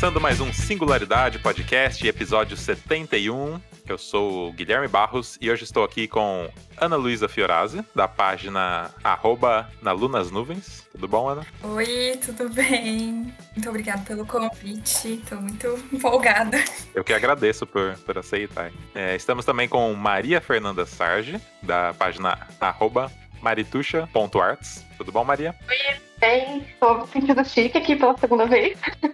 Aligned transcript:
começando 0.00 0.18
mais 0.18 0.40
um 0.40 0.50
Singularidade 0.50 1.38
Podcast, 1.40 2.08
episódio 2.08 2.56
71. 2.56 3.60
Eu 3.86 3.98
sou 3.98 4.48
o 4.48 4.52
Guilherme 4.54 4.88
Barros 4.88 5.36
e 5.42 5.50
hoje 5.50 5.64
estou 5.64 5.84
aqui 5.84 6.08
com 6.08 6.48
Ana 6.78 6.96
Luísa 6.96 7.28
Fiorazzi, 7.28 7.84
da 7.94 8.08
página 8.08 8.90
arroba 9.04 9.68
na 9.82 9.92
Lunas 9.92 10.30
Nuvens. 10.30 10.88
Tudo 10.90 11.06
bom, 11.06 11.28
Ana? 11.28 11.46
Oi, 11.62 12.18
tudo 12.24 12.48
bem? 12.48 13.30
Muito 13.54 13.68
obrigada 13.68 14.00
pelo 14.06 14.24
convite, 14.24 15.20
estou 15.22 15.38
muito 15.38 15.66
empolgada. 15.92 16.56
Eu 16.94 17.04
que 17.04 17.12
agradeço 17.12 17.66
por, 17.66 17.94
por 17.98 18.16
aceitar. 18.16 18.72
É, 18.94 19.14
estamos 19.14 19.44
também 19.44 19.68
com 19.68 19.92
Maria 19.92 20.40
Fernanda 20.40 20.86
Sarge, 20.86 21.38
da 21.62 21.92
página 21.92 22.48
arroba 22.58 23.12
marituxa.arts. 23.42 24.82
Tudo 24.96 25.12
bom, 25.12 25.24
Maria? 25.24 25.54
Oi, 25.68 26.09
bem. 26.20 26.58
Estou 26.58 27.06
sentindo 27.06 27.44
chique 27.44 27.76
aqui 27.78 27.96
pela 27.96 28.16
segunda 28.16 28.46
vez. 28.46 28.78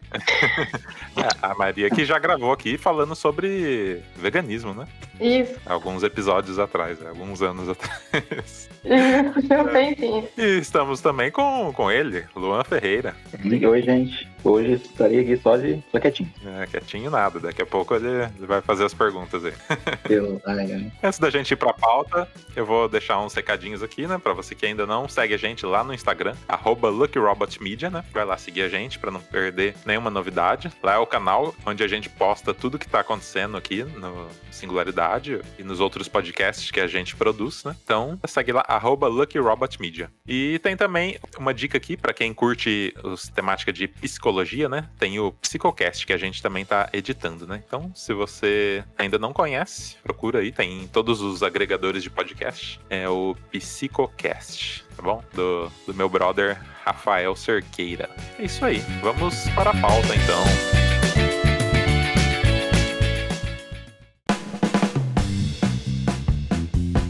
É, 1.16 1.29
a 1.41 1.55
Maria 1.55 1.88
que 1.88 2.05
já 2.05 2.19
gravou 2.19 2.52
aqui 2.52 2.77
falando 2.77 3.15
sobre 3.15 4.02
veganismo, 4.16 4.74
né? 4.74 4.87
Isso. 5.19 5.59
Alguns 5.65 6.02
episódios 6.02 6.59
atrás, 6.59 7.05
alguns 7.06 7.41
anos 7.41 7.69
atrás. 7.70 8.69
Isso, 8.84 9.52
eu 9.52 9.73
sei 9.73 9.96
sim. 9.96 10.29
E 10.37 10.59
estamos 10.59 11.01
também 11.01 11.30
com, 11.30 11.73
com 11.74 11.91
ele, 11.91 12.24
Luan 12.34 12.62
Ferreira. 12.65 13.16
Oi, 13.43 13.82
gente. 13.82 14.29
Hoje 14.46 14.74
estaria 14.74 15.23
aqui 15.23 15.36
só 15.36 15.56
de 15.56 15.82
só 15.91 15.98
quietinho. 15.98 16.32
É, 16.45 16.66
quietinho 16.66 17.10
nada, 17.10 17.41
daqui 17.41 17.60
a 17.60 17.66
pouco 17.66 17.95
ele, 17.95 18.06
ele 18.06 18.46
vai 18.46 18.62
fazer 18.62 18.84
as 18.84 18.95
perguntas 18.95 19.45
aí. 19.45 19.52
Eu, 20.09 20.41
ai, 20.46 20.73
ai. 20.73 20.92
Antes 21.02 21.18
da 21.18 21.30
gente 21.30 21.50
ir 21.50 21.56
pra 21.56 21.73
pauta, 21.73 22.28
eu 22.54 22.64
vou 22.64 22.88
deixar 22.88 23.20
uns 23.20 23.34
recadinhos 23.34 23.82
aqui, 23.82 24.06
né? 24.06 24.18
Pra 24.18 24.32
você 24.32 24.54
que 24.54 24.65
ainda 24.65 24.87
não 24.87 25.09
segue 25.09 25.34
a 25.34 25.37
gente 25.37 25.66
lá 25.66 25.82
no 25.82 25.93
Instagram, 25.93 26.37
arroba 26.46 26.88
LuckyRobotMedia, 26.88 27.90
né? 27.90 28.04
Vai 28.12 28.24
lá 28.24 28.38
seguir 28.38 28.62
a 28.62 28.68
gente 28.68 28.98
pra 29.01 29.10
não 29.10 29.21
perder 29.21 29.74
nenhuma 29.84 30.10
novidade. 30.10 30.71
Lá 30.80 30.95
é 30.95 30.99
o 30.99 31.06
canal 31.06 31.54
onde 31.65 31.82
a 31.82 31.88
gente 31.88 32.09
posta 32.09 32.54
tudo 32.54 32.78
que 32.78 32.88
tá 32.88 33.01
acontecendo 33.01 33.56
aqui 33.56 33.82
no 33.82 34.28
Singularidade 34.51 35.40
e 35.59 35.65
nos 35.65 35.80
outros 35.80 36.06
podcasts 36.06 36.71
que 36.71 36.80
a 36.80 36.87
gente 36.87 37.16
produz, 37.16 37.65
né? 37.65 37.74
Então, 37.82 38.18
segue 38.26 38.52
lá, 38.52 38.65
arroba 38.66 39.09
LuckyRobotMedia. 39.09 40.09
E 40.26 40.60
tem 40.60 40.76
também 40.76 41.18
uma 41.37 41.52
dica 41.52 41.76
aqui 41.76 41.96
pra 41.96 42.15
quem 42.15 42.32
curte 42.32 42.95
os 43.02 43.28
temática 43.28 43.73
de 43.73 43.88
psicologia, 43.88 44.35
né? 44.68 44.88
Tem 44.98 45.18
o 45.18 45.32
Psicocast 45.32 46.06
que 46.06 46.12
a 46.12 46.16
gente 46.16 46.42
também 46.42 46.65
tá 46.65 46.88
editando, 46.92 47.46
né? 47.46 47.62
Então, 47.66 47.90
se 47.95 48.12
você 48.12 48.84
ainda 48.96 49.18
não 49.18 49.32
conhece, 49.32 49.96
procura 50.02 50.40
aí, 50.40 50.52
tem 50.52 50.82
em 50.82 50.87
todos 50.87 51.20
os 51.20 51.43
agregadores 51.43 52.02
de 52.02 52.10
podcast. 52.10 52.80
É 52.88 53.09
o 53.09 53.37
Psicocast, 53.51 54.84
tá 54.96 55.02
bom? 55.02 55.23
Do, 55.34 55.70
do 55.87 55.95
meu 55.95 56.09
brother 56.09 56.60
Rafael 56.84 57.34
Cerqueira. 57.34 58.09
É 58.38 58.45
isso 58.45 58.65
aí. 58.65 58.78
Vamos 59.02 59.48
para 59.51 59.70
a 59.70 59.80
pauta 59.80 60.15
então. 60.15 60.85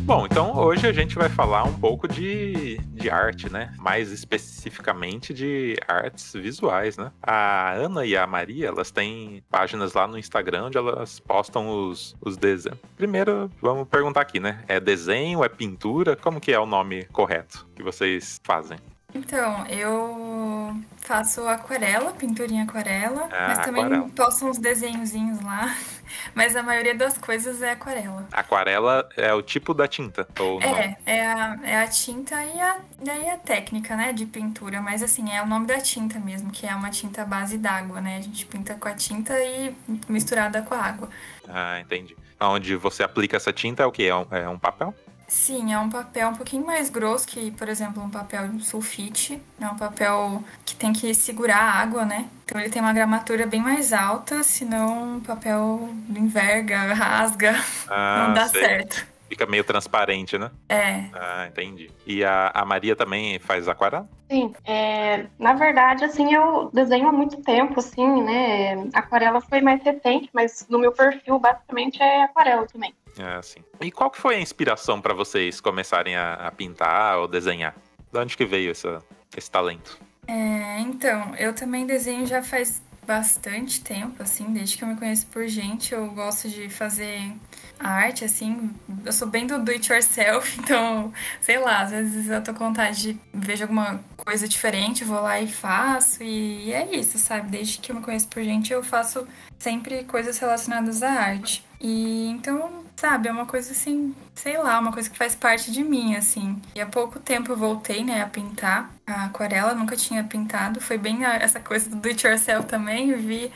Bom, 0.07 0.25
então 0.25 0.57
hoje 0.57 0.87
a 0.87 0.93
gente 0.93 1.17
vai 1.17 1.29
falar 1.29 1.65
um 1.65 1.73
pouco 1.73 2.07
de, 2.07 2.79
de 2.93 3.11
arte, 3.11 3.53
né? 3.53 3.75
Mais 3.77 4.13
especificamente 4.13 5.35
de 5.35 5.77
artes 5.89 6.33
visuais, 6.33 6.97
né? 6.97 7.11
A 7.21 7.73
Ana 7.73 8.07
e 8.07 8.17
a 8.17 8.25
Maria, 8.25 8.69
elas 8.69 8.93
têm 8.93 9.43
páginas 9.51 9.95
lá 9.95 10.07
no 10.07 10.17
Instagram 10.17 10.67
onde 10.67 10.79
elas 10.79 11.19
postam 11.19 11.89
os, 11.89 12.15
os 12.21 12.37
desenhos. 12.37 12.79
Primeiro, 12.97 13.51
vamos 13.61 13.89
perguntar 13.89 14.21
aqui, 14.21 14.39
né? 14.39 14.63
É 14.69 14.79
desenho, 14.79 15.43
é 15.43 15.49
pintura? 15.49 16.15
Como 16.15 16.41
que 16.41 16.53
é 16.53 16.61
o 16.61 16.67
nome 16.67 17.07
correto 17.07 17.67
que 17.75 17.83
vocês 17.83 18.41
fazem? 18.45 18.79
Então, 19.15 19.67
eu 19.69 20.77
faço 20.99 21.47
aquarela, 21.49 22.13
pintura 22.13 22.53
em 22.53 22.61
aquarela, 22.61 23.29
Ah, 23.33 23.49
mas 23.49 23.59
também 23.61 23.85
aquarela. 23.85 24.09
posto 24.11 24.45
uns 24.47 24.59
desenhozinhos 24.59 25.41
lá. 25.43 25.75
Mas 26.35 26.55
a 26.55 26.63
maioria 26.63 26.95
das 26.95 27.19
coisas 27.19 27.61
é 27.61 27.73
aquarela. 27.73 28.27
Aquarela 28.31 29.09
é 29.17 29.33
o 29.35 29.43
tipo 29.43 29.75
da 29.75 29.89
tinta, 29.89 30.27
ou 30.39 30.61
não? 30.61 30.69
É, 30.69 30.97
é 31.05 31.27
a, 31.27 31.59
é 31.65 31.77
a 31.83 31.87
tinta 31.89 32.35
e 32.45 32.61
a, 32.61 32.79
daí 33.03 33.29
a 33.29 33.37
técnica, 33.37 33.97
né, 33.97 34.13
de 34.13 34.25
pintura. 34.25 34.81
Mas 34.81 35.03
assim, 35.03 35.31
é 35.33 35.43
o 35.43 35.47
nome 35.47 35.67
da 35.67 35.81
tinta 35.81 36.19
mesmo, 36.21 36.51
que 36.51 36.65
é 36.67 36.75
uma 36.75 36.91
tinta 36.91 37.25
base 37.25 37.59
d'água, 37.59 38.01
né? 38.01 38.19
A 38.19 38.21
gente 38.21 38.47
pinta 38.47 38.75
com 38.75 38.89
a 38.89 38.95
tinta 38.95 39.35
e 39.43 39.75
misturada 40.09 40.63
com 40.63 40.75
a 40.75 40.79
água. 40.81 41.09
Ah, 41.49 41.81
entendi. 41.81 42.17
Onde 42.41 42.77
você 42.77 43.03
aplica 43.03 43.37
essa 43.37 43.53
tinta 43.53 43.83
é 43.83 43.87
o 43.87 43.93
quê? 43.93 44.05
É 44.05 44.15
um, 44.15 44.27
é 44.31 44.49
um 44.49 44.59
papel? 44.59 44.95
Sim, 45.29 45.73
é 45.73 45.79
um 45.79 45.91
papel 45.91 46.29
um 46.29 46.37
pouquinho 46.37 46.65
mais 46.65 46.89
grosso 46.89 47.27
que, 47.27 47.51
por 47.51 47.69
exemplo, 47.69 48.01
um 48.03 48.11
papel 48.11 48.49
de 48.49 48.65
sulfite. 48.65 49.43
É 49.61 49.69
um 49.69 49.77
papel 49.77 50.45
que 50.65 50.77
tem 50.77 50.93
que 50.93 51.13
segurar 51.15 51.59
a 51.59 51.73
água, 51.81 52.05
né? 52.05 52.31
Então 52.45 52.61
ele 52.61 52.71
tem 52.71 52.81
uma 52.81 52.93
gramatura 52.93 53.45
bem 53.47 53.61
mais 53.61 53.93
alta, 53.93 54.45
senão 54.45 55.19
o 55.19 55.21
papel 55.23 55.89
enverga, 56.09 56.79
rasga, 56.95 57.55
Ah, 57.89 58.29
não 58.29 58.33
dá 58.33 58.49
sei. 58.49 58.61
certo. 58.61 59.16
Fica 59.29 59.45
meio 59.47 59.65
transparente, 59.65 60.39
né? 60.39 60.51
É, 60.69 61.05
Ah, 61.13 61.47
entendi. 61.49 61.91
E 62.07 62.25
a, 62.25 62.51
a 62.55 62.65
Maria 62.65 62.95
também 62.95 63.39
faz 63.39 63.69
aquarela? 63.69 64.09
Sim, 64.31 64.55
é, 64.65 65.27
na 65.39 65.53
verdade, 65.55 66.05
assim, 66.05 66.33
eu 66.33 66.71
desenho 66.73 67.09
há 67.09 67.13
muito 67.13 67.41
tempo, 67.43 67.79
assim, 67.81 68.23
né? 68.23 68.89
Aquarela 68.93 69.41
foi 69.41 69.61
mais 69.61 69.83
recente, 69.83 70.29
mas 70.33 70.67
no 70.69 70.79
meu 70.79 70.93
perfil, 70.93 71.39
basicamente, 71.39 72.01
é 72.03 72.25
aquarela 72.25 72.67
também. 72.67 72.95
É, 73.19 73.41
sim. 73.43 73.61
E 73.81 73.91
qual 73.91 74.11
que 74.11 74.19
foi 74.19 74.37
a 74.37 74.41
inspiração 74.41 75.01
para 75.01 75.15
vocês 75.15 75.61
começarem 75.61 76.17
a, 76.17 76.35
a 76.35 76.51
pintar 76.53 77.19
ou 77.19 77.27
desenhar? 77.27 77.75
De 78.13 78.19
onde 78.19 78.37
que 78.37 78.45
veio 78.45 78.71
essa, 78.71 79.03
esse 79.37 79.51
talento? 79.51 79.99
É, 80.29 80.81
então, 80.81 81.35
eu 81.37 81.55
também 81.55 81.87
desenho 81.87 82.27
já 82.27 82.43
faz 82.43 82.83
bastante 83.07 83.81
tempo, 83.83 84.23
assim, 84.23 84.53
desde 84.53 84.77
que 84.77 84.83
eu 84.83 84.89
me 84.89 84.97
conheço 84.97 85.27
por 85.29 85.47
gente, 85.47 85.95
eu 85.95 86.09
gosto 86.09 86.49
de 86.49 86.69
fazer 86.69 87.33
arte, 87.79 88.25
assim, 88.25 88.71
eu 89.05 89.13
sou 89.13 89.29
bem 89.29 89.47
do 89.47 89.59
do 89.63 89.71
it 89.71 89.93
yourself, 89.93 90.57
então, 90.61 91.13
sei 91.41 91.59
lá, 91.59 91.81
às 91.83 91.91
vezes 91.91 92.29
eu 92.29 92.43
tô 92.43 92.53
com 92.55 92.67
vontade 92.67 93.01
de 93.15 93.21
vejo 93.33 93.65
alguma 93.65 94.01
coisa 94.17 94.49
diferente, 94.49 95.05
vou 95.05 95.21
lá 95.21 95.41
e 95.41 95.47
faço, 95.47 96.23
e 96.23 96.73
é 96.73 96.97
isso, 96.97 97.19
sabe? 97.19 97.49
Desde 97.51 97.79
que 97.79 97.93
eu 97.93 97.97
me 97.97 98.03
conheço 98.03 98.29
por 98.29 98.43
gente, 98.43 98.73
eu 98.73 98.83
faço 98.83 99.27
sempre 99.59 100.05
coisas 100.05 100.39
relacionadas 100.39 101.03
à 101.03 101.11
arte. 101.11 101.65
E 101.81 102.29
então, 102.31 102.85
sabe, 102.97 103.29
é 103.29 103.33
uma 103.33 103.45
coisa 103.45 103.73
assim, 103.73 104.15
sei 104.35 104.57
lá, 104.57 104.79
uma 104.81 104.91
coisa 104.93 105.11
que 105.11 105.17
faz 105.19 105.35
parte 105.35 105.71
de 105.71 105.85
mim, 105.85 106.17
assim. 106.17 106.61
E 106.75 106.81
há 106.81 106.87
pouco 106.87 107.21
tempo 107.21 107.53
eu 107.53 107.57
voltei, 107.57 108.03
né, 108.03 108.23
a 108.23 108.27
pintar 108.27 108.91
a 109.07 109.27
aquarela, 109.27 109.75
nunca 109.75 109.95
tinha 109.95 110.25
pintado. 110.25 110.81
Foi 110.81 110.97
bem 110.97 111.25
a- 111.25 111.35
essa 111.37 111.61
coisa 111.61 111.91
do 111.91 111.97
do 111.97 112.09
it 112.09 112.27
yourself 112.27 112.67
também, 112.67 113.13
vi, 113.15 113.53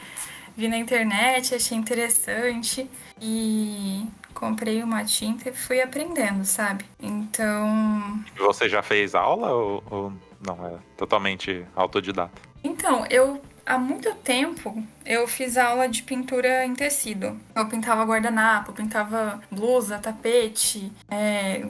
vi 0.60 0.68
na 0.68 0.76
internet, 0.76 1.54
achei 1.54 1.76
interessante 1.76 2.88
e 3.18 4.06
comprei 4.34 4.82
uma 4.82 5.02
tinta 5.04 5.48
e 5.48 5.52
fui 5.52 5.80
aprendendo, 5.80 6.44
sabe? 6.44 6.84
Então, 7.00 8.22
Você 8.36 8.68
já 8.68 8.82
fez 8.82 9.14
aula 9.14 9.52
ou, 9.52 9.82
ou 9.90 10.12
não? 10.46 10.66
É 10.66 10.74
totalmente 10.98 11.64
autodidata? 11.74 12.42
Então, 12.62 13.06
eu 13.08 13.40
há 13.64 13.78
muito 13.78 14.14
tempo 14.16 14.82
eu 15.06 15.26
fiz 15.26 15.56
aula 15.56 15.88
de 15.88 16.02
pintura 16.02 16.66
em 16.66 16.74
tecido. 16.74 17.40
Eu 17.56 17.66
pintava 17.66 18.04
guardanapo, 18.04 18.74
pintava 18.74 19.40
blusa, 19.50 19.98
tapete, 19.98 20.92
é, 21.10 21.66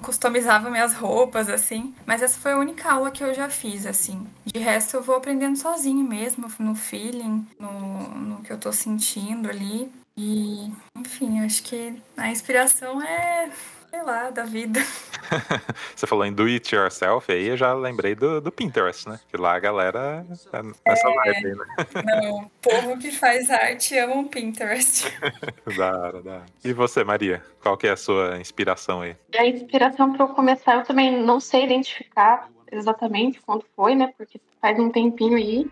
customizava 0.00 0.70
minhas 0.70 0.94
roupas, 0.94 1.48
assim. 1.48 1.94
Mas 2.06 2.22
essa 2.22 2.38
foi 2.38 2.52
a 2.52 2.58
única 2.58 2.90
aula 2.90 3.10
que 3.10 3.22
eu 3.22 3.32
já 3.34 3.48
fiz, 3.48 3.86
assim. 3.86 4.26
De 4.44 4.58
resto, 4.58 4.96
eu 4.96 5.02
vou 5.02 5.16
aprendendo 5.16 5.56
sozinho 5.56 6.04
mesmo, 6.04 6.50
no 6.58 6.74
feeling, 6.74 7.46
no, 7.58 8.08
no 8.14 8.42
que 8.42 8.52
eu 8.52 8.58
tô 8.58 8.72
sentindo 8.72 9.48
ali. 9.48 9.90
E, 10.16 10.70
enfim, 10.96 11.40
acho 11.40 11.62
que 11.62 11.94
a 12.16 12.30
inspiração 12.30 13.00
é, 13.02 13.50
sei 13.90 14.02
lá, 14.02 14.30
da 14.30 14.44
vida. 14.44 14.80
Você 15.94 16.06
falou 16.06 16.24
em 16.24 16.32
do 16.32 16.44
it 16.44 16.74
yourself, 16.74 17.30
aí 17.30 17.48
eu 17.48 17.56
já 17.56 17.74
lembrei 17.74 18.14
do, 18.14 18.40
do 18.40 18.52
Pinterest, 18.52 19.08
né? 19.08 19.18
Que 19.28 19.36
lá 19.36 19.54
a 19.54 19.58
galera 19.58 20.24
tá 20.50 20.62
nessa 20.62 21.08
vibe 21.08 21.46
aí, 21.46 21.54
né? 21.54 21.66
Não, 22.04 22.38
o 22.38 22.50
povo 22.62 22.98
que 22.98 23.10
faz 23.10 23.50
arte 23.50 23.98
ama 23.98 24.14
um 24.14 24.28
Pinterest. 24.28 25.06
Da 25.76 25.98
hora, 25.98 26.22
da 26.22 26.32
hora. 26.32 26.46
E 26.64 26.72
você, 26.72 27.04
Maria? 27.04 27.42
Qual 27.62 27.76
que 27.76 27.86
é 27.86 27.90
a 27.90 27.96
sua 27.96 28.38
inspiração 28.40 29.02
aí? 29.02 29.16
E 29.32 29.38
a 29.38 29.46
inspiração 29.46 30.12
para 30.12 30.24
eu 30.24 30.28
começar, 30.28 30.76
eu 30.76 30.82
também 30.82 31.22
não 31.22 31.40
sei 31.40 31.64
identificar 31.64 32.48
exatamente 32.70 33.40
quando 33.40 33.64
foi, 33.74 33.94
né? 33.94 34.12
Porque 34.16 34.40
faz 34.60 34.78
um 34.78 34.90
tempinho 34.90 35.36
aí. 35.36 35.66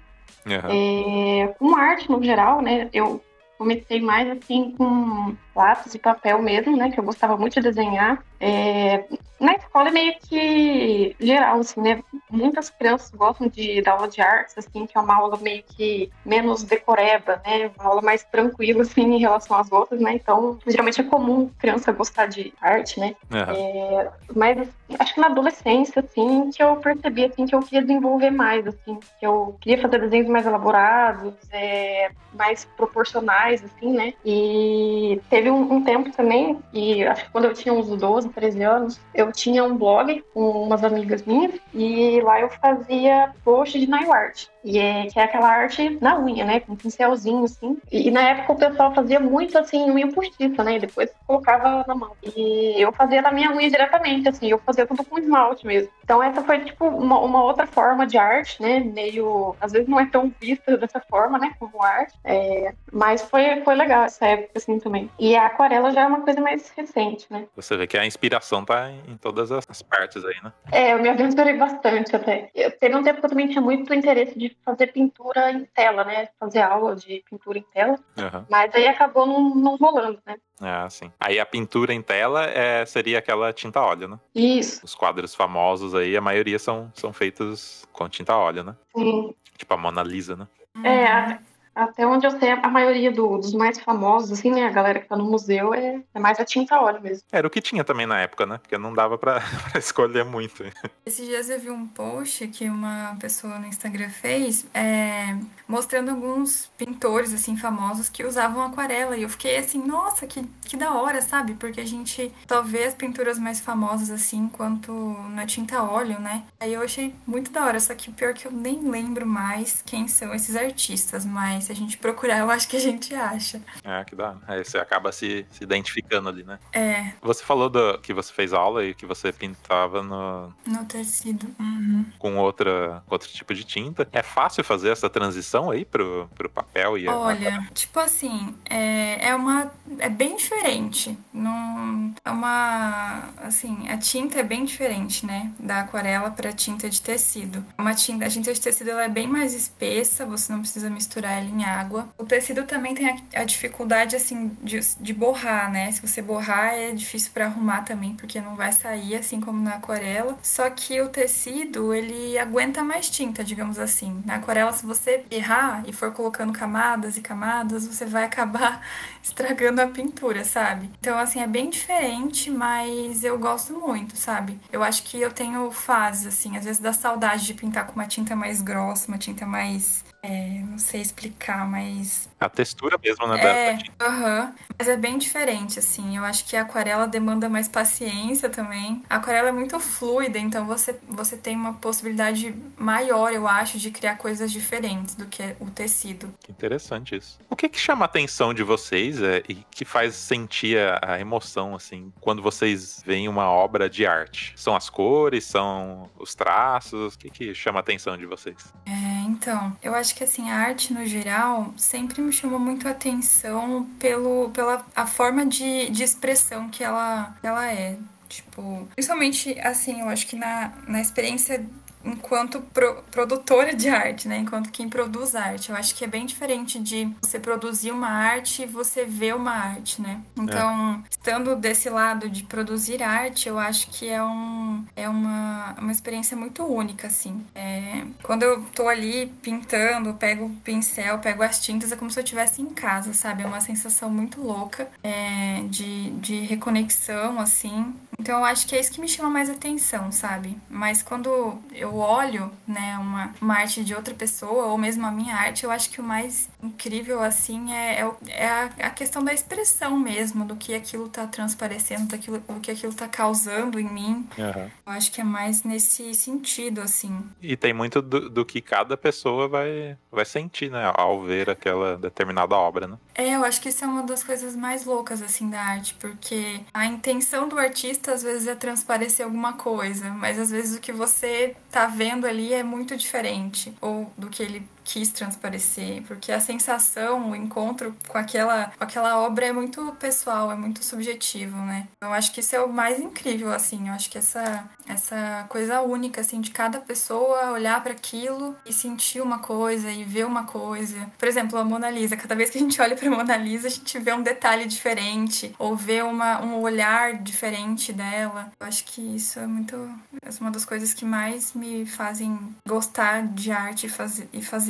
Aham. 0.47 0.69
É, 0.71 1.49
com 1.59 1.77
arte 1.77 2.11
no 2.11 2.23
geral, 2.23 2.63
né? 2.63 2.89
Eu 2.93 3.23
comecei 3.59 4.01
mais 4.01 4.31
assim 4.31 4.75
com 4.77 5.37
lápis 5.59 5.95
e 5.95 5.99
papel 5.99 6.41
mesmo, 6.41 6.77
né? 6.77 6.91
Que 6.91 7.01
eu 7.01 7.05
gostava 7.05 7.37
muito 7.37 7.55
de 7.55 7.61
desenhar. 7.61 8.23
É, 8.41 9.05
na 9.41 9.55
escola 9.55 9.89
é 9.89 9.93
meio 9.93 10.15
que 10.21 11.17
geral, 11.19 11.59
assim, 11.59 11.81
né? 11.81 12.03
Muitas 12.31 12.71
crianças 12.71 13.11
gostam 13.11 13.49
de 13.49 13.83
dar 13.83 13.93
aula 13.93 14.09
de 14.09 14.21
artes, 14.21 14.57
assim, 14.57 14.87
que 14.87 14.97
é 14.97 15.01
uma 15.01 15.17
aula 15.17 15.37
meio 15.39 15.63
que 15.65 16.11
menos 16.25 16.63
decoreba, 16.63 17.41
né? 17.45 17.71
Uma 17.79 17.91
aula 17.91 18.03
mais 18.03 18.23
tranquila, 18.25 18.83
assim, 18.83 19.03
em 19.03 19.19
relação 19.19 19.57
às 19.57 19.71
outras, 19.71 20.01
né? 20.01 20.15
Então, 20.15 20.59
geralmente 20.67 21.01
é 21.01 21.05
comum 21.05 21.51
criança 21.59 21.91
gostar 21.93 22.27
de 22.27 22.53
arte, 22.61 23.01
né? 23.01 23.17
Uhum. 23.31 23.39
É, 23.39 24.11
mas 24.35 24.69
acho 24.99 25.15
que 25.15 25.21
na 25.21 25.27
adolescência, 25.27 26.01
assim, 26.01 26.51
que 26.51 26.63
eu 26.63 26.77
percebi, 26.77 27.25
assim, 27.25 27.47
que 27.47 27.55
eu 27.55 27.61
queria 27.61 27.83
desenvolver 27.83 28.31
mais, 28.31 28.67
assim, 28.67 28.99
que 29.19 29.27
eu 29.27 29.57
queria 29.61 29.81
fazer 29.83 30.01
desenhos 30.01 30.29
mais 30.29 30.47
elaborados, 30.47 31.35
é, 31.51 32.11
mais 32.33 32.65
proporcionais, 32.77 33.65
assim, 33.65 33.93
né? 33.93 34.15
E 34.25 35.21
teve 35.29 35.48
um, 35.51 35.75
um 35.75 35.85
tempo 35.85 36.11
também, 36.11 36.59
e 36.73 37.05
acho 37.05 37.25
que 37.25 37.31
quando 37.31 37.47
eu 37.47 37.55
tinha 37.55 37.73
uns 37.73 37.89
12, 37.89 38.29
13 38.31 38.63
anos, 38.63 39.01
eu 39.15 39.33
tinha 39.33 39.65
um 39.65 39.77
blog 39.77 40.23
com 40.35 40.51
umas 40.65 40.85
amigas 40.85 41.23
minhas, 41.25 41.55
e 41.75 42.21
lá 42.21 42.41
eu 42.41 42.49
fazia 42.49 43.33
post 43.45 43.79
de 43.79 43.87
nail 43.87 44.13
art. 44.13 44.47
E 44.65 44.79
é, 44.79 45.07
que 45.07 45.19
é 45.19 45.23
aquela 45.23 45.49
arte 45.49 45.99
na 46.01 46.19
unha, 46.19 46.45
né? 46.45 46.61
Com 46.61 46.73
um 46.73 46.77
pincelzinho, 46.77 47.45
assim. 47.45 47.79
E, 47.91 48.09
e, 48.09 48.11
na 48.11 48.21
época 48.21 48.53
o 48.53 48.57
pessoal 48.57 48.95
fazia 48.95 49.21
muito, 49.21 49.57
assim, 49.57 49.91
unha 49.91 50.09
postiça, 50.09 50.65
né? 50.65 50.77
E 50.77 50.81
depois 50.81 51.11
colocava 51.27 51.85
na 51.87 51.95
mão. 51.95 52.13
E 52.23 52.75
eu 52.79 52.93
fazia 52.93 53.23
na 53.23 53.33
minha 53.33 53.53
unha 53.53 53.71
diretamente, 53.71 54.29
assim. 54.29 54.49
Eu 54.49 54.59
fazia 54.59 54.87
tudo 54.87 55.05
com 55.05 55.19
esmalte 55.19 55.67
mesmo. 55.67 55.91
Então 56.09 56.23
essa 56.23 56.43
foi, 56.43 56.61
tipo, 56.61 56.87
uma, 56.87 57.19
uma 57.19 57.45
outra 57.45 57.67
forma 57.67 58.07
de 58.07 58.17
arte, 58.17 58.63
né? 58.63 58.81
Meio... 58.81 59.55
Às 59.61 59.73
vezes 59.73 59.87
não 59.87 60.01
é 60.01 60.07
tão 60.07 60.33
vista 60.41 60.75
dessa 60.79 61.01
forma, 61.01 61.39
né? 61.39 61.55
Como 61.59 61.83
arte. 61.83 62.15
É, 62.25 62.73
mas 62.91 63.21
foi, 63.21 63.61
foi 63.63 63.75
legal 63.75 64.05
essa 64.05 64.25
época, 64.25 64.53
assim, 64.57 64.79
também. 64.79 65.11
E 65.19 65.37
a 65.37 65.45
aquarela 65.45 65.91
já 65.91 66.01
é 66.01 66.07
uma 66.07 66.23
coisa 66.23 66.41
mais 66.41 66.71
recente, 66.71 67.27
né? 67.29 67.45
Você 67.55 67.77
vê 67.77 67.87
que 67.87 67.99
a 67.99 68.07
inspiração 68.07 68.65
tá 68.65 68.91
em 68.91 69.19
todas 69.19 69.53
as 69.53 69.83
partes 69.83 70.25
aí, 70.25 70.37
né? 70.43 70.51
É, 70.73 70.95
eu 70.95 70.99
me 70.99 71.11
aventurei 71.11 71.59
bastante 71.59 72.17
até. 72.17 72.51
Eu, 72.55 72.71
teve 72.71 72.97
um 72.97 73.03
tempo 73.03 73.21
que 73.21 73.27
eu 73.27 73.31
também 73.31 73.49
tinha 73.49 73.61
muito 73.61 73.93
interesse 73.93 74.39
de 74.39 74.57
fazer 74.65 74.87
pintura 74.87 75.53
em 75.53 75.67
tela, 75.67 76.05
né? 76.05 76.31
Fazer 76.41 76.61
aula 76.61 76.97
de 76.97 77.23
pintura 77.29 77.59
em 77.59 77.67
tela. 77.75 77.99
Uhum. 78.17 78.47
Mas 78.49 78.75
aí 78.75 78.89
acabou 78.89 79.27
não, 79.27 79.55
não 79.55 79.77
rolando, 79.77 80.19
né? 80.25 80.37
Ah, 80.61 80.89
sim. 80.91 81.13
Aí 81.21 81.39
a 81.39 81.47
pintura 81.47 81.95
em 81.95 82.03
tela 82.03 82.45
é, 82.45 82.85
seria 82.85 83.19
aquela 83.19 83.53
tinta 83.53 83.81
óleo, 83.81 84.09
né? 84.09 84.19
Isso. 84.35 84.85
Os 84.85 84.95
quadros 84.95 85.35
famosos 85.35 85.95
aí, 85.99 86.17
a 86.17 86.21
maioria 86.21 86.59
são, 86.59 86.91
são 86.95 87.13
feitos 87.13 87.87
com 87.93 88.09
tinta 88.09 88.37
óleo, 88.37 88.65
né? 88.65 88.77
Sim. 88.97 89.35
Tipo 89.57 89.75
a 89.75 89.77
Mona 89.77 90.03
Lisa, 90.03 90.37
né? 90.37 90.47
É, 90.85 91.39
até 91.79 92.05
onde 92.05 92.27
eu 92.27 92.39
sei, 92.39 92.51
a 92.51 92.69
maioria 92.69 93.13
do, 93.13 93.39
dos 93.39 93.55
mais 93.55 93.79
famosos, 93.79 94.33
assim, 94.33 94.51
né? 94.51 94.67
A 94.67 94.71
galera 94.71 94.99
que 94.99 95.07
tá 95.07 95.17
no 95.17 95.25
museu 95.25 95.73
é, 95.73 96.01
é 96.13 96.19
mais 96.19 96.41
a 96.41 96.45
tinta 96.45 96.81
óleo 96.81 97.01
mesmo. 97.01 97.23
Era 97.31 97.47
o 97.47 97.51
que 97.51 97.61
tinha 97.61 97.85
também 97.85 98.05
na 98.05 98.21
época, 98.21 98.45
né? 98.45 98.59
Porque 98.59 98.77
não 98.77 98.93
dava 98.93 99.17
pra, 99.17 99.41
pra 99.71 99.79
escolher 99.79 100.25
muito. 100.25 100.65
Esses 101.07 101.25
dias 101.25 101.49
eu 101.49 101.61
vi 101.61 101.71
um 101.71 101.87
post 101.87 102.49
que 102.49 102.69
uma 102.69 103.17
pessoa 103.21 103.59
no 103.59 103.67
Instagram 103.67 104.11
fez 104.11 104.67
é, 104.75 105.39
mostrando 105.69 106.11
alguns 106.11 106.69
pintores, 106.77 107.33
assim, 107.33 107.57
famosos 107.57 108.09
que 108.09 108.25
usavam 108.25 108.63
aquarela. 108.65 109.17
E 109.17 109.23
eu 109.23 109.29
fiquei 109.29 109.59
assim, 109.59 109.83
nossa, 109.85 110.27
que, 110.27 110.43
que 110.65 110.77
da 110.77 110.93
hora, 110.95 111.23
sabe? 111.23 111.55
Porque 111.55 111.81
a 111.81 111.87
gente 111.87 112.33
só 112.49 112.61
vê 112.61 112.85
as 112.85 112.95
pinturas 112.95 113.39
mais 113.39 113.61
famosas, 113.61 114.11
assim, 114.11 114.49
quanto 114.49 114.93
na 115.31 115.47
tinta 115.47 115.83
óleo, 115.83 116.19
né? 116.19 116.43
Aí 116.59 116.75
eu 116.75 116.83
achei 116.83 117.15
muito 117.25 117.53
da 117.53 117.65
hora, 117.65 117.79
só 117.79 117.95
que 117.95 118.11
pior 118.11 118.35
que 118.35 118.47
eu 118.47 118.53
nem 118.53 118.89
lembro 118.89 119.25
mais 119.25 119.83
quem 119.87 120.09
são 120.09 120.35
esses 120.35 120.57
artistas, 120.57 121.25
mas 121.25 121.68
se 121.69 121.73
a 121.73 121.77
gente 121.77 121.99
procurar, 121.99 122.39
eu 122.39 122.51
acho 122.51 122.67
que 122.67 122.77
a 122.77 122.81
gente 122.81 123.15
acha. 123.15 123.61
É, 123.85 124.03
que 124.05 124.17
dá. 124.17 124.37
Aí 124.47 124.65
você 124.65 124.79
acaba 124.79 125.13
se, 125.13 125.45
se 125.51 125.63
identificando 125.63 126.31
ali, 126.31 126.43
né? 126.43 126.59
É. 126.73 127.13
Você 127.21 127.45
falou 127.45 127.69
do, 127.69 127.99
que 127.99 128.15
você 128.15 128.33
fez 128.33 128.55
aula 128.55 128.85
e 128.87 128.95
que 128.95 129.05
você 129.05 129.31
pintava 129.31 130.03
no... 130.03 130.53
No 130.67 130.85
tecido. 130.87 131.47
Uhum. 131.61 132.07
Com 132.19 132.39
outra, 132.39 133.03
outro 133.09 133.29
tipo 133.29 133.55
de 133.55 133.65
tinta. 133.65 134.09
É 134.13 134.23
fácil 134.23 134.65
fazer 134.65 134.89
essa 134.89 135.11
transição 135.11 135.71
aí 135.71 135.85
pro, 135.85 136.29
pro 136.35 136.49
papel 136.49 136.97
e 136.97 137.07
Olha, 137.07 137.59
a... 137.59 137.67
tipo 137.75 138.01
assim, 138.01 138.57
é, 138.65 139.29
é 139.29 139.35
uma... 139.35 139.71
É 139.99 140.09
bem 140.09 140.37
diferente. 140.37 141.19
Não, 141.33 142.15
é 142.25 142.31
uma... 142.31 143.29
Assim, 143.43 143.89
a 143.91 143.99
tinta 143.99 144.41
é 144.41 144.43
bem 144.43 144.65
diferente, 144.65 145.27
né? 145.27 145.53
Da 145.59 145.81
aquarela 145.81 146.31
pra 146.31 146.51
tinta 146.51 146.89
de 146.89 147.03
tecido. 147.03 147.63
Uma 147.77 147.95
tinta... 147.95 148.25
A 148.25 148.31
tinta 148.31 148.55
de 148.55 148.61
tecido, 148.61 148.89
ela 148.89 149.05
é 149.05 149.09
bem 149.09 149.27
mais 149.27 149.53
espessa, 149.53 150.25
você 150.25 150.51
não 150.51 150.61
precisa 150.61 150.89
misturar 150.89 151.33
ela 151.33 151.58
em 151.58 151.58
água. 151.65 152.09
O 152.19 152.25
tecido 152.25 152.65
também 152.65 152.95
tem 152.95 153.09
a, 153.09 153.41
a 153.41 153.45
dificuldade, 153.45 154.17
assim, 154.17 154.57
de, 154.63 154.81
de, 155.01 155.13
borrar, 155.13 155.71
né? 155.71 155.91
Se 155.93 156.01
você 156.01 156.21
borrar, 156.23 156.75
é 156.75 156.93
difícil 156.93 157.31
para 157.33 157.47
arrumar 157.47 157.83
também, 157.83 158.15
porque 158.15 158.41
não 158.41 158.57
vai 158.57 158.73
sair, 158.73 159.17
assim 159.17 159.41
como 159.41 159.61
na 159.63 159.75
aquarela. 159.75 160.39
Só 160.43 160.69
que 160.71 161.01
o 161.01 161.09
tecido, 161.09 161.95
ele 161.95 162.39
aguenta 162.39 162.83
mais 162.83 163.09
tinta, 163.09 163.43
digamos 163.43 163.79
assim. 163.79 164.23
Na 164.25 164.37
aquarela, 164.37 164.73
se 164.73 164.87
você 164.87 165.25
errar 165.31 165.83
e 165.87 165.93
for 165.93 166.13
colocando 166.13 166.53
camadas 166.53 167.17
e 167.17 167.21
camadas, 167.21 167.87
você 167.87 168.05
vai 168.05 168.25
acabar 168.25 168.83
estragando 169.23 169.81
a 169.81 169.87
pintura, 169.87 170.45
sabe? 170.45 170.91
Então, 171.01 171.19
assim, 171.19 171.41
é 171.41 171.47
bem 171.47 171.71
diferente, 171.71 172.51
mas 172.51 173.25
eu 173.25 173.39
gosto 173.39 173.73
muito, 173.75 174.17
sabe? 174.17 174.59
Eu 174.73 174.83
acho 174.83 175.03
que 175.03 175.21
eu 175.21 175.31
tenho 175.31 175.71
fases, 175.71 176.27
assim, 176.27 176.57
às 176.57 176.65
vezes 176.65 176.81
dá 176.81 176.93
saudade 176.93 177.47
de 177.47 177.55
pintar 177.55 177.87
com 177.87 177.93
uma 177.93 178.07
tinta 178.07 178.35
mais 178.35 178.61
grossa, 178.61 179.09
uma 179.09 179.19
tinta 179.19 179.47
mais 179.47 180.05
é, 180.29 180.63
não 180.63 180.77
sei 180.77 181.01
explicar, 181.01 181.67
mas. 181.67 182.29
A 182.39 182.51
textura 182.51 182.99
mesmo, 183.03 183.27
né? 183.27 183.41
É, 183.41 183.79
aham. 183.99 184.55
Mas 184.79 184.87
é 184.87 184.97
bem 184.97 185.17
diferente, 185.17 185.79
assim. 185.79 186.19
Eu 186.19 186.25
acho 186.25 186.45
que 186.45 186.55
a 186.55 186.69
aquarela 186.69 187.07
demanda 187.07 187.49
mais 187.49 187.67
paciência 187.67 188.51
também. 188.51 189.03
A 189.09 189.17
aquarela 189.17 189.49
é 189.49 189.53
muito 189.53 189.81
fluida, 189.81 190.39
então 190.39 190.67
você, 190.67 190.95
você 191.09 191.35
tem 191.35 191.57
uma 191.57 191.73
possibilidade 191.73 192.55
maior, 192.77 193.33
eu 193.33 193.49
acho, 193.49 193.79
de 193.79 193.91
criar 193.91 194.17
coisas 194.17 194.53
diferentes 194.53 195.15
do 195.15 195.25
que 195.25 195.57
o 195.59 195.71
tecido. 195.71 196.33
Que 196.41 196.53
interessante 196.53 197.17
isso. 197.17 197.39
O 197.49 197.57
que, 197.57 197.69
que 197.69 197.81
chama 197.81 198.05
a 198.05 198.07
atenção 198.07 198.53
de 198.53 198.63
vocês 198.63 199.23
é, 199.23 199.43
e 199.49 199.55
que 199.71 199.87
faz 199.87 200.15
sentir 200.15 200.79
a, 200.79 201.15
a 201.15 201.21
emoção, 201.21 201.75
assim, 201.75 202.13
quando 202.21 202.43
vocês 202.43 203.03
veem 203.07 203.29
uma 203.29 203.51
obra 203.51 203.89
de 203.89 204.07
arte? 204.07 204.53
São 204.57 204.77
as 204.77 204.91
cores? 204.91 205.45
São 205.45 206.11
os 206.19 206.35
traços? 206.35 207.15
O 207.15 207.19
que, 207.19 207.31
que 207.31 207.55
chama 207.55 207.79
a 207.79 207.81
atenção 207.81 208.17
de 208.17 208.27
vocês? 208.27 208.75
É, 208.85 209.23
então, 209.27 209.75
eu 209.83 209.95
acho 209.95 210.15
que 210.15 210.18
assim, 210.25 210.51
a 210.51 210.57
arte 210.57 210.93
no 210.93 211.05
geral 211.07 211.73
sempre 211.77 212.21
me 212.21 212.33
chamou 212.33 212.59
muito 212.59 212.87
a 212.89 212.93
atenção 212.93 213.89
pelo, 213.99 214.51
pela 214.51 214.85
a 214.95 215.07
forma 215.07 215.45
de, 215.47 215.91
de 215.91 216.03
expressão 216.03 216.69
que 216.69 216.83
ela, 216.83 217.37
ela 217.43 217.73
é. 217.73 217.97
Tipo, 218.29 218.87
principalmente 218.95 219.59
assim, 219.61 220.01
eu 220.01 220.09
acho 220.09 220.27
que 220.27 220.37
na, 220.37 220.73
na 220.87 221.01
experiência 221.01 221.65
enquanto 222.05 222.61
pro, 222.61 223.03
produtora 223.11 223.75
de 223.75 223.89
arte, 223.89 224.29
né? 224.29 224.39
Enquanto 224.39 224.71
quem 224.71 224.89
produz 224.89 225.35
arte. 225.35 225.71
Eu 225.71 225.77
acho 225.77 225.95
que 225.95 226.05
é 226.05 226.07
bem 226.07 226.27
diferente 226.27 226.79
de 226.79 227.09
você 227.21 227.39
produzir 227.39 227.91
uma 227.91 228.09
arte 228.09 228.63
e 228.63 228.67
você 228.67 229.05
ver 229.05 229.35
uma 229.35 229.53
arte, 229.53 230.01
né? 230.01 230.21
Então, 230.37 231.03
é. 231.05 231.09
estando 231.11 231.57
desse 231.57 231.89
lado 231.89 232.29
de 232.29 232.45
produzir 232.45 233.03
arte, 233.03 233.49
eu 233.49 233.59
acho 233.59 233.89
que 233.91 234.09
é, 234.09 234.23
um, 234.23 234.85
é 234.97 235.09
uma, 235.09 235.75
uma 235.79 235.93
experiência 235.93 236.37
muito 236.37 236.65
única, 236.65 237.07
assim. 237.07 237.45
É, 237.55 238.05
quando 238.23 238.43
eu 238.43 238.63
tô 238.75 238.89
ali 238.89 239.27
pintando, 239.43 240.15
pego 240.15 240.47
o 240.47 240.51
pincel, 240.65 241.19
pego 241.19 241.43
as 241.43 241.61
tintas, 241.61 241.93
é 241.93 241.97
como 241.97 242.11
se 242.11 242.19
eu 242.19 242.25
estivesse 242.25 242.63
em 242.63 242.67
casa, 242.67 243.13
sabe? 243.13 243.43
É 243.43 243.47
uma 243.47 243.61
sensação 243.61 244.11
muito 244.11 244.41
louca 244.41 244.89
é, 245.03 245.63
de, 245.69 246.11
de 246.11 246.41
reconexão, 246.41 247.39
assim. 247.41 247.95
Então, 248.19 248.39
eu 248.39 248.45
acho 248.45 248.67
que 248.67 248.75
é 248.75 248.81
isso 248.81 248.91
que 248.91 249.01
me 249.01 249.09
chama 249.09 249.31
mais 249.31 249.49
atenção, 249.49 250.11
sabe? 250.11 250.57
Mas 250.69 251.03
quando 251.03 251.59
eu 251.73 251.88
olho, 251.97 252.51
né, 252.67 252.97
uma, 252.99 253.35
uma 253.41 253.55
arte 253.55 253.85
de 253.85 253.95
outra 253.95 254.15
pessoa, 254.15 254.67
ou 254.67 254.79
mesmo 254.79 255.07
a 255.07 255.11
minha 255.11 255.35
arte, 255.35 255.65
eu 255.65 255.71
acho 255.71 255.91
que 255.91 256.01
o 256.01 256.05
mais 256.05 256.49
incrível, 256.63 257.23
assim, 257.23 257.73
é, 257.73 258.01
é, 258.01 258.11
é 258.29 258.49
a, 258.49 258.65
a, 258.65 258.91
questão 258.91 259.23
da 259.23 259.33
expressão 259.33 259.99
mesmo, 259.99 260.45
do 260.45 260.57
que 260.57 260.75
aquilo 260.75 261.09
tá 261.09 261.27
transparecendo, 261.27 262.07
daquilo, 262.07 262.39
do 262.39 262.61
que 262.61 262.71
aquilo 262.71 262.93
tá 262.93 263.09
causando 263.09 263.79
em 263.79 263.89
mim. 263.89 264.29
Uhum. 264.37 264.71
Eu 264.87 264.93
acho 264.93 265.13
que 265.13 265.21
é 265.21 265.25
mais 265.25 265.63
nesse 265.63 266.15
sentido, 266.15 266.81
assim. 266.81 267.25
E 267.41 267.57
tem 267.57 267.73
muito 267.73 268.03
do, 268.03 268.29
do 268.29 268.45
que 268.45 268.61
cada 268.61 268.97
pessoa 268.97 269.49
vai, 269.49 269.97
vai 270.11 270.25
sentir, 270.25 270.71
né, 270.71 270.93
ao 270.95 271.23
ver 271.23 271.51
aquela 271.51 271.97
determinada 271.97 272.57
obra, 272.57 272.87
né? 272.87 272.97
É, 273.21 273.35
eu 273.35 273.45
acho 273.45 273.61
que 273.61 273.69
isso 273.69 273.85
é 273.85 273.89
uma 273.89 274.05
das 274.05 274.23
coisas 274.23 274.55
mais 274.55 274.85
loucas, 274.85 275.21
assim, 275.21 275.51
da 275.51 275.61
arte, 275.61 275.93
porque 275.99 276.61
a 276.73 276.87
intenção 276.87 277.49
do 277.49 277.59
artista, 277.59 278.13
às 278.13 278.23
vezes, 278.23 278.47
é 278.47 278.55
transparecer 278.55 279.27
alguma 279.27 279.55
coisa, 279.55 280.09
mas 280.11 280.39
às 280.39 280.53
vezes 280.53 280.79
o 280.79 280.81
que 280.81 280.93
você 280.93 281.57
tá 281.69 281.87
vendo 281.87 282.29
ali 282.29 282.55
é 282.55 282.63
muito 282.63 282.97
diferente, 282.97 283.75
ou 283.81 284.09
do 284.17 284.29
que 284.31 284.41
ele 284.41 284.63
quis 284.89 285.11
transparecer, 285.11 286.03
porque 286.09 286.33
a 286.33 286.41
sensação, 286.41 287.31
o 287.31 287.37
encontro 287.37 287.95
com 288.09 288.17
aquela, 288.17 288.73
com 288.79 288.83
aquela 288.83 289.19
obra 289.19 289.45
é 289.45 289.53
muito 289.53 289.93
pessoal, 290.01 290.51
é 290.51 290.57
muito 290.57 290.83
subjetivo, 290.83 291.59
né? 291.59 291.87
Eu 292.01 292.11
acho 292.11 292.33
que 292.33 292.41
isso 292.41 292.57
é 292.57 292.61
o 292.61 292.73
mais 292.73 292.99
incrível, 292.99 293.53
assim. 293.53 293.89
Eu 293.89 293.95
acho 293.95 294.09
que 294.09 294.17
essa, 294.17 294.65
essa 294.89 295.45
coisa 295.51 295.83
única, 295.83 296.23
assim, 296.23 296.41
de 296.41 296.51
cada 296.51 296.81
pessoa 296.81 297.51
olhar 297.51 297.83
para 297.83 297.93
aquilo 297.93 298.57
e 298.65 298.73
sentir 298.73 299.21
uma 299.21 299.41
coisa 299.41 299.91
e 299.91 300.05
ver 300.05 300.25
uma 300.25 300.45
coisa. 300.45 301.07
Por 301.19 301.29
exemplo, 301.29 301.59
a 301.59 301.65
Mona 301.65 301.91
Lisa. 301.91 302.17
Cada 302.17 302.35
vez 302.35 302.49
que 302.49 302.57
a 302.57 302.61
gente 302.61 302.81
olha 302.83 302.97
pra 302.97 303.11
Mona 303.11 303.37
Lisa, 303.37 303.69
a 303.69 303.71
gente 303.71 303.99
vê 303.99 304.15
um 304.15 304.23
detalhe 304.23 304.65
diferente 304.65 305.55
ou 305.59 305.77
vê 305.77 306.01
uma, 306.01 306.41
um 306.41 306.63
olhar 306.63 307.15
diferente 307.15 307.93
dela. 307.93 308.51
Eu 308.59 308.67
acho 308.67 308.85
que 308.85 309.03
isso 309.17 309.39
é 309.39 309.47
muito. 309.47 309.77
É 310.23 310.31
uma 310.41 310.51
das 310.51 310.65
coisas 310.65 310.95
que 310.95 311.05
mais 311.05 311.53
me 311.53 311.85
fazem 311.85 312.39
gostar 312.67 313.27
de 313.27 313.53
arte 313.53 313.87
e 313.87 313.91
fazer, 313.91 314.29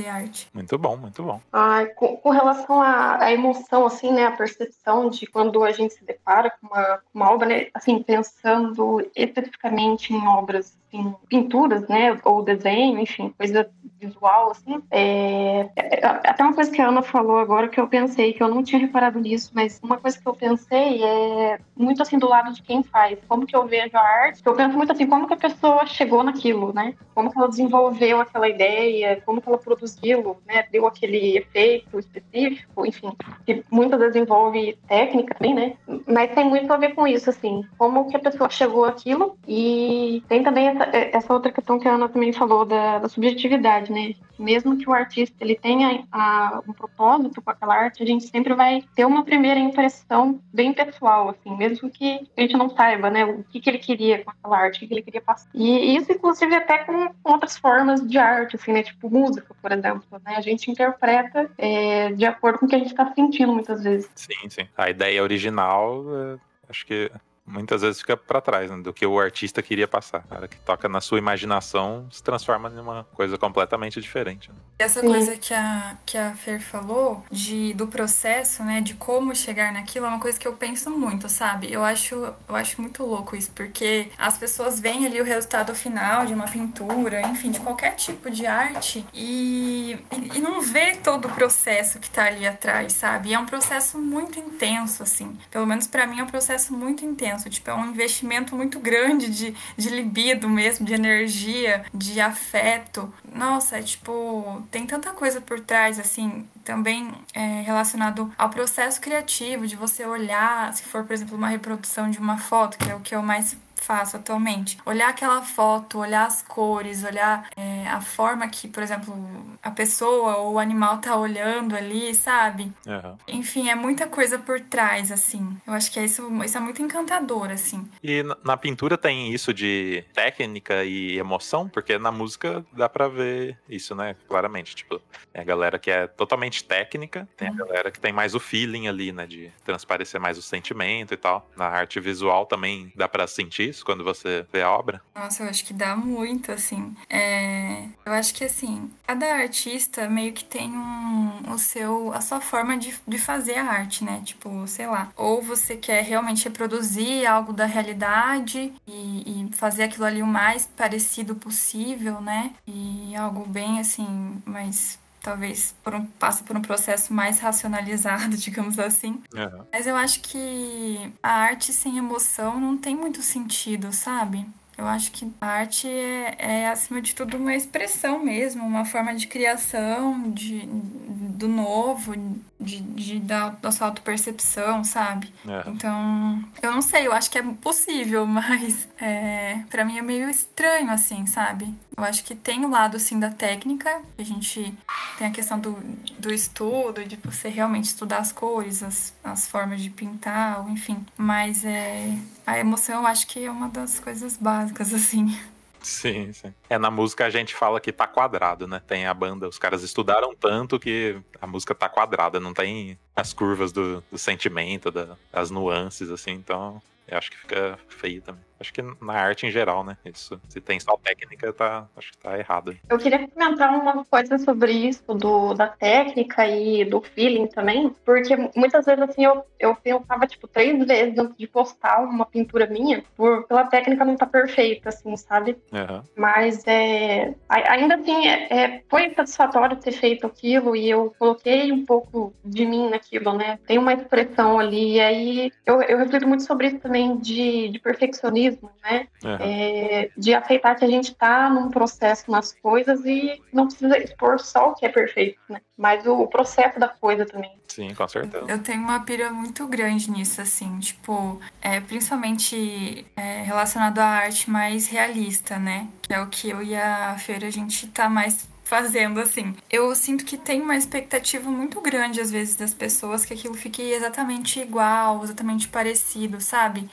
arte. 0.08 0.48
Muito 0.52 0.76
bom, 0.78 0.96
muito 0.96 1.22
bom. 1.22 1.40
Ah, 1.52 1.86
com, 1.96 2.16
com 2.16 2.30
relação 2.30 2.80
à, 2.80 3.22
à, 3.22 3.32
emoção, 3.32 3.86
assim, 3.86 4.12
né, 4.12 4.26
a 4.26 4.32
percepção 4.32 5.08
de 5.10 5.26
quando 5.26 5.62
a 5.64 5.72
gente 5.72 5.94
se 5.94 6.04
depara 6.04 6.50
com 6.50 6.66
uma, 6.66 7.00
uma 7.14 7.30
obra, 7.30 7.48
né, 7.48 7.66
assim, 7.74 8.02
pensando 8.02 9.06
especificamente 9.14 10.12
em 10.12 10.26
obras, 10.26 10.76
assim, 10.88 11.14
pinturas, 11.28 11.86
né, 11.88 12.18
ou 12.24 12.42
desenho, 12.42 12.98
enfim, 12.98 13.34
coisa 13.36 13.70
visual, 14.00 14.50
assim, 14.50 14.82
é, 14.90 15.68
é, 15.76 16.06
até 16.06 16.42
uma 16.42 16.54
coisa 16.54 16.70
que 16.70 16.80
a 16.80 16.88
Ana 16.88 17.02
falou 17.02 17.38
agora 17.38 17.68
que 17.68 17.80
eu 17.80 17.88
pensei, 17.88 18.32
que 18.32 18.42
eu 18.42 18.48
não 18.48 18.62
tinha 18.62 18.80
reparado 18.80 19.18
nisso, 19.18 19.50
mas 19.54 19.80
uma 19.82 19.98
coisa 19.98 20.18
que 20.18 20.26
eu 20.26 20.34
pensei 20.34 21.02
é 21.02 21.58
muito, 21.76 22.02
assim, 22.02 22.18
do 22.18 22.28
lado 22.28 22.52
de 22.52 22.62
quem 22.62 22.82
faz, 22.82 23.18
como 23.28 23.46
que 23.46 23.56
eu 23.56 23.66
vejo 23.66 23.96
a 23.96 24.00
arte, 24.00 24.42
eu 24.44 24.54
penso 24.54 24.76
muito 24.76 24.92
assim, 24.92 25.06
como 25.06 25.26
que 25.26 25.34
a 25.34 25.36
pessoa 25.36 25.86
chegou 25.86 26.22
naquilo, 26.22 26.72
né, 26.72 26.94
como 27.14 27.30
que 27.30 27.38
ela 27.38 27.48
desenvolveu 27.48 28.20
aquela 28.20 28.48
ideia, 28.48 29.20
como 29.24 29.40
que 29.40 29.48
ela 29.48 29.58
produziu, 29.58 30.36
né, 30.46 30.64
deu 30.70 30.86
aquele 30.86 31.36
efeito 31.36 31.98
específico, 31.98 32.86
enfim, 32.86 33.12
que 33.44 33.62
muitas 33.70 33.98
vezes 33.98 34.16
envolve 34.16 34.78
técnica 34.86 35.34
também, 35.34 35.54
né, 35.54 35.74
mas 36.06 36.34
tem 36.34 36.44
muito 36.44 36.72
a 36.72 36.76
ver 36.76 36.94
com 36.94 37.06
isso, 37.06 37.30
assim, 37.30 37.64
como 37.76 38.08
que 38.08 38.16
a 38.16 38.20
pessoa 38.20 38.50
chegou 38.50 38.84
àquilo? 38.84 39.36
E 39.46 40.22
tem 40.28 40.42
também 40.42 40.68
essa, 40.68 40.84
essa 40.84 41.32
outra 41.32 41.52
questão 41.52 41.78
que 41.78 41.88
a 41.88 41.94
Ana 41.94 42.08
também 42.08 42.32
falou 42.32 42.64
da, 42.64 42.98
da 42.98 43.08
subjetividade, 43.08 43.87
né, 43.88 44.14
mesmo 44.38 44.76
que 44.76 44.88
o 44.88 44.92
artista 44.92 45.36
ele 45.40 45.56
tenha 45.56 46.04
a, 46.12 46.62
um 46.66 46.72
propósito 46.72 47.42
com 47.42 47.50
aquela 47.50 47.74
arte, 47.74 48.02
a 48.02 48.06
gente 48.06 48.26
sempre 48.26 48.54
vai 48.54 48.84
ter 48.94 49.04
uma 49.04 49.24
primeira 49.24 49.58
impressão 49.58 50.40
bem 50.52 50.72
pessoal, 50.72 51.30
assim, 51.30 51.56
mesmo 51.56 51.90
que 51.90 52.28
a 52.36 52.40
gente 52.40 52.56
não 52.56 52.70
saiba, 52.70 53.10
né, 53.10 53.24
o 53.24 53.44
que, 53.44 53.60
que 53.60 53.68
ele 53.68 53.78
queria 53.78 54.22
com 54.24 54.30
aquela 54.30 54.58
arte, 54.58 54.76
o 54.76 54.80
que, 54.80 54.86
que 54.86 54.94
ele 54.94 55.02
queria 55.02 55.20
passar. 55.20 55.48
E 55.54 55.96
isso, 55.96 56.12
inclusive, 56.12 56.54
até 56.54 56.78
com, 56.78 57.08
com 57.22 57.32
outras 57.32 57.56
formas 57.56 58.06
de 58.06 58.18
arte, 58.18 58.56
assim, 58.56 58.72
né, 58.72 58.82
tipo 58.82 59.10
música, 59.10 59.54
por 59.60 59.72
exemplo, 59.72 60.04
né, 60.24 60.34
a 60.36 60.40
gente 60.40 60.70
interpreta 60.70 61.50
é, 61.58 62.12
de 62.12 62.24
acordo 62.24 62.58
com 62.58 62.66
o 62.66 62.68
que 62.68 62.74
a 62.74 62.78
gente 62.78 62.90
está 62.90 63.12
sentindo 63.14 63.52
muitas 63.52 63.82
vezes. 63.82 64.10
Sim, 64.14 64.48
sim. 64.48 64.68
A 64.76 64.90
ideia 64.90 65.22
original, 65.22 66.04
é, 66.14 66.38
acho 66.68 66.86
que 66.86 67.10
muitas 67.48 67.82
vezes 67.82 68.00
fica 68.00 68.16
para 68.16 68.40
trás 68.40 68.70
né, 68.70 68.76
do 68.78 68.92
que 68.92 69.06
o 69.06 69.18
artista 69.18 69.62
queria 69.62 69.88
passar. 69.88 70.24
O 70.26 70.28
cara 70.28 70.48
que 70.48 70.56
toca 70.58 70.88
na 70.88 71.00
sua 71.00 71.18
imaginação 71.18 72.06
se 72.10 72.22
transforma 72.22 72.68
numa 72.68 73.04
coisa 73.14 73.38
completamente 73.38 74.00
diferente. 74.00 74.50
Né? 74.50 74.56
Essa 74.78 75.00
Sim. 75.00 75.08
coisa 75.08 75.36
que 75.36 75.54
a, 75.54 75.96
que 76.04 76.16
a 76.16 76.34
Fer 76.34 76.60
falou 76.60 77.24
de, 77.30 77.72
do 77.74 77.86
processo, 77.86 78.62
né, 78.62 78.80
de 78.80 78.94
como 78.94 79.34
chegar 79.34 79.72
naquilo, 79.72 80.06
é 80.06 80.08
uma 80.08 80.20
coisa 80.20 80.38
que 80.38 80.46
eu 80.46 80.52
penso 80.52 80.90
muito, 80.90 81.28
sabe? 81.28 81.72
Eu 81.72 81.82
acho, 81.82 82.14
eu 82.48 82.56
acho 82.56 82.80
muito 82.80 83.02
louco 83.04 83.34
isso, 83.34 83.50
porque 83.52 84.10
as 84.18 84.36
pessoas 84.36 84.78
veem 84.78 85.06
ali 85.06 85.20
o 85.20 85.24
resultado 85.24 85.74
final 85.74 86.26
de 86.26 86.34
uma 86.34 86.46
pintura, 86.46 87.22
enfim, 87.28 87.50
de 87.50 87.60
qualquer 87.60 87.94
tipo 87.94 88.30
de 88.30 88.46
arte 88.46 89.04
e, 89.12 89.98
e, 90.12 90.38
e 90.38 90.40
não 90.40 90.60
vê 90.60 90.96
todo 90.96 91.26
o 91.26 91.32
processo 91.32 91.98
que 91.98 92.10
tá 92.10 92.24
ali 92.24 92.46
atrás, 92.46 92.92
sabe? 92.92 93.30
E 93.30 93.34
é 93.34 93.38
um 93.38 93.46
processo 93.46 93.98
muito 93.98 94.38
intenso, 94.38 95.02
assim. 95.02 95.36
Pelo 95.50 95.66
menos 95.66 95.86
para 95.86 96.06
mim 96.06 96.20
é 96.20 96.22
um 96.22 96.26
processo 96.26 96.72
muito 96.72 97.04
intenso 97.04 97.37
Tipo, 97.48 97.70
é 97.70 97.74
um 97.74 97.90
investimento 97.90 98.56
muito 98.56 98.80
grande 98.80 99.28
de, 99.28 99.54
de 99.76 99.88
libido 99.90 100.48
mesmo, 100.48 100.86
de 100.86 100.94
energia, 100.94 101.84
de 101.92 102.20
afeto. 102.20 103.12
Nossa, 103.34 103.78
é 103.78 103.82
tipo, 103.82 104.62
tem 104.70 104.86
tanta 104.86 105.10
coisa 105.10 105.40
por 105.40 105.60
trás, 105.60 105.98
assim, 105.98 106.46
também 106.64 107.12
é, 107.34 107.62
relacionado 107.62 108.32
ao 108.36 108.50
processo 108.50 109.00
criativo, 109.00 109.66
de 109.66 109.76
você 109.76 110.04
olhar, 110.04 110.72
se 110.74 110.82
for, 110.82 111.04
por 111.04 111.12
exemplo, 111.12 111.36
uma 111.36 111.48
reprodução 111.48 112.10
de 112.10 112.18
uma 112.18 112.38
foto, 112.38 112.78
que 112.78 112.90
é 112.90 112.94
o 112.94 113.00
que 113.00 113.14
eu 113.14 113.22
mais 113.22 113.56
faço 113.80 114.16
atualmente. 114.16 114.78
Olhar 114.84 115.08
aquela 115.08 115.42
foto, 115.42 115.98
olhar 115.98 116.26
as 116.26 116.42
cores, 116.42 117.04
olhar 117.04 117.48
é, 117.56 117.86
a 117.88 118.00
forma 118.00 118.46
que, 118.48 118.68
por 118.68 118.82
exemplo, 118.82 119.14
a 119.62 119.70
pessoa 119.70 120.36
ou 120.36 120.54
o 120.54 120.58
animal 120.58 120.98
tá 120.98 121.16
olhando 121.16 121.74
ali, 121.74 122.14
sabe? 122.14 122.72
Uhum. 122.86 123.16
Enfim, 123.26 123.68
é 123.68 123.74
muita 123.74 124.06
coisa 124.06 124.38
por 124.38 124.60
trás, 124.60 125.10
assim. 125.10 125.56
Eu 125.66 125.72
acho 125.72 125.90
que 125.90 125.98
é 125.98 126.04
isso, 126.04 126.28
isso 126.44 126.56
é 126.56 126.60
muito 126.60 126.82
encantador, 126.82 127.50
assim. 127.50 127.88
E 128.02 128.22
na 128.44 128.56
pintura 128.56 128.98
tem 128.98 129.32
isso 129.32 129.52
de 129.54 130.04
técnica 130.12 130.84
e 130.84 131.18
emoção, 131.18 131.68
porque 131.68 131.98
na 131.98 132.12
música 132.12 132.64
dá 132.72 132.88
pra 132.88 133.08
ver 133.08 133.58
isso, 133.68 133.94
né? 133.94 134.16
Claramente. 134.26 134.74
Tipo, 134.74 135.00
tem 135.32 135.42
a 135.42 135.44
galera 135.44 135.78
que 135.78 135.90
é 135.90 136.06
totalmente 136.06 136.64
técnica, 136.64 137.28
tem 137.36 137.48
a 137.48 137.50
uhum. 137.50 137.56
galera 137.58 137.90
que 137.90 138.00
tem 138.00 138.12
mais 138.12 138.34
o 138.34 138.40
feeling 138.40 138.88
ali, 138.88 139.12
né? 139.12 139.26
De 139.26 139.50
transparecer 139.64 140.20
mais 140.20 140.36
o 140.38 140.42
sentimento 140.42 141.14
e 141.14 141.16
tal. 141.16 141.48
Na 141.56 141.66
arte 141.66 142.00
visual 142.00 142.46
também 142.46 142.92
dá 142.94 143.08
pra 143.08 143.26
sentir 143.26 143.67
isso 143.68 143.84
quando 143.84 144.04
você 144.04 144.46
vê 144.52 144.62
a 144.62 144.70
obra? 144.70 145.02
Nossa, 145.14 145.42
eu 145.42 145.48
acho 145.48 145.64
que 145.64 145.72
dá 145.72 145.96
muito, 145.96 146.52
assim. 146.52 146.96
É... 147.08 147.84
Eu 148.04 148.12
acho 148.12 148.34
que, 148.34 148.44
assim, 148.44 148.90
cada 149.06 149.26
artista 149.34 150.08
meio 150.08 150.32
que 150.32 150.44
tem 150.44 150.70
um, 150.70 151.52
o 151.52 151.58
seu, 151.58 152.12
a 152.12 152.20
sua 152.20 152.40
forma 152.40 152.76
de, 152.76 152.94
de 153.06 153.18
fazer 153.18 153.56
a 153.56 153.64
arte, 153.64 154.04
né? 154.04 154.22
Tipo, 154.24 154.66
sei 154.66 154.86
lá. 154.86 155.10
Ou 155.16 155.42
você 155.42 155.76
quer 155.76 156.02
realmente 156.02 156.44
reproduzir 156.44 157.26
algo 157.26 157.52
da 157.52 157.66
realidade 157.66 158.72
e, 158.86 159.48
e 159.50 159.56
fazer 159.56 159.84
aquilo 159.84 160.04
ali 160.04 160.22
o 160.22 160.26
mais 160.26 160.66
parecido 160.76 161.34
possível, 161.34 162.20
né? 162.20 162.52
E 162.66 163.14
algo 163.16 163.46
bem, 163.46 163.80
assim, 163.80 164.42
mais 164.44 164.98
talvez 165.28 165.74
por 165.84 165.94
um, 165.94 166.06
passa 166.06 166.42
por 166.42 166.56
um 166.56 166.62
processo 166.62 167.12
mais 167.12 167.38
racionalizado, 167.38 168.34
digamos 168.38 168.78
assim. 168.78 169.20
Uhum. 169.34 169.66
Mas 169.70 169.86
eu 169.86 169.94
acho 169.94 170.20
que 170.20 171.12
a 171.22 171.30
arte 171.30 171.70
sem 171.70 171.98
emoção 171.98 172.58
não 172.58 172.78
tem 172.78 172.96
muito 172.96 173.20
sentido, 173.20 173.92
sabe? 173.92 174.46
Eu 174.78 174.86
acho 174.86 175.10
que 175.10 175.28
a 175.40 175.46
arte 175.46 175.88
é, 175.88 176.36
é, 176.38 176.68
acima 176.68 177.02
de 177.02 177.12
tudo, 177.12 177.36
uma 177.36 177.52
expressão 177.52 178.22
mesmo, 178.22 178.64
uma 178.64 178.84
forma 178.84 179.12
de 179.12 179.26
criação 179.26 180.30
de, 180.30 180.60
do 180.66 181.48
novo, 181.48 182.14
de, 182.60 182.80
de, 182.80 183.18
da 183.18 183.56
nossa 183.60 183.84
autopercepção, 183.84 184.84
sabe? 184.84 185.34
É. 185.48 185.68
Então, 185.68 186.44
eu 186.62 186.70
não 186.70 186.80
sei, 186.80 187.08
eu 187.08 187.12
acho 187.12 187.28
que 187.28 187.38
é 187.38 187.42
possível, 187.42 188.24
mas 188.24 188.88
é, 189.00 189.58
para 189.68 189.84
mim 189.84 189.98
é 189.98 190.02
meio 190.02 190.30
estranho, 190.30 190.92
assim, 190.92 191.26
sabe? 191.26 191.74
Eu 191.96 192.04
acho 192.04 192.22
que 192.22 192.36
tem 192.36 192.64
o 192.64 192.70
lado, 192.70 193.00
sim, 193.00 193.18
da 193.18 193.30
técnica, 193.30 194.00
a 194.16 194.22
gente 194.22 194.72
tem 195.18 195.26
a 195.26 195.30
questão 195.32 195.58
do, 195.58 195.72
do 196.20 196.32
estudo, 196.32 197.04
de 197.04 197.16
você 197.16 197.48
realmente 197.48 197.86
estudar 197.86 198.18
as 198.18 198.30
cores, 198.30 198.84
as, 198.84 199.12
as 199.24 199.48
formas 199.48 199.80
de 199.82 199.90
pintar, 199.90 200.64
enfim. 200.70 201.04
Mas 201.16 201.64
é, 201.64 202.16
a 202.48 202.58
emoção 202.58 203.06
acho 203.06 203.26
que 203.26 203.44
é 203.44 203.50
uma 203.50 203.68
das 203.68 204.00
coisas 204.00 204.36
básicas, 204.38 204.92
assim. 204.94 205.38
Sim, 205.82 206.32
sim. 206.32 206.52
É, 206.68 206.78
na 206.78 206.90
música 206.90 207.26
a 207.26 207.30
gente 207.30 207.54
fala 207.54 207.80
que 207.80 207.92
tá 207.92 208.06
quadrado, 208.06 208.66
né? 208.66 208.80
Tem 208.86 209.06
a 209.06 209.14
banda, 209.14 209.46
os 209.46 209.58
caras 209.58 209.82
estudaram 209.82 210.34
tanto 210.34 210.78
que 210.78 211.20
a 211.40 211.46
música 211.46 211.74
tá 211.74 211.88
quadrada, 211.88 212.40
não 212.40 212.52
tem 212.52 212.98
as 213.14 213.32
curvas 213.32 213.70
do, 213.70 214.02
do 214.10 214.18
sentimento, 214.18 214.90
da, 214.90 215.16
as 215.32 215.50
nuances, 215.50 216.10
assim, 216.10 216.32
então 216.32 216.82
eu 217.06 217.18
acho 217.18 217.30
que 217.30 217.38
fica 217.38 217.78
feio 217.88 218.22
também. 218.22 218.47
Acho 218.60 218.72
que 218.72 218.82
na 218.82 219.12
arte 219.12 219.46
em 219.46 219.50
geral, 219.50 219.84
né? 219.84 219.96
Isso. 220.04 220.40
Se 220.48 220.60
tem 220.60 220.80
só 220.80 220.96
técnica, 220.96 221.52
tá, 221.52 221.86
acho 221.96 222.10
que 222.12 222.18
tá 222.18 222.36
errado. 222.38 222.76
Eu 222.88 222.98
queria 222.98 223.26
comentar 223.28 223.72
uma 223.72 224.04
coisa 224.04 224.36
sobre 224.38 224.72
isso, 224.72 225.02
do, 225.14 225.54
da 225.54 225.68
técnica 225.68 226.46
e 226.46 226.84
do 226.84 227.00
feeling 227.00 227.46
também, 227.46 227.94
porque 228.04 228.36
muitas 228.56 228.84
vezes, 228.84 229.02
assim, 229.02 229.24
eu, 229.24 229.44
eu 229.60 229.74
pensava, 229.76 230.26
tipo, 230.26 230.48
três 230.48 230.84
vezes 230.84 231.18
antes 231.18 231.36
de 231.36 231.46
postar 231.46 232.00
uma 232.00 232.26
pintura 232.26 232.66
minha, 232.66 233.04
por, 233.16 233.44
pela 233.46 233.64
técnica 233.64 234.04
não 234.04 234.16
tá 234.16 234.26
perfeita, 234.26 234.88
assim, 234.88 235.16
sabe? 235.16 235.56
Uhum. 235.72 236.02
Mas, 236.16 236.66
é, 236.66 237.34
ainda 237.48 237.94
assim, 237.94 238.26
é, 238.26 238.46
é, 238.50 238.82
foi 238.88 239.10
satisfatório 239.14 239.76
ter 239.76 239.92
feito 239.92 240.26
aquilo 240.26 240.74
e 240.74 240.90
eu 240.90 241.14
coloquei 241.18 241.70
um 241.70 241.84
pouco 241.84 242.32
de 242.44 242.66
mim 242.66 242.90
naquilo, 242.90 243.32
né? 243.34 243.58
Tem 243.66 243.78
uma 243.78 243.92
expressão 243.92 244.58
ali, 244.58 244.94
e 244.94 245.00
aí 245.00 245.52
eu, 245.64 245.80
eu 245.82 245.98
reflito 245.98 246.26
muito 246.26 246.42
sobre 246.42 246.68
isso 246.68 246.78
também 246.78 247.16
de, 247.18 247.68
de 247.68 247.78
perfeccionismo 247.78 248.47
né? 248.82 249.08
Uhum. 249.22 249.36
É, 249.40 250.10
de 250.16 250.34
aceitar 250.34 250.74
que 250.76 250.84
a 250.84 250.88
gente 250.88 251.10
está 251.10 251.50
num 251.50 251.70
processo 251.70 252.30
nas 252.30 252.52
coisas 252.52 253.04
e 253.04 253.42
não 253.52 253.66
precisa 253.66 253.98
expor 253.98 254.38
só 254.38 254.70
o 254.70 254.74
que 254.74 254.86
é 254.86 254.88
perfeito, 254.88 255.38
né? 255.48 255.60
Mas 255.76 256.06
o, 256.06 256.14
o 256.14 256.26
processo 256.26 256.78
da 256.78 256.88
coisa 256.88 257.26
também. 257.26 257.52
Sim, 257.68 257.94
com 257.94 258.08
certeza. 258.08 258.44
Eu 258.48 258.58
tenho 258.62 258.80
uma 258.80 259.00
pira 259.00 259.30
muito 259.30 259.66
grande 259.66 260.10
nisso, 260.10 260.40
assim, 260.40 260.78
tipo, 260.78 261.40
é, 261.60 261.80
principalmente 261.80 263.06
é, 263.16 263.42
relacionado 263.42 263.98
à 263.98 264.06
arte 264.06 264.50
mais 264.50 264.86
realista, 264.88 265.58
né? 265.58 265.88
Que 266.02 266.14
é 266.14 266.20
o 266.20 266.26
que 266.26 266.50
eu 266.50 266.62
e 266.62 266.74
a 266.74 267.16
Feira 267.18 267.46
a 267.46 267.50
gente 267.50 267.86
tá 267.88 268.08
mais 268.08 268.48
fazendo 268.68 269.18
assim. 269.18 269.56
Eu 269.70 269.94
sinto 269.94 270.24
que 270.26 270.36
tem 270.36 270.60
uma 270.60 270.76
expectativa 270.76 271.50
muito 271.50 271.80
grande, 271.80 272.20
às 272.20 272.30
vezes, 272.30 272.54
das 272.54 272.74
pessoas 272.74 273.24
que 273.24 273.32
aquilo 273.32 273.54
fique 273.54 273.80
exatamente 273.80 274.60
igual, 274.60 275.24
exatamente 275.24 275.66
parecido, 275.68 276.38
sabe? 276.40 276.88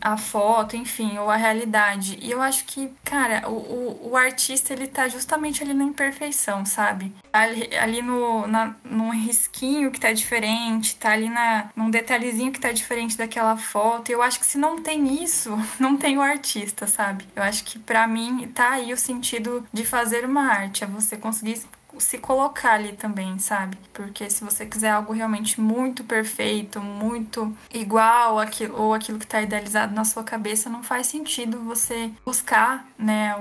A 0.00 0.16
foto, 0.16 0.76
enfim, 0.76 1.18
ou 1.18 1.30
a 1.30 1.36
realidade. 1.36 2.18
E 2.20 2.30
eu 2.30 2.40
acho 2.40 2.64
que, 2.64 2.92
cara, 3.04 3.48
o, 3.48 3.52
o, 3.52 4.10
o 4.10 4.16
artista, 4.16 4.72
ele 4.72 4.86
tá 4.86 5.08
justamente 5.08 5.62
ali 5.62 5.74
na 5.74 5.84
imperfeição, 5.84 6.64
sabe? 6.64 7.12
Ali, 7.32 7.76
ali 7.76 8.02
no, 8.02 8.46
na, 8.46 8.74
num 8.84 9.10
risquinho 9.10 9.90
que 9.90 10.00
tá 10.00 10.12
diferente, 10.12 10.96
tá 10.96 11.12
ali 11.12 11.28
na, 11.28 11.70
num 11.74 11.90
detalhezinho 11.90 12.52
que 12.52 12.60
tá 12.60 12.72
diferente 12.72 13.16
daquela 13.16 13.56
foto. 13.56 14.10
E 14.10 14.12
eu 14.12 14.22
acho 14.22 14.38
que 14.38 14.46
se 14.46 14.58
não 14.58 14.82
tem 14.82 15.22
isso, 15.22 15.56
não 15.78 15.96
tem 15.96 16.18
o 16.18 16.22
artista, 16.22 16.86
sabe? 16.86 17.24
Eu 17.34 17.42
acho 17.42 17.64
que 17.64 17.78
para 17.78 18.06
mim 18.06 18.50
tá 18.54 18.70
aí 18.70 18.92
o 18.92 18.96
sentido 18.96 19.66
de 19.72 19.84
fazer 19.84 20.24
uma 20.24 20.42
arte, 20.42 20.84
é 20.84 20.86
você 20.86 21.16
conseguir 21.16 21.62
se 21.98 22.18
colocar 22.18 22.74
ali 22.74 22.92
também, 22.92 23.38
sabe? 23.38 23.76
Porque 23.92 24.28
se 24.30 24.44
você 24.44 24.66
quiser 24.66 24.90
algo 24.90 25.12
realmente 25.12 25.60
muito 25.60 26.04
perfeito, 26.04 26.80
muito 26.80 27.56
igual 27.72 28.38
àquilo, 28.38 28.80
ou 28.80 28.94
aquilo 28.94 29.18
que 29.18 29.24
está 29.24 29.40
idealizado 29.40 29.94
na 29.94 30.04
sua 30.04 30.22
cabeça, 30.22 30.68
não 30.68 30.82
faz 30.82 31.06
sentido 31.06 31.60
você 31.60 32.10
buscar, 32.24 32.86
né, 32.98 33.34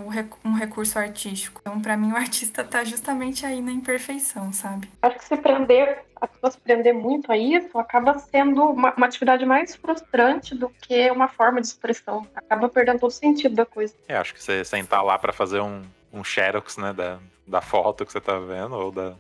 um 0.44 0.54
recurso 0.54 0.98
artístico. 0.98 1.62
Então, 1.62 1.82
para 1.82 1.98
mim, 1.98 2.12
o 2.12 2.16
artista 2.18 2.62
está 2.62 2.84
justamente 2.84 3.46
aí 3.46 3.62
na 3.62 3.72
imperfeição, 3.72 4.52
sabe? 4.54 4.90
Acho 5.02 5.18
que 5.18 5.26
se 5.26 5.38
prender 5.38 6.06
a 6.20 6.28
pessoa 6.28 6.52
se 6.52 6.58
prender 6.58 6.96
muito 6.96 7.32
a 7.32 7.38
isso 7.38 7.78
acaba 7.78 8.18
sendo 8.18 8.64
uma, 8.64 8.94
uma, 8.96 9.06
atividade 9.06 9.46
mais 9.46 9.76
frustrante 9.76 10.56
do 10.56 10.70
que 10.70 11.12
uma 11.12 11.28
forma 11.28 11.62
de 11.62 11.68
expressão. 11.68 12.28
Acaba 12.36 12.68
perdendo 12.70 13.00
todo 13.00 13.12
o 13.12 13.14
sentido 13.14 13.56
da 13.56 13.66
coisa. 13.68 13.94
É, 14.08 14.18
acho 14.18 14.34
que 14.34 14.42
você 14.42 14.66
sentar 14.66 15.04
lá 15.04 15.18
para 15.20 15.32
fazer 15.32 15.62
um, 15.62 15.84
um 16.12 16.24
xerox, 16.24 16.78
né, 16.78 16.92
da, 16.92 17.20
da 17.48 17.62
foto 17.62 18.06
que 18.06 18.12
você 18.12 18.20
tá 18.20 18.38
vendo, 18.40 18.76
ou 18.76 18.92
da, 18.92 19.16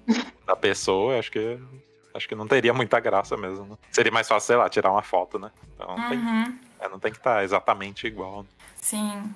da 0.45 0.55
pessoa, 0.55 1.17
acho 1.17 1.31
que 1.31 1.59
acho 2.13 2.27
que 2.27 2.35
não 2.35 2.47
teria 2.47 2.73
muita 2.73 2.99
graça 2.99 3.37
mesmo. 3.37 3.65
Né? 3.65 3.77
Seria 3.91 4.11
mais 4.11 4.27
fácil, 4.27 4.47
sei 4.47 4.55
lá, 4.55 4.69
tirar 4.69 4.91
uma 4.91 5.03
foto, 5.03 5.37
né? 5.37 5.51
Então 5.75 5.95
uhum. 5.95 6.09
tem, 6.09 6.59
é, 6.79 6.89
não 6.89 6.99
tem 6.99 7.11
que 7.11 7.17
estar 7.17 7.35
tá 7.35 7.43
exatamente 7.43 8.07
igual. 8.07 8.43
Né? 8.43 8.49
Sim. 8.81 9.33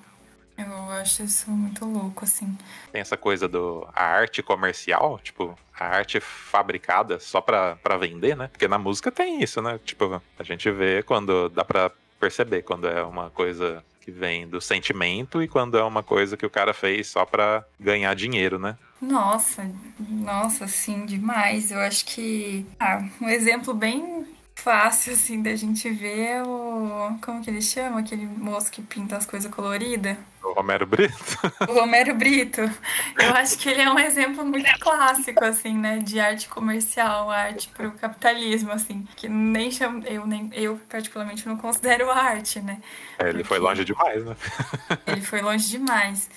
Eu 0.58 0.92
acho 0.92 1.24
isso 1.24 1.50
muito 1.50 1.86
louco, 1.86 2.24
assim. 2.24 2.56
Tem 2.92 3.02
essa 3.02 3.18
coisa 3.18 3.48
do 3.48 3.88
a 3.96 4.04
arte 4.04 4.44
comercial, 4.44 5.20
tipo, 5.20 5.58
a 5.74 5.86
arte 5.86 6.20
fabricada 6.20 7.20
só 7.20 7.42
pra, 7.42 7.78
pra 7.78 7.98
vender, 7.98 8.36
né? 8.36 8.48
Porque 8.48 8.68
na 8.68 8.78
música 8.78 9.12
tem 9.12 9.42
isso, 9.42 9.62
né? 9.62 9.80
Tipo, 9.84 10.22
a 10.38 10.44
gente 10.44 10.70
vê 10.70 11.02
quando 11.02 11.50
dá 11.50 11.64
pra 11.64 11.92
perceber 12.20 12.62
quando 12.62 12.88
é 12.88 13.02
uma 13.02 13.30
coisa 13.32 13.84
que 14.02 14.12
vem 14.12 14.48
do 14.48 14.60
sentimento 14.60 15.42
e 15.42 15.48
quando 15.48 15.78
é 15.78 15.84
uma 15.84 16.02
coisa 16.02 16.36
que 16.36 16.46
o 16.46 16.50
cara 16.50 16.74
fez 16.74 17.08
só 17.08 17.26
para 17.26 17.64
ganhar 17.80 18.14
dinheiro, 18.16 18.58
né? 18.58 18.78
Nossa, 19.02 19.70
nossa, 20.00 20.68
sim, 20.68 21.06
demais. 21.06 21.72
Eu 21.72 21.80
acho 21.80 22.06
que 22.06 22.66
ah, 22.80 23.04
um 23.22 23.30
exemplo 23.30 23.74
bem 23.74 24.26
fácil, 24.56 25.14
assim, 25.14 25.42
da 25.42 25.56
gente 25.56 25.90
ver 25.90 26.20
é 26.20 26.44
o. 26.44 27.18
Como 27.24 27.42
que 27.44 27.50
ele 27.50 27.62
chama? 27.62 28.00
Aquele 28.00 28.26
moço 28.26 28.72
que 28.72 28.82
pinta 28.82 29.18
as 29.18 29.26
coisas 29.26 29.52
coloridas. 29.52 30.18
O 30.44 30.54
Romero 30.54 30.86
Brito? 30.86 31.14
O 31.70 31.74
Romero 31.74 32.16
Brito. 32.16 32.62
Eu 32.62 33.34
acho 33.36 33.58
que 33.58 33.70
ele 33.70 33.82
é 33.82 33.90
um 33.90 34.00
exemplo 34.00 34.44
muito 34.44 34.70
clássico, 34.80 35.44
assim, 35.44 35.78
né? 35.78 36.00
De 36.00 36.20
arte 36.20 36.50
comercial, 36.50 37.30
arte 37.30 37.70
pro 37.70 37.92
capitalismo, 37.92 38.72
assim. 38.72 39.08
Que 39.16 39.30
nem 39.30 39.72
chamo, 39.72 40.04
eu, 40.06 40.26
nem, 40.26 40.50
eu 40.54 40.80
particularmente 40.90 41.48
não 41.48 41.58
considero 41.58 42.10
arte, 42.12 42.60
né? 42.60 42.82
É, 43.20 43.30
ele 43.30 43.40
Porque 43.40 43.44
foi 43.46 43.60
longe 43.60 43.86
demais, 43.86 44.26
né? 44.26 44.36
Ele 45.08 45.22
foi 45.22 45.42
longe 45.42 45.70
demais. 45.70 46.30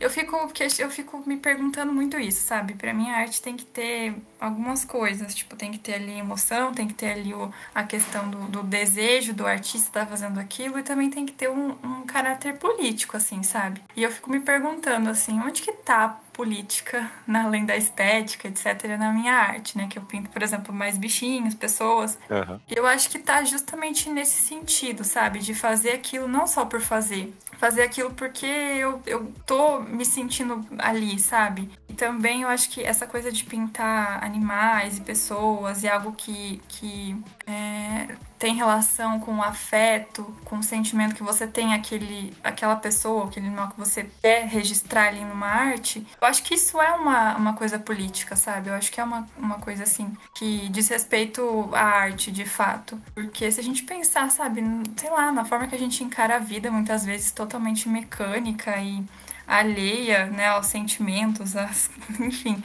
Eu 0.00 0.10
fico, 0.10 0.36
eu 0.78 0.90
fico 0.90 1.22
me 1.26 1.36
perguntando 1.36 1.92
muito 1.92 2.18
isso, 2.18 2.46
sabe? 2.46 2.74
Pra 2.74 2.92
mim 2.92 3.10
a 3.10 3.18
arte 3.18 3.40
tem 3.40 3.56
que 3.56 3.64
ter 3.64 4.14
algumas 4.40 4.84
coisas. 4.84 5.34
Tipo, 5.34 5.54
tem 5.54 5.70
que 5.70 5.78
ter 5.78 5.94
ali 5.94 6.18
emoção, 6.18 6.72
tem 6.72 6.88
que 6.88 6.94
ter 6.94 7.12
ali 7.12 7.34
o, 7.34 7.52
a 7.74 7.84
questão 7.84 8.28
do, 8.28 8.38
do 8.48 8.62
desejo 8.62 9.32
do 9.32 9.46
artista 9.46 9.88
estar 9.88 10.00
tá 10.00 10.06
fazendo 10.06 10.40
aquilo 10.40 10.78
e 10.78 10.82
também 10.82 11.10
tem 11.10 11.26
que 11.26 11.32
ter 11.32 11.48
um, 11.48 11.76
um 11.82 12.06
caráter 12.06 12.58
político, 12.58 13.16
assim, 13.16 13.42
sabe? 13.52 13.82
E 13.94 14.02
eu 14.02 14.10
fico 14.10 14.30
me 14.30 14.40
perguntando 14.40 15.10
assim, 15.10 15.38
onde 15.40 15.62
que 15.62 15.72
tá 15.72 16.18
política, 16.32 17.10
na, 17.26 17.44
além 17.44 17.66
da 17.66 17.76
estética, 17.76 18.48
etc., 18.48 18.96
na 18.98 19.12
minha 19.12 19.34
arte, 19.34 19.76
né? 19.76 19.86
Que 19.88 19.98
eu 19.98 20.02
pinto, 20.02 20.30
por 20.30 20.42
exemplo, 20.42 20.74
mais 20.74 20.96
bichinhos, 20.96 21.54
pessoas. 21.54 22.18
Uhum. 22.30 22.58
E 22.68 22.74
eu 22.74 22.86
acho 22.86 23.10
que 23.10 23.18
tá 23.18 23.44
justamente 23.44 24.08
nesse 24.08 24.42
sentido, 24.42 25.04
sabe? 25.04 25.40
De 25.40 25.54
fazer 25.54 25.90
aquilo 25.90 26.26
não 26.26 26.46
só 26.46 26.64
por 26.64 26.80
fazer, 26.80 27.34
fazer 27.58 27.82
aquilo 27.82 28.10
porque 28.14 28.46
eu, 28.46 29.02
eu 29.06 29.32
tô 29.46 29.80
me 29.80 30.04
sentindo 30.04 30.64
ali, 30.78 31.18
sabe? 31.18 31.70
E 31.88 31.92
também 31.92 32.42
eu 32.42 32.48
acho 32.48 32.70
que 32.70 32.82
essa 32.82 33.06
coisa 33.06 33.30
de 33.30 33.44
pintar 33.44 34.24
animais 34.24 34.96
e 34.96 35.02
pessoas 35.02 35.82
e 35.82 35.88
algo 35.88 36.12
que, 36.12 36.62
que 36.68 37.14
é, 37.46 38.16
tem 38.42 38.56
relação 38.56 39.20
com 39.20 39.36
o 39.36 39.40
afeto, 39.40 40.24
com 40.44 40.58
o 40.58 40.62
sentimento 40.64 41.14
que 41.14 41.22
você 41.22 41.46
tem 41.46 41.74
aquele, 41.74 42.36
aquela 42.42 42.74
pessoa, 42.74 43.26
aquele 43.26 43.46
animal 43.46 43.68
que 43.68 43.78
você 43.78 44.10
quer 44.20 44.48
registrar 44.48 45.06
ali 45.06 45.24
numa 45.24 45.46
arte, 45.46 46.04
eu 46.20 46.26
acho 46.26 46.42
que 46.42 46.54
isso 46.54 46.80
é 46.80 46.90
uma, 46.90 47.36
uma 47.36 47.52
coisa 47.52 47.78
política, 47.78 48.34
sabe? 48.34 48.68
Eu 48.68 48.74
acho 48.74 48.90
que 48.90 49.00
é 49.00 49.04
uma, 49.04 49.28
uma 49.38 49.60
coisa 49.60 49.84
assim 49.84 50.12
que 50.34 50.68
diz 50.70 50.88
respeito 50.88 51.70
à 51.72 51.84
arte, 51.84 52.32
de 52.32 52.44
fato. 52.44 53.00
Porque 53.14 53.48
se 53.52 53.60
a 53.60 53.62
gente 53.62 53.84
pensar, 53.84 54.28
sabe, 54.28 54.60
sei 54.96 55.10
lá, 55.10 55.30
na 55.30 55.44
forma 55.44 55.68
que 55.68 55.76
a 55.76 55.78
gente 55.78 56.02
encara 56.02 56.34
a 56.34 56.40
vida, 56.40 56.68
muitas 56.68 57.04
vezes 57.04 57.30
totalmente 57.30 57.88
mecânica 57.88 58.76
e 58.78 59.04
alheia, 59.46 60.26
né, 60.26 60.48
aos 60.48 60.66
sentimentos, 60.66 61.54
às... 61.54 61.88
enfim. 62.18 62.60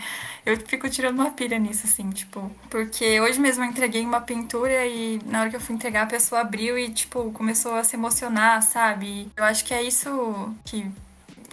Eu 0.47 0.55
fico 0.55 0.89
tirando 0.89 1.19
uma 1.19 1.31
pilha 1.31 1.59
nisso, 1.59 1.85
assim, 1.85 2.09
tipo. 2.09 2.49
Porque 2.69 3.19
hoje 3.19 3.37
mesmo 3.37 3.65
eu 3.65 3.69
entreguei 3.69 4.05
uma 4.05 4.21
pintura 4.21 4.85
e 4.87 5.19
na 5.25 5.41
hora 5.41 5.49
que 5.49 5.57
eu 5.57 5.59
fui 5.59 5.75
entregar, 5.75 6.03
a 6.03 6.07
pessoa 6.07 6.39
abriu 6.39 6.79
e, 6.79 6.89
tipo, 6.89 7.33
começou 7.33 7.75
a 7.75 7.83
se 7.83 7.97
emocionar, 7.97 8.63
sabe? 8.63 9.29
Eu 9.35 9.43
acho 9.43 9.65
que 9.65 9.73
é 9.73 9.83
isso 9.83 10.55
que 10.63 10.89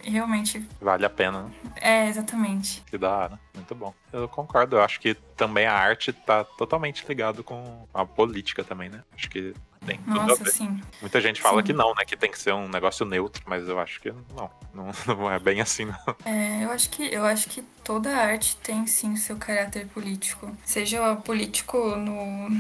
realmente. 0.05 0.65
Vale 0.81 1.05
a 1.05 1.11
pena. 1.11 1.43
Né? 1.43 1.51
É, 1.81 2.09
exatamente. 2.09 2.85
Que 2.89 2.97
da 2.97 3.11
hora. 3.11 3.41
Muito 3.53 3.75
bom. 3.75 3.93
Eu 4.13 4.29
concordo. 4.29 4.77
Eu 4.77 4.83
acho 4.83 5.01
que 5.01 5.15
também 5.37 5.67
a 5.67 5.75
arte 5.75 6.13
tá 6.13 6.45
totalmente 6.45 7.05
ligado 7.09 7.43
com 7.43 7.89
a 7.93 8.07
política 8.07 8.63
também, 8.63 8.91
né? 8.91 9.03
Acho 9.13 9.29
que 9.29 9.55
tem 9.85 9.99
tudo 9.99 10.15
Nossa, 10.15 10.43
a 10.43 10.45
ver. 10.45 10.51
sim. 10.51 10.81
Muita 11.01 11.21
gente 11.21 11.41
fala 11.41 11.61
sim. 11.61 11.67
que 11.67 11.73
não, 11.73 11.95
né? 11.95 12.05
Que 12.07 12.17
tem 12.17 12.31
que 12.31 12.39
ser 12.39 12.53
um 12.53 12.69
negócio 12.69 13.05
neutro, 13.05 13.43
mas 13.47 13.69
eu 13.69 13.79
acho 13.79 14.01
que 14.01 14.13
não. 14.37 14.51
Não, 14.75 14.91
não 15.17 15.31
é 15.31 15.39
bem 15.39 15.61
assim, 15.61 15.85
não. 15.85 16.17
É, 16.25 16.65
eu 16.65 16.71
acho 16.71 16.91
que 16.91 17.03
eu 17.03 17.25
acho 17.25 17.49
que 17.49 17.63
toda 17.83 18.17
arte 18.17 18.57
tem 18.57 18.87
sim 18.87 19.15
seu 19.17 19.37
caráter 19.37 19.87
político. 19.89 20.51
Seja 20.65 21.15
político 21.17 21.79
no, 21.97 22.51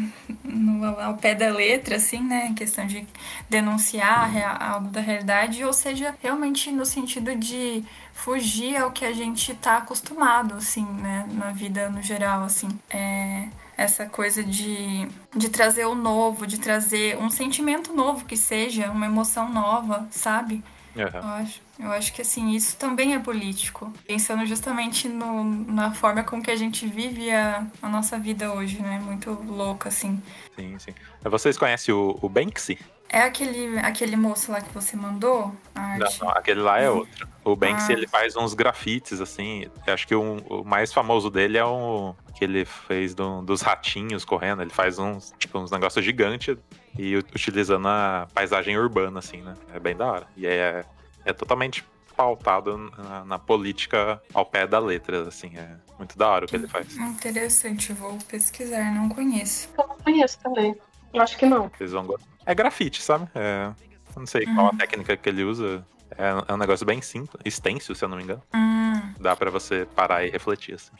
no 0.44 1.00
ao 1.00 1.16
pé 1.16 1.34
da 1.34 1.50
letra, 1.50 1.96
assim, 1.96 2.20
né? 2.22 2.46
Em 2.46 2.54
questão 2.54 2.86
de 2.86 3.06
denunciar 3.48 4.30
algo 4.62 4.88
da 4.88 5.00
realidade, 5.00 5.64
ou 5.64 5.72
seja, 5.72 6.14
realmente 6.22 6.70
no 6.70 6.84
sentido 6.84 7.34
de 7.34 7.82
fugir 8.12 8.76
ao 8.76 8.92
que 8.92 9.04
a 9.04 9.12
gente 9.12 9.54
tá 9.54 9.78
acostumado, 9.78 10.54
assim, 10.54 10.84
né? 10.84 11.26
Na 11.32 11.50
vida 11.50 11.88
no 11.88 12.02
geral, 12.02 12.44
assim. 12.44 12.68
É 12.90 13.48
essa 13.76 14.06
coisa 14.06 14.42
de, 14.42 15.08
de 15.34 15.48
trazer 15.48 15.84
o 15.86 15.94
novo, 15.94 16.46
de 16.46 16.58
trazer 16.58 17.16
um 17.18 17.30
sentimento 17.30 17.92
novo 17.92 18.24
que 18.24 18.36
seja, 18.36 18.90
uma 18.90 19.06
emoção 19.06 19.52
nova, 19.52 20.06
sabe? 20.10 20.62
Uhum. 20.96 21.02
Eu, 21.02 21.28
acho, 21.28 21.60
eu 21.80 21.92
acho 21.92 22.12
que 22.12 22.22
assim, 22.22 22.52
isso 22.52 22.76
também 22.76 23.14
é 23.14 23.18
político. 23.18 23.92
Pensando 24.06 24.46
justamente 24.46 25.08
no, 25.08 25.44
na 25.44 25.92
forma 25.92 26.22
com 26.22 26.40
que 26.40 26.50
a 26.50 26.56
gente 26.56 26.86
vive 26.86 27.30
a, 27.30 27.66
a 27.82 27.88
nossa 27.88 28.18
vida 28.18 28.52
hoje, 28.52 28.80
né? 28.80 29.00
Muito 29.00 29.30
louca, 29.30 29.88
assim. 29.88 30.22
Sim, 30.54 30.78
sim. 30.78 30.94
Vocês 31.22 31.58
conhecem 31.58 31.92
o, 31.92 32.16
o 32.22 32.28
Banksy? 32.28 32.78
É 33.08 33.20
aquele, 33.20 33.78
aquele 33.78 34.16
moço 34.16 34.50
lá 34.50 34.60
que 34.60 34.72
você 34.72 34.96
mandou? 34.96 35.54
Não, 35.74 35.98
não, 36.20 36.30
aquele 36.30 36.60
lá 36.60 36.80
é 36.80 36.90
outro. 36.90 37.28
O 37.44 37.54
Banksy, 37.54 37.92
ah. 37.92 37.96
ele 37.96 38.08
faz 38.08 38.34
uns 38.34 38.54
grafites, 38.54 39.20
assim. 39.20 39.66
Eu 39.86 39.94
acho 39.94 40.06
que 40.06 40.16
um, 40.16 40.38
o 40.48 40.64
mais 40.64 40.92
famoso 40.92 41.30
dele 41.30 41.58
é 41.58 41.64
o 41.64 42.14
que 42.34 42.44
ele 42.44 42.64
fez 42.64 43.14
do, 43.14 43.42
dos 43.42 43.60
ratinhos 43.60 44.24
correndo. 44.24 44.62
Ele 44.62 44.70
faz 44.70 44.98
uns, 44.98 45.32
tipo, 45.38 45.58
uns 45.58 45.70
negócios 45.70 46.04
gigantes 46.04 46.56
e 46.98 47.16
utilizando 47.16 47.86
a 47.86 48.26
paisagem 48.34 48.76
urbana, 48.76 49.18
assim, 49.18 49.42
né? 49.42 49.54
É 49.72 49.78
bem 49.78 49.94
da 49.94 50.06
hora. 50.06 50.26
E 50.36 50.46
é, 50.46 50.84
é 51.24 51.32
totalmente 51.32 51.84
pautado 52.16 52.76
na, 52.76 53.24
na, 53.24 53.38
política 53.38 54.22
ao 54.32 54.46
pé 54.46 54.66
da 54.66 54.78
letra, 54.78 55.26
assim, 55.26 55.52
é 55.56 55.76
muito 55.98 56.16
da 56.16 56.28
hora 56.28 56.44
o 56.44 56.48
que 56.48 56.56
ele 56.56 56.68
faz. 56.68 56.96
Interessante, 56.96 57.92
vou 57.92 58.16
pesquisar, 58.28 58.92
não 58.94 59.08
conheço. 59.08 59.68
Eu 59.76 59.88
não 59.88 59.96
conheço 59.98 60.38
também. 60.38 60.76
Eu 61.14 61.22
acho 61.22 61.38
que 61.38 61.46
não. 61.46 61.70
Vocês 61.78 61.92
vão 61.92 62.04
gostar. 62.04 62.26
É 62.44 62.54
grafite, 62.54 63.00
sabe? 63.00 63.28
É, 63.36 63.70
não 64.16 64.26
sei 64.26 64.44
uhum. 64.44 64.54
qual 64.56 64.66
a 64.66 64.76
técnica 64.76 65.16
que 65.16 65.28
ele 65.28 65.44
usa. 65.44 65.86
É, 66.18 66.28
é, 66.48 66.52
um 66.52 66.56
negócio 66.56 66.84
bem 66.84 67.00
simples, 67.00 67.40
extenso, 67.44 67.94
se 67.94 68.04
eu 68.04 68.08
não 68.08 68.16
me 68.16 68.24
engano. 68.24 68.42
Uhum. 68.52 69.14
Dá 69.20 69.34
para 69.36 69.50
você 69.50 69.86
parar 69.94 70.24
e 70.24 70.30
refletir, 70.30 70.74
assim. 70.74 70.92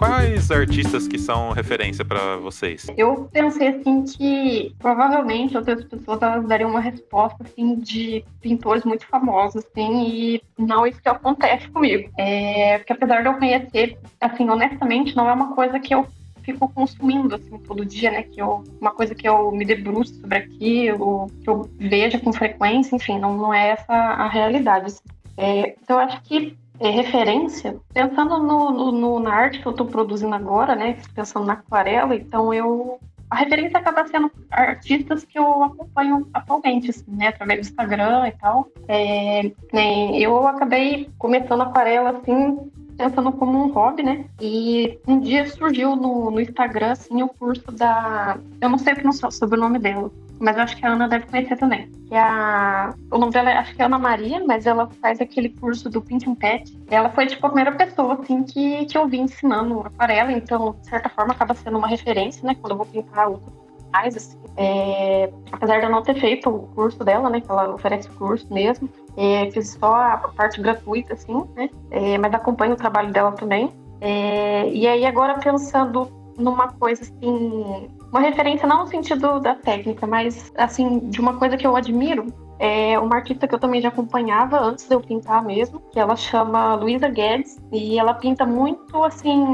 quais 0.00 0.50
artistas 0.50 1.06
que 1.06 1.18
são 1.18 1.52
referência 1.52 2.02
para 2.02 2.38
vocês? 2.38 2.86
Eu 2.96 3.28
pensei 3.30 3.68
assim 3.68 4.02
que 4.02 4.74
provavelmente 4.78 5.54
outras 5.54 5.84
pessoas 5.84 6.22
elas 6.22 6.46
dariam 6.46 6.70
uma 6.70 6.80
resposta 6.80 7.44
assim 7.44 7.76
de 7.76 8.24
pintores 8.40 8.82
muito 8.84 9.06
famosos, 9.06 9.62
assim, 9.62 10.06
e 10.06 10.42
não 10.58 10.86
isso 10.86 11.02
que 11.02 11.08
acontece 11.08 11.68
comigo. 11.68 12.10
É, 12.16 12.78
porque 12.78 12.94
apesar 12.94 13.20
de 13.20 13.28
eu 13.28 13.34
conhecer, 13.34 13.98
assim, 14.18 14.48
honestamente, 14.48 15.14
não 15.14 15.28
é 15.28 15.32
uma 15.34 15.54
coisa 15.54 15.78
que 15.78 15.94
eu 15.94 16.06
fico 16.52 16.68
consumindo 16.68 17.34
assim 17.34 17.58
todo 17.58 17.84
dia, 17.84 18.10
né? 18.10 18.22
Que 18.22 18.40
eu, 18.40 18.64
uma 18.80 18.92
coisa 18.92 19.14
que 19.14 19.28
eu 19.28 19.50
me 19.52 19.64
debruço 19.64 20.14
sobre 20.14 20.38
aquilo, 20.38 21.26
que 21.42 21.48
eu 21.48 21.68
veja 21.78 22.18
com 22.18 22.32
frequência, 22.32 22.96
enfim, 22.96 23.18
não, 23.18 23.36
não 23.36 23.52
é 23.52 23.70
essa 23.70 23.92
a 23.92 24.28
realidade. 24.28 24.86
Assim. 24.86 25.04
É, 25.36 25.76
então 25.82 25.98
eu 25.98 26.06
acho 26.06 26.20
que 26.22 26.56
é, 26.78 26.90
referência, 26.90 27.76
pensando 27.92 28.38
no, 28.38 28.70
no, 28.70 28.92
no, 28.92 29.20
na 29.20 29.34
arte 29.34 29.60
que 29.60 29.66
eu 29.66 29.72
estou 29.72 29.86
produzindo 29.86 30.34
agora, 30.34 30.74
né? 30.74 30.96
Pensando 31.14 31.46
na 31.46 31.52
aquarela, 31.54 32.14
então 32.14 32.52
eu 32.54 32.98
a 33.30 33.36
referência 33.36 33.78
acaba 33.78 34.04
sendo 34.08 34.30
artistas 34.50 35.24
que 35.24 35.38
eu 35.38 35.62
acompanho 35.62 36.28
atualmente, 36.34 36.90
assim, 36.90 37.12
né, 37.12 37.28
através 37.28 37.60
do 37.60 37.70
Instagram 37.70 38.26
e 38.26 38.32
tal. 38.32 38.68
É, 38.88 39.52
né, 39.72 40.18
eu 40.18 40.48
acabei 40.48 41.08
começando 41.16 41.60
aquarela, 41.60 42.10
assim, 42.10 42.58
pensando 43.00 43.32
como 43.32 43.64
um 43.64 43.72
hobby, 43.72 44.02
né? 44.02 44.26
E 44.40 44.98
um 45.06 45.18
dia 45.20 45.48
surgiu 45.48 45.96
no, 45.96 46.30
no 46.30 46.40
Instagram, 46.40 46.92
assim, 46.92 47.22
o 47.22 47.28
curso 47.28 47.72
da... 47.72 48.38
Eu 48.60 48.68
não 48.68 48.78
sei 48.78 48.94
sobre 49.30 49.58
o 49.58 49.60
nome 49.60 49.78
dela, 49.78 50.10
mas 50.38 50.56
eu 50.56 50.62
acho 50.62 50.76
que 50.76 50.84
a 50.84 50.92
Ana 50.92 51.08
deve 51.08 51.26
conhecer 51.26 51.56
também. 51.56 51.90
Que 52.06 52.14
é 52.14 52.20
a... 52.20 52.94
O 53.10 53.18
nome 53.18 53.32
dela 53.32 53.50
acho 53.52 53.74
que 53.74 53.80
é 53.80 53.86
Ana 53.86 53.98
Maria, 53.98 54.44
mas 54.44 54.66
ela 54.66 54.88
faz 55.00 55.20
aquele 55.20 55.48
curso 55.48 55.88
do 55.88 56.02
Paint 56.02 56.26
and 56.26 56.34
Pet. 56.34 56.78
Ela 56.90 57.08
foi, 57.08 57.26
tipo, 57.26 57.46
a 57.46 57.50
primeira 57.50 57.72
pessoa, 57.72 58.14
assim, 58.20 58.42
que, 58.42 58.84
que 58.84 58.98
eu 58.98 59.08
vi 59.08 59.18
ensinando 59.18 59.80
aquarela, 59.80 60.32
então, 60.32 60.76
de 60.80 60.88
certa 60.88 61.08
forma, 61.08 61.32
acaba 61.32 61.54
sendo 61.54 61.78
uma 61.78 61.88
referência, 61.88 62.46
né? 62.46 62.54
Quando 62.60 62.72
eu 62.72 62.76
vou 62.76 62.86
pintar 62.86 63.28
outros 63.28 63.69
mais, 63.92 64.16
assim. 64.16 64.38
É... 64.56 65.30
Apesar 65.52 65.78
de 65.78 65.86
eu 65.86 65.90
não 65.90 66.02
ter 66.02 66.14
feito 66.18 66.48
o 66.48 66.68
curso 66.74 67.04
dela, 67.04 67.30
né? 67.30 67.40
Que 67.40 67.50
ela 67.50 67.74
oferece 67.74 68.08
o 68.08 68.12
curso 68.12 68.52
mesmo. 68.52 68.88
É, 69.16 69.50
fiz 69.50 69.76
só 69.78 69.94
a 69.94 70.16
parte 70.36 70.60
gratuita, 70.60 71.14
assim, 71.14 71.44
né? 71.56 71.68
É, 71.90 72.18
mas 72.18 72.32
acompanho 72.32 72.74
o 72.74 72.76
trabalho 72.76 73.12
dela 73.12 73.32
também. 73.32 73.72
É, 74.00 74.68
e 74.70 74.86
aí, 74.86 75.04
agora 75.04 75.38
pensando 75.38 76.08
numa 76.38 76.68
coisa 76.68 77.02
assim, 77.02 77.88
uma 78.10 78.20
referência 78.20 78.66
não 78.66 78.80
no 78.80 78.86
sentido 78.86 79.38
da 79.40 79.54
técnica, 79.54 80.06
mas 80.06 80.50
assim, 80.56 80.98
de 81.10 81.20
uma 81.20 81.36
coisa 81.36 81.56
que 81.56 81.66
eu 81.66 81.76
admiro. 81.76 82.26
É 82.62 82.98
uma 82.98 83.16
artista 83.16 83.48
que 83.48 83.54
eu 83.54 83.58
também 83.58 83.80
já 83.80 83.88
acompanhava 83.88 84.60
antes 84.60 84.86
de 84.86 84.94
eu 84.94 85.00
pintar 85.00 85.42
mesmo, 85.42 85.80
que 85.90 85.98
ela 85.98 86.14
chama 86.14 86.74
Luisa 86.74 87.08
Guedes, 87.08 87.58
e 87.72 87.98
ela 87.98 88.12
pinta 88.12 88.44
muito 88.44 89.02
assim 89.02 89.46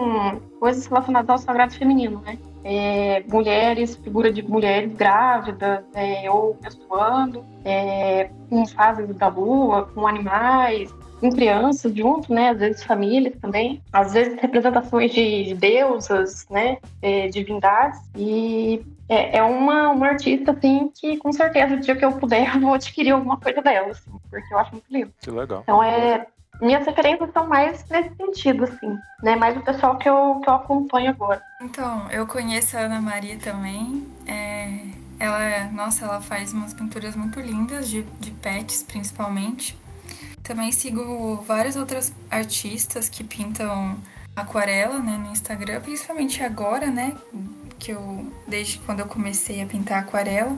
coisas 0.59 0.87
relacionadas 0.87 1.31
ao 1.31 1.39
sagrado 1.39 1.73
feminino, 1.73 2.21
né? 2.27 2.37
É, 2.69 3.23
mulheres, 3.29 3.95
figura 3.95 4.33
de 4.33 4.43
mulheres 4.43 4.93
grávidas 4.93 5.85
é, 5.95 6.29
ou 6.29 6.59
menstruando, 6.61 7.45
é, 7.65 8.29
com 8.51 8.67
fases 8.67 9.15
da 9.15 9.29
lua, 9.29 9.89
com 9.95 10.05
animais, 10.05 10.93
com 11.21 11.31
crianças 11.31 11.95
junto, 11.95 12.33
né? 12.33 12.51
Às 12.51 12.59
vezes 12.59 12.83
famílias 12.83 13.35
também, 13.41 13.81
às 13.93 14.13
vezes 14.13 14.37
representações 14.41 15.13
de 15.13 15.55
deusas, 15.55 16.47
né? 16.51 16.79
É, 17.01 17.29
divindades 17.29 18.01
e 18.17 18.85
é, 19.09 19.39
é, 19.39 19.43
uma, 19.45 19.91
uma 19.91 20.09
artista 20.09 20.51
assim 20.51 20.91
que 20.93 21.17
com 21.19 21.33
certeza 21.33 21.75
o 21.75 21.81
dia 21.81 21.95
que 21.95 22.05
eu 22.05 22.13
puder 22.13 22.51
eu 22.55 22.61
vou 22.61 22.75
adquirir 22.75 23.13
alguma 23.13 23.37
coisa 23.37 23.63
dela, 23.63 23.93
assim, 23.93 24.11
porque 24.29 24.53
eu 24.53 24.59
acho 24.59 24.73
muito 24.73 24.87
lindo. 24.91 25.13
Que 25.21 25.31
legal. 25.31 25.61
Então 25.63 25.83
é 25.83 26.27
minhas 26.61 26.87
referências 26.87 27.31
são 27.33 27.47
mais 27.47 27.85
nesse 27.89 28.15
sentido, 28.17 28.65
assim, 28.65 28.99
né? 29.23 29.37
Mais 29.37 29.57
o 29.57 29.61
pessoal 29.61 29.97
que 29.97 30.09
eu, 30.09 30.41
que 30.43 30.49
eu 30.49 30.55
acompanho 30.55 31.11
agora. 31.11 31.43
Então, 31.61 32.11
eu 32.11 32.27
conheço 32.27 32.77
a 32.77 32.81
Ana 32.81 33.01
Maria 33.01 33.39
também. 33.39 34.07
É, 34.27 34.79
ela, 35.19 35.71
nossa, 35.73 36.05
ela 36.05 36.21
faz 36.21 36.53
umas 36.53 36.75
pinturas 36.75 37.17
muito 37.17 37.41
lindas 37.41 37.89
de, 37.89 38.03
de 38.21 38.31
pets, 38.31 38.83
principalmente. 38.83 39.79
Também 40.43 40.71
sigo 40.71 41.37
várias 41.47 41.77
outras 41.77 42.13
artistas 42.31 43.09
que 43.09 43.25
pintam 43.25 43.97
aquarela, 44.35 44.99
né, 44.99 45.17
no 45.17 45.33
Instagram, 45.33 45.81
principalmente 45.81 46.43
agora, 46.43 46.87
né, 46.89 47.17
que 47.79 47.91
eu 47.93 48.31
desde 48.47 48.79
quando 48.81 49.01
eu 49.01 49.07
comecei 49.07 49.63
a 49.63 49.67
pintar 49.67 50.01
aquarela. 50.01 50.57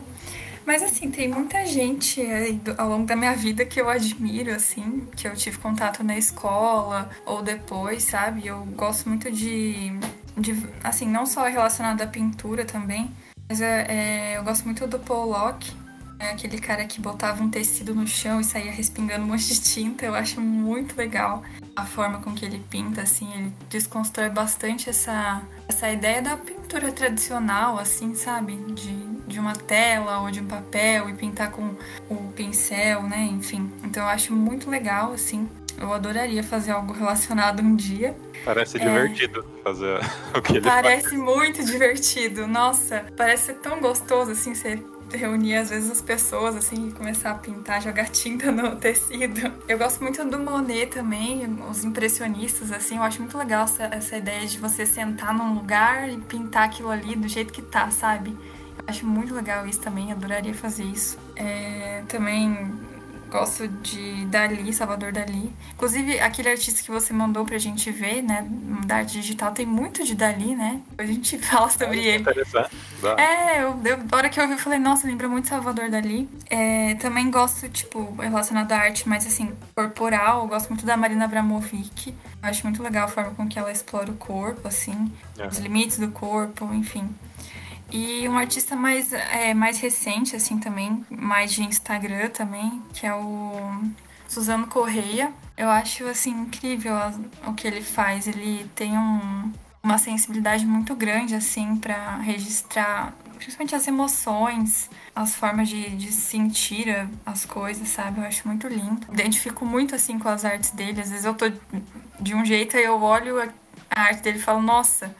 Mas 0.69 0.83
assim, 0.83 1.11
tem 1.11 1.29
muita 1.29 1.65
gente 1.65 2.21
aí 2.21 2.61
ao 2.77 2.91
longo 2.91 3.07
da 3.07 3.17
minha 3.17 3.35
vida 3.35 3.65
que 3.65 3.81
eu 3.81 3.89
admiro, 3.89 4.55
assim, 4.55 5.09
que 5.17 5.27
eu 5.27 5.35
tive 5.35 5.57
contato 5.57 6.05
na 6.05 6.19
escola 6.19 7.09
ou 7.25 7.41
depois, 7.43 8.03
sabe? 8.03 8.47
Eu 8.47 8.67
gosto 8.77 9.09
muito 9.09 9.33
de, 9.33 9.91
de 10.37 10.55
assim, 10.85 11.09
não 11.09 11.25
só 11.25 11.45
relacionado 11.45 12.03
à 12.03 12.07
pintura 12.07 12.67
também, 12.67 13.11
mas 13.49 13.63
é, 13.63 13.87
é, 13.89 14.37
eu 14.37 14.45
gosto 14.45 14.67
muito 14.67 14.87
do 14.87 14.99
Paul 14.99 15.35
é 16.19 16.33
aquele 16.33 16.59
cara 16.59 16.85
que 16.85 17.01
botava 17.01 17.43
um 17.43 17.49
tecido 17.49 17.95
no 17.95 18.07
chão 18.07 18.39
e 18.39 18.45
saía 18.45 18.71
respingando 18.71 19.25
um 19.25 19.29
monte 19.29 19.47
de 19.47 19.63
tinta. 19.63 20.05
Eu 20.05 20.15
acho 20.15 20.39
muito 20.39 20.99
legal 20.99 21.43
a 21.75 21.87
forma 21.87 22.21
com 22.21 22.35
que 22.35 22.45
ele 22.45 22.63
pinta, 22.69 23.01
assim. 23.01 23.33
Ele 23.33 23.53
desconstrói 23.71 24.29
bastante 24.29 24.91
essa, 24.91 25.41
essa 25.69 25.91
ideia 25.91 26.23
da 26.23 26.37
pintura 26.37 26.91
tradicional, 26.91 27.79
assim, 27.79 28.15
sabe? 28.15 28.57
De, 28.57 28.93
de 29.27 29.39
uma 29.39 29.55
tela 29.55 30.21
ou 30.21 30.31
de 30.31 30.41
um 30.41 30.47
papel 30.47 31.11
e 31.11 31.13
pintar 31.13 31.51
com 31.51 31.77
o 32.09 32.33
pincel, 32.35 33.03
né? 33.03 33.29
Enfim. 33.31 33.71
Então 33.85 34.03
eu 34.03 34.09
acho 34.09 34.35
muito 34.35 34.71
legal, 34.71 35.13
assim. 35.13 35.49
Eu 35.81 35.93
adoraria 35.93 36.43
fazer 36.43 36.73
algo 36.73 36.93
relacionado 36.93 37.61
um 37.61 37.77
dia. 37.77 38.17
Parece 38.45 38.79
é... 38.79 38.81
divertido 38.81 39.45
fazer 39.63 40.01
o 40.35 40.43
que 40.43 40.57
ele 40.57 40.63
parece 40.63 41.03
faz. 41.03 41.13
Parece 41.13 41.17
muito 41.17 41.65
divertido. 41.65 42.47
Nossa, 42.47 43.05
parece 43.17 43.47
ser 43.47 43.55
tão 43.57 43.79
gostoso, 43.79 44.33
assim, 44.33 44.55
ser 44.55 44.83
reunir 45.13 45.57
às 45.57 45.71
vezes 45.71 45.91
as 45.91 46.01
pessoas 46.01 46.57
assim 46.57 46.89
e 46.89 46.93
começar 46.93 47.31
a 47.31 47.35
pintar, 47.35 47.81
jogar 47.83 48.09
tinta 48.09 48.51
no 48.51 48.75
tecido. 48.77 49.53
Eu 49.67 49.79
gosto 49.79 50.03
muito 50.03 50.25
do 50.25 50.39
Monet 50.39 50.87
também, 50.87 51.45
os 51.71 51.85
impressionistas 51.85 52.73
assim, 52.73 52.97
eu 52.97 53.03
acho 53.03 53.21
muito 53.21 53.37
legal 53.39 53.65
essa, 53.65 53.85
essa 53.85 54.17
ideia 54.17 54.47
de 54.47 54.59
você 54.59 54.85
sentar 54.85 55.35
num 55.35 55.55
lugar 55.55 56.09
e 56.09 56.19
pintar 56.19 56.65
aquilo 56.65 56.91
ali 56.91 57.15
do 57.17 57.29
jeito 57.29 57.53
que 57.53 57.63
tá, 57.63 57.91
sabe? 57.91 58.31
Eu 58.79 58.85
acho 58.87 59.07
muito 59.07 59.35
legal 59.35 59.67
isso 59.67 59.81
também, 59.81 60.13
adoraria 60.13 60.55
fazer 60.55 60.85
isso. 60.85 61.19
É, 61.37 62.03
também 62.09 62.73
Gosto 63.31 63.69
de 63.69 64.25
Dali, 64.27 64.73
Salvador 64.73 65.13
Dali. 65.13 65.53
Inclusive, 65.75 66.19
aquele 66.19 66.49
artista 66.49 66.83
que 66.83 66.91
você 66.91 67.13
mandou 67.13 67.45
pra 67.45 67.59
gente 67.59 67.91
ver, 67.91 68.23
né? 68.23 68.47
Da 68.87 68.97
arte 68.97 69.21
digital, 69.21 69.53
tem 69.53 69.67
muito 69.67 70.05
de 70.05 70.15
Dali, 70.15 70.57
né? 70.57 70.81
A 70.97 71.05
gente 71.05 71.37
fala 71.39 71.69
sobre 71.71 72.09
é, 72.09 72.15
ele. 72.15 72.25
É, 73.19 73.63
eu, 73.63 73.81
eu, 73.85 73.99
a 74.11 74.17
hora 74.17 74.29
que 74.29 74.41
eu 74.41 74.45
ouvi, 74.45 74.55
eu 74.55 74.59
falei, 74.59 74.79
nossa, 74.79 75.07
lembra 75.07 75.29
muito 75.29 75.49
Salvador 75.49 75.91
Dali. 75.91 76.29
É, 76.49 76.95
também 76.97 77.31
gosto, 77.31 77.69
tipo, 77.69 78.15
relacionado 78.17 78.73
à 78.73 78.79
arte 78.79 79.09
mais 79.09 79.27
assim, 79.27 79.53
corporal. 79.75 80.43
Eu 80.43 80.49
gosto 80.49 80.71
muito 80.71 80.87
da 80.87 80.97
Marina 80.97 81.27
Abramovic. 81.27 82.15
Acho 82.43 82.65
muito 82.65 82.83
legal 82.83 83.05
a 83.05 83.09
forma 83.09 83.33
com 83.33 83.47
que 83.47 83.59
ela 83.59 83.71
explora 83.71 84.11
o 84.11 84.15
corpo, 84.15 84.67
assim, 84.67 85.13
é. 85.39 85.47
os 85.47 85.59
limites 85.59 85.99
do 85.99 86.09
corpo, 86.09 86.73
enfim. 86.73 87.09
E 87.91 88.29
um 88.29 88.37
artista 88.37 88.77
mais, 88.77 89.13
é, 89.13 89.55
mais 89.55 89.81
recente, 89.81 90.37
assim, 90.37 90.59
também, 90.59 91.05
mais 91.11 91.53
de 91.53 91.63
Instagram 91.63 92.29
também, 92.29 92.83
que 92.93 93.07
é 93.07 93.15
o 93.15 93.83
Suzano 94.29 94.67
Correia. 94.67 95.33
Eu 95.57 95.71
acho, 95.71 96.05
assim, 96.07 96.31
incrível 96.31 96.95
o 97.47 97.55
que 97.55 97.67
ele 97.67 97.83
faz. 97.83 98.27
Ele 98.27 98.69
tem 98.75 98.97
um, 98.97 99.53
uma 99.83 99.97
sensibilidade 99.97 100.67
muito 100.67 100.95
grande, 100.95 101.35
assim, 101.35 101.77
para 101.77 102.19
registrar 102.19 103.15
principalmente 103.39 103.75
as 103.75 103.87
emoções, 103.87 104.91
as 105.15 105.35
formas 105.37 105.69
de, 105.69 105.91
de 105.91 106.11
sentir 106.11 107.09
as 107.25 107.45
coisas, 107.45 107.89
sabe? 107.89 108.21
Eu 108.21 108.25
acho 108.25 108.47
muito 108.47 108.67
lindo. 108.67 109.07
Identifico 109.13 109.65
muito, 109.65 109.95
assim, 109.95 110.19
com 110.19 110.29
as 110.29 110.45
artes 110.45 110.71
dele. 110.73 111.01
Às 111.01 111.11
vezes 111.11 111.25
eu 111.25 111.35
tô 111.35 111.47
de 112.21 112.35
um 112.35 112.45
jeito 112.45 112.77
e 112.77 112.83
eu 112.83 113.01
olho 113.01 113.41
a 113.91 114.01
arte 114.01 114.23
dele 114.23 114.39
e 114.39 114.43
falo, 114.43 114.61
nossa 114.61 115.15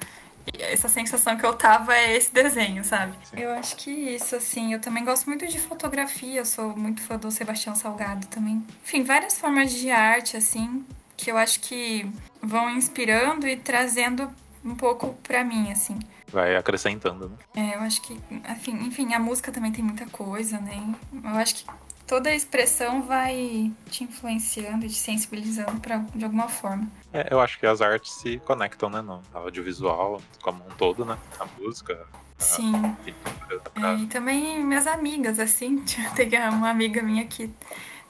essa 0.59 0.89
sensação 0.89 1.37
que 1.37 1.45
eu 1.45 1.55
tava 1.55 1.97
é 1.97 2.17
esse 2.17 2.33
desenho, 2.33 2.85
sabe? 2.85 3.13
Sim. 3.25 3.41
Eu 3.41 3.51
acho 3.53 3.77
que 3.77 3.91
isso, 3.91 4.37
assim, 4.37 4.73
eu 4.73 4.81
também 4.81 5.05
gosto 5.05 5.27
muito 5.27 5.47
de 5.47 5.59
fotografia, 5.59 6.45
sou 6.45 6.77
muito 6.77 7.01
fã 7.03 7.17
do 7.17 7.31
Sebastião 7.31 7.75
Salgado 7.75 8.27
também. 8.29 8.65
Enfim, 8.83 9.03
várias 9.03 9.39
formas 9.39 9.73
de 9.73 9.91
arte, 9.91 10.37
assim, 10.37 10.85
que 11.17 11.31
eu 11.31 11.37
acho 11.37 11.61
que 11.61 12.11
vão 12.43 12.71
inspirando 12.71 13.47
e 13.47 13.57
trazendo 13.57 14.31
um 14.65 14.75
pouco 14.75 15.15
pra 15.23 15.45
mim, 15.45 15.71
assim. 15.71 15.99
Vai 16.31 16.57
acrescentando, 16.57 17.31
né? 17.31 17.37
É, 17.57 17.77
eu 17.77 17.81
acho 17.81 18.03
que, 18.03 18.19
enfim, 18.51 18.73
enfim, 18.87 19.15
a 19.15 19.19
música 19.19 19.51
também 19.51 19.73
tem 19.73 19.83
muita 19.83 20.07
coisa, 20.07 20.59
né? 20.61 20.95
Eu 21.13 21.31
acho 21.31 21.55
que 21.57 21.65
toda 22.07 22.31
a 22.31 22.35
expressão 22.35 23.03
vai 23.03 23.71
te 23.91 24.05
influenciando 24.05 24.85
e 24.85 24.89
te 24.89 24.95
sensibilizando 24.95 25.81
pra, 25.81 25.99
de 26.15 26.25
alguma 26.25 26.49
forma. 26.49 26.87
É, 27.13 27.29
eu 27.31 27.41
acho 27.41 27.59
que 27.59 27.67
as 27.67 27.81
artes 27.81 28.13
se 28.13 28.39
conectam, 28.41 28.91
né? 28.91 29.01
No 29.01 29.23
audiovisual 29.33 30.21
como 30.43 30.65
um 30.67 30.71
todo, 30.77 31.05
né? 31.05 31.19
A 31.39 31.47
música. 31.59 32.07
Sim. 32.37 32.73
É, 33.77 33.95
e 33.95 34.07
também 34.07 34.63
minhas 34.63 34.87
amigas, 34.87 35.39
assim. 35.39 35.83
Tem 36.15 36.29
uma 36.49 36.71
amiga 36.71 37.03
minha 37.03 37.25
que 37.27 37.51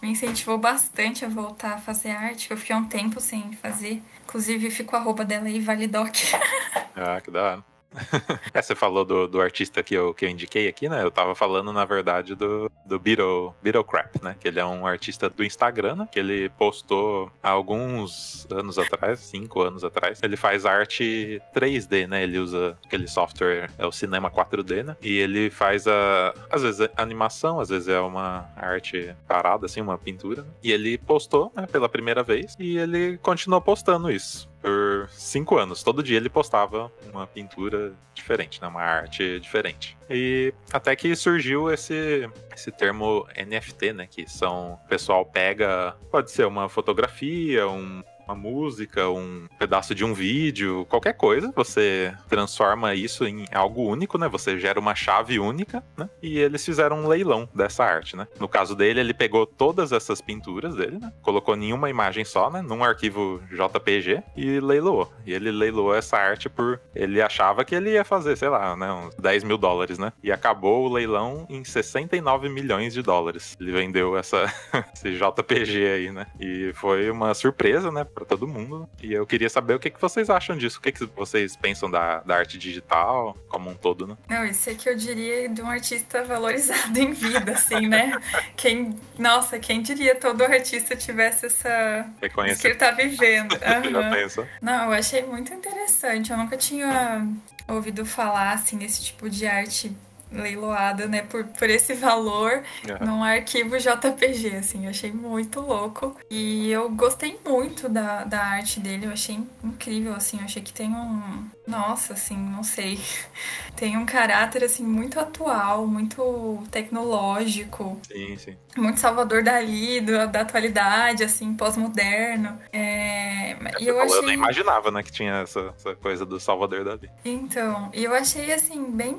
me 0.03 0.11
incentivou 0.11 0.59
bastante 0.59 1.25
a 1.25 1.29
voltar 1.29 1.75
a 1.75 1.79
fazer 1.79 2.11
arte. 2.11 2.51
Eu 2.51 2.57
fiquei 2.57 2.75
um 2.75 2.85
tempo 2.85 3.21
sem 3.21 3.53
fazer. 3.53 4.03
Inclusive, 4.25 4.71
fico 4.71 4.97
a 4.97 5.01
roupa 5.01 5.25
dela 5.25 5.47
aí, 5.47 5.61
Validoc. 5.61 6.15
ah, 6.95 7.21
que 7.21 7.31
da 7.31 7.43
hora. 7.43 7.78
é, 8.53 8.61
você 8.61 8.75
falou 8.75 9.05
do, 9.05 9.27
do 9.27 9.41
artista 9.41 9.83
que 9.83 9.95
eu, 9.95 10.13
que 10.13 10.25
eu 10.25 10.29
indiquei 10.29 10.69
aqui, 10.69 10.89
né? 10.89 11.03
Eu 11.03 11.11
tava 11.11 11.35
falando, 11.35 11.73
na 11.73 11.85
verdade, 11.85 12.35
do, 12.35 12.71
do 12.85 12.99
Beetle, 12.99 13.55
Beetle 13.63 13.85
Crap, 13.85 14.23
né? 14.23 14.37
Que 14.39 14.49
ele 14.49 14.61
é 14.61 14.65
um 14.65 14.87
artista 14.87 15.29
do 15.29 15.45
Instagram, 15.45 15.97
né? 15.97 16.09
Que 16.11 16.19
ele 16.19 16.49
postou 16.51 17.31
há 17.43 17.51
alguns 17.51 18.47
anos 18.51 18.79
atrás, 18.79 19.21
cinco 19.21 19.63
anos 19.63 19.85
atrás. 19.85 20.21
Ele 20.23 20.37
faz 20.37 20.67
arte 20.67 21.41
3D, 21.55 22.07
né? 22.07 22.23
Ele 22.23 22.39
usa 22.39 22.77
aquele 22.85 23.09
software, 23.09 23.71
é 23.79 23.87
o 23.87 23.93
Cinema 23.93 24.31
4D, 24.31 24.85
né? 24.85 24.97
E 25.01 25.19
ele 25.19 25.51
faz, 25.51 25.87
a, 25.87 26.35
às 26.51 26.63
vezes, 26.63 26.81
é 26.81 26.91
animação, 26.97 27.61
às 27.61 27.69
vezes 27.69 27.89
é 27.89 28.01
uma 28.01 28.49
arte 28.57 29.15
parada, 29.27 29.67
assim, 29.67 29.81
uma 29.81 29.99
pintura. 29.99 30.47
E 30.63 30.73
ele 30.73 30.99
postou, 30.99 31.53
né? 31.55 31.67
Pela 31.67 31.89
primeira 31.89 32.23
vez. 32.23 32.57
E 32.59 32.79
ele 32.79 33.19
continuou 33.19 33.61
postando 33.61 34.11
isso 34.11 34.48
por 34.61 35.09
cinco 35.11 35.57
anos. 35.57 35.83
Todo 35.83 36.03
dia 36.03 36.17
ele 36.17 36.29
postava 36.29 36.91
uma 37.13 37.27
pintura 37.27 37.93
diferente, 38.15 38.61
né? 38.61 38.69
Uma 38.69 38.83
arte 38.83 39.39
diferente. 39.41 39.97
E 40.11 40.53
até 40.73 40.95
que 40.97 41.15
surgiu 41.15 41.71
esse, 41.71 42.29
esse 42.55 42.71
termo 42.73 43.27
NFT, 43.37 43.93
né? 43.93 44.07
Que 44.07 44.29
são. 44.29 44.75
O 44.85 44.89
pessoal 44.89 45.25
pega. 45.25 45.97
Pode 46.11 46.31
ser 46.31 46.47
uma 46.47 46.69
fotografia, 46.69 47.69
um 47.69 48.03
uma 48.29 48.35
música, 48.35 49.09
um 49.09 49.47
pedaço 49.59 49.95
de 49.95 50.05
um 50.05 50.13
vídeo, 50.13 50.87
qualquer 50.91 51.15
coisa, 51.15 51.51
você 51.57 52.15
transforma 52.29 52.95
isso 52.95 53.25
em 53.25 53.47
algo 53.53 53.83
único, 53.83 54.19
né? 54.19 54.29
Você 54.29 54.59
gera 54.59 54.79
uma 54.79 54.95
chave 54.95 55.41
única, 55.41 55.83
né? 55.97 56.09
E 56.23 56.39
eles 56.39 56.65
fizeram 56.65 56.99
um 56.99 57.09
leilão 57.09 57.49
dessa 57.55 57.85
arte, 57.85 58.17
né? 58.17 58.29
No 58.39 58.47
caso 58.47 58.77
dele, 58.77 59.01
ele 59.01 59.15
pegou 59.15 59.47
todas 59.47 59.93
essas 59.93 60.21
pinturas 60.21 60.75
dele, 60.75 60.99
né? 60.99 61.11
Colocou 61.23 61.57
em 61.57 61.73
uma 61.73 61.89
imagem 61.89 62.25
só, 62.25 62.51
né? 62.51 62.61
Num 62.61 62.85
arquivo 62.85 63.41
JPG 63.51 64.23
e 64.37 64.61
leiloou. 64.61 65.11
E 65.25 65.33
ele 65.33 65.51
leiloou 65.51 65.95
essa 65.95 66.19
arte 66.19 66.51
por. 66.51 66.81
Ele 66.95 67.23
achava 67.23 67.65
que 67.65 67.75
ele 67.75 67.93
ia 67.93 68.05
fazer, 68.05 68.37
sei 68.37 68.51
lá, 68.51 68.77
né? 68.77 68.93
Uns 68.93 69.15
10 69.15 69.45
mil 69.45 69.57
dólares, 69.57 69.99
né? 69.99 70.13
E 70.23 70.31
acabou 70.31 70.87
o 70.87 70.93
leilão 70.93 71.47
em 71.49 71.65
69 71.65 72.51
milhões 72.51 72.93
de 72.93 73.01
dólares. 73.01 73.57
Ele 73.59 73.73
vendeu 73.73 74.19
essa, 74.19 74.53
esse 74.95 75.13
JPG 75.13 75.87
aí, 75.87 76.13
né? 76.13 76.27
E 76.39 76.73
foi 76.75 77.11
uma 77.11 77.33
surpresa, 77.33 77.91
né? 77.91 78.05
Para 78.19 78.27
todo 78.27 78.49
mundo. 78.49 78.89
E 79.01 79.13
eu 79.13 79.27
queria 79.27 79.49
saber 79.49 79.75
o 79.75 79.79
que, 79.79 79.91
que 79.91 80.01
vocês 80.01 80.29
acham 80.29 80.57
disso. 80.57 80.79
O 80.79 80.83
que, 80.83 80.91
que 80.91 81.05
vocês 81.07 81.57
pensam 81.57 81.91
da, 81.91 82.19
da 82.21 82.37
arte 82.37 82.59
digital 82.59 83.37
como 83.49 83.71
um 83.71 83.75
todo, 83.75 84.07
né? 84.07 84.17
Não, 84.29 84.45
isso 84.45 84.69
é 84.69 84.75
que 84.75 84.89
eu 84.89 84.97
diria 84.97 85.49
de 85.49 85.63
um 85.63 85.71
artista 85.71 86.25
valorizado 86.25 86.99
em 86.99 87.13
vida, 87.13 87.53
assim, 87.53 87.87
né? 87.87 88.21
quem, 88.57 88.99
nossa, 89.19 89.59
quem 89.59 89.81
diria 89.81 90.15
todo 90.15 90.43
artista 90.43 90.97
tivesse 90.97 91.47
essa. 91.47 92.07
Isso 92.47 92.61
que 92.61 92.67
ele 92.67 92.75
tá 92.75 92.91
vivendo. 92.91 93.53
Uhum. 93.53 93.91
Já 94.03 94.11
pensa. 94.11 94.49
Não, 94.61 94.85
eu 94.87 94.93
achei 94.93 95.23
muito 95.23 95.53
interessante. 95.53 96.31
Eu 96.31 96.37
nunca 96.37 96.57
tinha 96.57 97.27
ouvido 97.69 98.05
falar, 98.05 98.53
assim, 98.53 98.79
desse 98.79 99.05
tipo 99.05 99.29
de 99.31 99.47
arte 99.47 99.95
leiloada, 100.31 101.07
né, 101.07 101.23
por, 101.23 101.45
por 101.45 101.69
esse 101.71 101.95
valor 101.95 102.63
uhum. 102.89 103.07
num 103.07 103.25
arquivo 103.25 103.79
JPG, 103.79 104.57
assim, 104.57 104.85
eu 104.85 104.91
achei 104.91 105.13
muito 105.13 105.61
louco. 105.61 106.17
E 106.31 106.71
eu 106.71 106.89
gostei 106.91 107.39
muito 107.47 107.89
da, 107.89 108.25
da 108.25 108.41
arte 108.41 108.81
dele, 108.81 109.07
eu 109.07 109.13
achei 109.13 109.39
incrível, 109.63 110.15
assim, 110.15 110.39
eu 110.39 110.45
achei 110.45 110.63
que 110.63 110.73
tem 110.73 110.91
um, 110.91 111.49
nossa, 111.67 112.15
assim, 112.15 112.37
não 112.37 112.63
sei, 112.63 112.99
tem 113.77 113.97
um 113.97 114.07
caráter, 114.07 114.65
assim, 114.65 114.83
muito 114.83 115.19
atual, 115.21 115.87
muito 115.87 116.63
tecnológico. 116.71 118.01
Sim, 118.07 118.37
sim. 118.37 118.57
Muito 118.77 119.01
Salvador 119.01 119.43
Dali, 119.43 120.01
do, 120.01 120.13
da 120.29 120.41
atualidade, 120.41 121.25
assim, 121.25 121.55
pós-moderno. 121.55 122.59
É, 122.73 123.57
e 123.81 123.87
eu, 123.87 124.01
achei... 124.01 124.19
eu 124.19 124.23
nem 124.23 124.35
imaginava, 124.35 124.91
né, 124.91 125.03
que 125.03 125.11
tinha 125.11 125.41
essa, 125.43 125.75
essa 125.77 125.95
coisa 125.97 126.25
do 126.25 126.39
Salvador 126.39 126.85
Dali. 126.85 127.11
Então, 127.25 127.91
e 127.93 128.05
eu 128.05 128.15
achei, 128.15 128.53
assim, 128.53 128.91
bem 128.91 129.15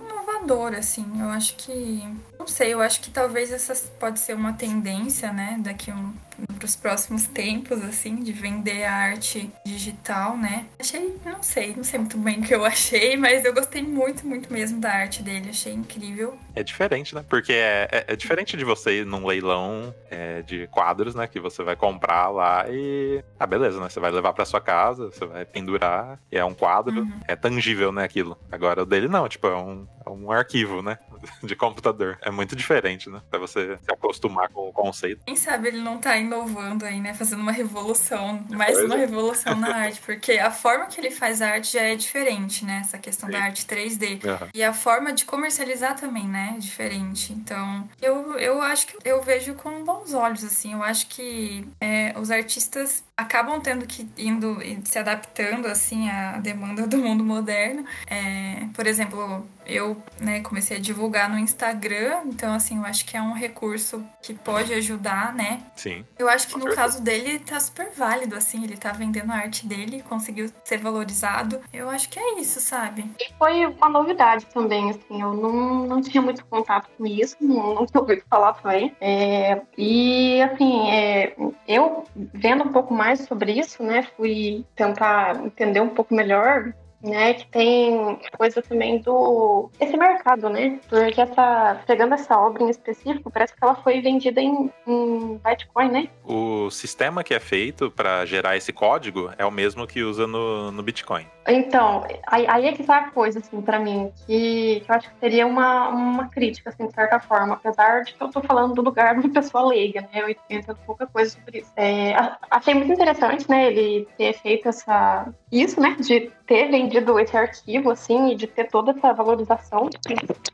assim, 0.45 0.79
assim. 0.79 1.05
Eu 1.19 1.29
acho 1.29 1.55
que. 1.55 2.03
Não 2.39 2.47
sei, 2.47 2.73
eu 2.73 2.79
acho 2.79 3.01
que 3.01 3.11
talvez 3.11 3.51
essa 3.51 3.75
pode 3.99 4.17
ser 4.17 4.33
uma 4.33 4.53
tendência, 4.53 5.33
né? 5.33 5.57
Daqui 5.59 5.91
um, 5.91 6.13
para 6.57 6.65
os 6.65 6.75
próximos 6.75 7.27
tempos, 7.27 7.83
assim, 7.83 8.15
de 8.23 8.31
vender 8.31 8.85
a 8.85 8.93
arte 8.93 9.51
digital, 9.65 10.37
né? 10.37 10.65
Achei, 10.79 11.19
não 11.25 11.43
sei, 11.43 11.75
não 11.75 11.83
sei 11.83 11.99
muito 11.99 12.17
bem 12.17 12.39
o 12.39 12.43
que 12.43 12.55
eu 12.55 12.63
achei, 12.65 13.17
mas 13.17 13.43
eu 13.43 13.53
gostei 13.53 13.81
muito, 13.81 14.25
muito 14.25 14.51
mesmo 14.51 14.79
da 14.79 14.89
arte 14.89 15.21
dele, 15.21 15.49
achei 15.49 15.73
incrível. 15.73 16.37
É 16.55 16.63
diferente, 16.63 17.13
né? 17.13 17.25
Porque 17.27 17.51
é, 17.51 17.89
é, 17.91 18.05
é 18.07 18.15
diferente 18.15 18.55
de 18.55 18.63
você 18.63 19.01
ir 19.01 19.05
num 19.05 19.25
leilão 19.25 19.93
é, 20.09 20.41
de 20.41 20.65
quadros, 20.67 21.15
né? 21.15 21.27
Que 21.27 21.41
você 21.41 21.61
vai 21.61 21.75
comprar 21.75 22.29
lá 22.29 22.65
e. 22.69 23.21
Ah, 23.37 23.45
beleza, 23.45 23.81
né? 23.81 23.89
Você 23.89 23.99
vai 23.99 24.11
levar 24.11 24.31
para 24.31 24.45
sua 24.45 24.61
casa, 24.61 25.11
você 25.11 25.25
vai 25.25 25.43
pendurar, 25.43 26.19
e 26.31 26.37
é 26.37 26.45
um 26.45 26.53
quadro, 26.53 27.01
uhum. 27.01 27.19
é 27.27 27.35
tangível, 27.35 27.91
né? 27.91 28.03
Aquilo. 28.03 28.37
Agora 28.49 28.83
o 28.83 28.85
dele 28.85 29.09
não, 29.09 29.27
tipo, 29.27 29.47
é 29.47 29.57
um, 29.57 29.85
é 30.05 30.09
um 30.09 30.31
arquivo, 30.31 30.81
né? 30.81 30.97
De 31.43 31.55
computador. 31.55 32.17
É 32.21 32.31
muito 32.31 32.55
diferente, 32.55 33.09
né? 33.09 33.21
Pra 33.29 33.39
você 33.39 33.77
se 33.81 33.91
acostumar 33.91 34.49
com 34.49 34.69
o 34.69 34.73
conceito. 34.73 35.23
Quem 35.25 35.35
sabe 35.35 35.69
ele 35.69 35.81
não 35.81 35.97
tá 35.97 36.17
inovando 36.17 36.85
aí, 36.85 36.99
né? 36.99 37.13
Fazendo 37.13 37.41
uma 37.41 37.51
revolução, 37.51 38.43
mais 38.49 38.77
uma 38.79 38.95
é. 38.95 38.99
revolução 38.99 39.55
na 39.55 39.75
arte, 39.75 40.01
porque 40.01 40.33
a 40.33 40.51
forma 40.51 40.85
que 40.87 40.99
ele 40.99 41.11
faz 41.11 41.41
a 41.41 41.49
arte 41.49 41.73
já 41.73 41.81
é 41.81 41.95
diferente, 41.95 42.65
né? 42.65 42.81
Essa 42.83 42.97
questão 42.97 43.27
Sim. 43.27 43.33
da 43.33 43.43
arte 43.43 43.65
3D. 43.65 44.23
Uhum. 44.23 44.47
E 44.53 44.63
a 44.63 44.73
forma 44.73 45.13
de 45.13 45.25
comercializar 45.25 45.95
também, 45.99 46.27
né? 46.27 46.53
É 46.55 46.59
diferente. 46.59 47.33
Então, 47.33 47.87
eu, 48.01 48.37
eu 48.37 48.61
acho 48.61 48.87
que 48.87 48.97
eu 49.03 49.21
vejo 49.21 49.53
com 49.55 49.83
bons 49.83 50.13
olhos, 50.13 50.43
assim. 50.43 50.73
Eu 50.73 50.83
acho 50.83 51.07
que 51.07 51.67
é, 51.79 52.13
os 52.17 52.31
artistas 52.31 53.03
acabam 53.19 53.59
tendo 53.59 53.85
que 53.85 54.07
indo 54.17 54.61
e 54.61 54.79
se 54.85 54.97
adaptando 54.97 55.67
assim 55.67 56.09
à 56.09 56.37
demanda 56.37 56.87
do 56.87 56.97
mundo 56.97 57.23
moderno. 57.23 57.85
É, 58.07 58.67
por 58.73 58.87
exemplo, 58.87 59.45
eu 59.65 60.01
né, 60.19 60.41
comecei 60.41 60.77
a 60.77 60.79
divulgar 60.79 61.29
no 61.29 61.37
Instagram, 61.37 62.21
então 62.25 62.53
assim, 62.53 62.77
eu 62.77 62.85
acho 62.85 63.05
que 63.05 63.15
é 63.15 63.21
um 63.21 63.33
recurso 63.33 64.03
que 64.21 64.33
pode 64.33 64.73
ajudar, 64.73 65.33
né? 65.33 65.61
Sim. 65.75 66.05
Eu 66.17 66.29
acho 66.29 66.47
que 66.47 66.57
no 66.57 66.73
caso 66.73 67.01
dele 67.01 67.39
tá 67.39 67.59
super 67.59 67.91
válido, 67.91 68.35
assim, 68.35 68.63
ele 68.63 68.77
tá 68.77 68.91
vendendo 68.91 69.31
a 69.31 69.35
arte 69.35 69.67
dele, 69.67 70.03
conseguiu 70.07 70.49
ser 70.63 70.77
valorizado. 70.77 71.59
Eu 71.73 71.89
acho 71.89 72.09
que 72.09 72.19
é 72.19 72.39
isso, 72.39 72.59
sabe? 72.59 73.05
E 73.19 73.33
foi 73.37 73.65
uma 73.65 73.89
novidade 73.89 74.45
também, 74.47 74.89
assim, 74.89 75.21
eu 75.21 75.33
não, 75.33 75.87
não 75.87 76.01
tinha 76.01 76.21
muito 76.21 76.45
contato 76.45 76.89
com 76.97 77.05
isso, 77.05 77.35
não, 77.39 77.75
não 77.75 77.85
tinha 77.85 78.01
ouvido 78.01 78.23
falar 78.29 78.53
também. 78.53 78.95
É, 79.01 79.61
e 79.77 80.41
assim, 80.41 80.89
é, 80.89 81.35
eu 81.67 82.05
vendo 82.15 82.63
um 82.63 82.71
pouco 82.71 82.93
mais 82.93 83.08
mais 83.09 83.21
sobre 83.21 83.53
isso, 83.53 83.81
né? 83.81 84.03
Fui 84.15 84.63
tentar 84.75 85.43
entender 85.43 85.81
um 85.81 85.89
pouco 85.89 86.13
melhor 86.13 86.73
né, 87.01 87.33
que 87.33 87.47
tem 87.47 88.19
coisa 88.37 88.61
também 88.61 88.99
do 88.99 89.69
esse 89.79 89.95
mercado, 89.95 90.49
né? 90.49 90.79
Porque 90.89 91.21
essa 91.21 91.81
pegando 91.87 92.13
essa 92.13 92.37
obra 92.37 92.63
em 92.63 92.69
específico, 92.69 93.31
parece 93.31 93.55
que 93.55 93.63
ela 93.63 93.75
foi 93.75 94.01
vendida 94.01 94.41
em, 94.41 94.71
em 94.85 95.39
Bitcoin, 95.43 95.89
né? 95.89 96.09
O 96.23 96.69
sistema 96.69 97.23
que 97.23 97.33
é 97.33 97.39
feito 97.39 97.89
para 97.91 98.25
gerar 98.25 98.57
esse 98.57 98.71
código 98.73 99.31
é 99.37 99.45
o 99.45 99.51
mesmo 99.51 99.87
que 99.87 100.03
usa 100.03 100.27
no, 100.27 100.71
no 100.71 100.83
Bitcoin. 100.83 101.25
Então, 101.47 102.05
aí, 102.27 102.45
aí 102.47 102.67
é 102.67 102.73
que 102.73 102.83
tá 102.83 102.97
a 102.97 103.11
coisa, 103.11 103.39
assim, 103.39 103.59
para 103.61 103.79
mim, 103.79 104.11
que, 104.27 104.81
que, 104.81 104.91
eu 104.91 104.95
acho 104.95 105.09
que 105.09 105.19
seria 105.19 105.47
uma, 105.47 105.89
uma 105.89 106.29
crítica, 106.29 106.69
assim, 106.69 106.85
de 106.85 106.93
certa 106.93 107.19
forma, 107.19 107.55
apesar 107.55 108.03
de 108.03 108.13
que 108.13 108.21
eu 108.21 108.29
tô 108.29 108.41
falando 108.41 108.75
do 108.75 108.83
lugar 108.83 109.15
de 109.17 109.25
uma 109.25 109.33
pessoa 109.33 109.67
leiga, 109.67 110.01
né? 110.01 110.21
Eu 110.21 110.29
entendo 110.29 110.77
pouca 110.85 111.07
coisa 111.07 111.31
sobre 111.31 111.59
isso. 111.59 111.71
É, 111.75 112.13
achei 112.51 112.73
muito 112.75 112.91
interessante, 112.91 113.49
né, 113.49 113.71
ele 113.71 114.07
ter 114.17 114.33
feito 114.33 114.69
essa 114.69 115.27
isso, 115.51 115.79
né, 115.79 115.95
de 115.99 116.31
ter 116.45 116.69
vendido 116.69 117.19
esse 117.19 117.35
arquivo, 117.35 117.91
assim, 117.91 118.31
e 118.31 118.35
de 118.35 118.47
ter 118.47 118.65
toda 118.69 118.91
essa 118.91 119.13
valorização. 119.13 119.89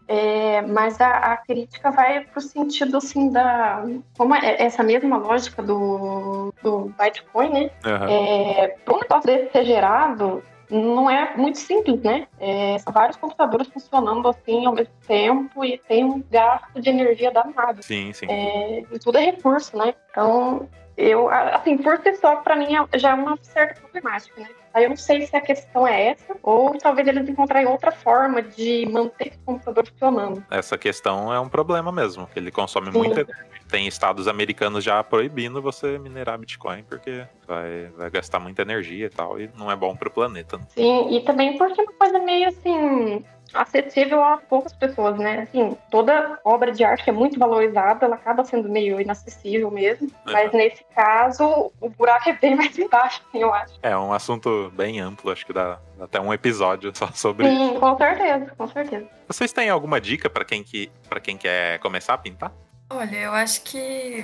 É, 0.08 0.62
mas 0.62 1.00
a, 1.02 1.34
a, 1.34 1.38
crítica 1.38 1.92
vai 1.92 2.22
pro 2.22 2.42
sentido, 2.42 2.98
assim, 2.98 3.30
da... 3.30 3.86
Como 4.18 4.34
é 4.36 4.62
essa 4.62 4.84
mesma 4.84 5.18
lógica 5.18 5.62
do, 5.62 6.54
do 6.64 6.94
Bitcoin, 7.00 7.50
né? 7.50 7.70
Uhum. 7.86 8.10
É, 8.10 8.68
para 8.86 8.96
um 8.96 9.00
negócio 9.00 9.26
desse 9.26 9.52
ser 9.52 9.66
gerado, 9.66 10.44
não 10.70 11.10
é 11.10 11.36
muito 11.36 11.58
simples, 11.60 12.02
né? 12.02 12.28
É, 12.40 12.78
são 12.80 12.92
vários 12.92 13.18
computadores 13.18 13.68
funcionando 13.68 14.28
assim 14.28 14.66
ao 14.66 14.74
mesmo 14.74 14.94
tempo 15.08 15.64
e 15.64 15.78
tem 15.78 16.04
um 16.04 16.24
gasto 16.32 16.82
de 16.82 16.90
energia 16.90 17.32
danado. 17.32 17.84
Sim, 17.84 18.12
sim. 18.14 18.26
É, 18.30 18.84
e 18.92 19.00
tudo 19.00 19.18
é 19.18 19.26
recurso, 19.26 19.78
né? 19.78 19.94
Então, 20.10 20.68
eu, 20.98 21.30
assim, 21.30 21.78
por 21.78 21.98
si 22.00 22.16
só, 22.16 22.38
para 22.38 22.56
mim 22.56 22.68
é, 22.76 22.98
já 22.98 23.12
é 23.12 23.14
uma 23.14 23.38
certa 23.42 23.80
problemática, 23.82 24.42
né? 24.42 24.50
Aí 24.76 24.84
eu 24.84 24.90
não 24.90 24.98
sei 24.98 25.26
se 25.26 25.34
a 25.34 25.40
questão 25.40 25.88
é 25.88 26.08
essa, 26.08 26.36
ou 26.44 26.78
talvez 26.78 27.08
eles 27.08 27.30
encontrarem 27.30 27.66
outra 27.66 27.94
forma 27.94 28.42
de 28.42 28.86
manter 28.92 29.30
esse 29.30 29.38
computador 29.46 29.88
funcionando. 29.88 30.44
Essa 30.52 30.78
questão 30.78 31.34
é 31.34 31.40
um 31.40 31.48
problema 31.48 31.94
mesmo. 31.94 32.28
Ele 32.36 32.52
consome 32.52 32.92
Sim. 32.92 32.98
muita 32.98 33.26
tem 33.70 33.88
estados 33.88 34.28
americanos 34.28 34.84
já 34.84 35.02
proibindo 35.02 35.62
você 35.62 35.98
minerar 35.98 36.38
Bitcoin, 36.38 36.84
porque 36.84 37.26
vai, 37.48 37.90
vai 37.98 38.10
gastar 38.10 38.40
muita 38.40 38.64
energia 38.64 39.06
e 39.06 39.10
tal, 39.10 39.40
e 39.40 39.50
não 39.58 39.72
é 39.72 39.76
bom 39.78 39.96
pro 39.96 40.12
planeta. 40.12 40.60
Sim, 40.70 41.16
e 41.16 41.22
também 41.22 41.58
porque 41.58 41.80
é 41.80 41.84
uma 41.84 41.94
coisa 41.94 42.20
meio 42.20 42.50
assim 42.50 43.24
acessível 43.56 44.24
a 44.24 44.38
poucas 44.38 44.74
pessoas, 44.74 45.18
né? 45.18 45.42
Assim, 45.42 45.78
toda 45.90 46.40
obra 46.44 46.72
de 46.72 46.84
arte 46.84 47.04
que 47.04 47.10
é 47.10 47.14
muito 47.14 47.40
valorizada, 47.40 48.06
ela 48.06 48.16
acaba 48.16 48.44
sendo 48.44 48.70
meio 48.70 49.00
inacessível 49.00 49.72
mesmo. 49.72 50.12
É. 50.28 50.32
Mas 50.32 50.52
nesse 50.52 50.84
caso, 50.96 51.72
o 51.80 51.90
buraco 51.90 52.30
é 52.30 52.34
bem 52.34 52.56
mais 52.56 52.78
embaixo, 52.78 53.22
assim, 53.28 53.40
eu 53.42 53.54
acho. 53.54 53.74
É 53.82 53.98
um 53.98 54.14
assunto 54.14 54.72
bem 54.76 55.00
amplo, 55.00 55.32
acho 55.32 55.46
que 55.46 55.54
dá 55.54 55.80
até 56.00 56.20
um 56.20 56.34
episódio 56.34 56.92
só 56.96 57.08
sobre 57.14 57.48
isso. 57.48 57.58
Sim, 57.58 57.80
com 57.80 57.98
certeza, 57.98 58.54
com 58.58 58.68
certeza. 58.68 59.08
Vocês 59.28 59.52
têm 59.52 59.70
alguma 59.70 60.00
dica 60.00 60.30
pra 60.30 60.46
quem 60.46 60.64
que 60.64 60.92
para 61.10 61.20
quem 61.20 61.38
quer 61.38 61.80
começar 61.80 62.14
a 62.14 62.18
pintar? 62.18 62.52
Olha, 62.90 63.16
eu 63.16 63.32
acho 63.32 63.64
que 63.64 64.24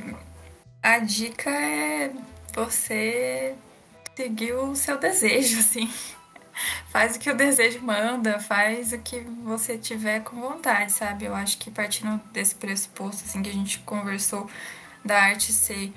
a 0.84 1.00
dica 1.00 1.50
é 1.50 2.12
você 2.54 3.56
seguir 4.16 4.54
o 4.54 4.76
seu 4.76 4.98
desejo, 4.98 5.60
assim. 5.60 5.90
Faz 6.90 7.16
o 7.16 7.20
que 7.20 7.30
o 7.30 7.36
desejo 7.36 7.82
manda, 7.82 8.40
faz 8.40 8.92
o 8.92 9.00
que 9.00 9.20
você 9.44 9.78
tiver 9.78 10.22
com 10.22 10.40
vontade, 10.40 10.92
sabe? 10.92 11.26
Eu 11.26 11.36
acho 11.36 11.58
que 11.58 11.72
partindo 11.72 12.22
desse 12.32 12.56
pressuposto, 12.56 13.24
assim, 13.24 13.42
que 13.42 13.50
a 13.50 13.54
gente 13.54 13.80
conversou 13.80 14.50
da 15.04 15.22
arte 15.22 15.54
ser 15.54 15.94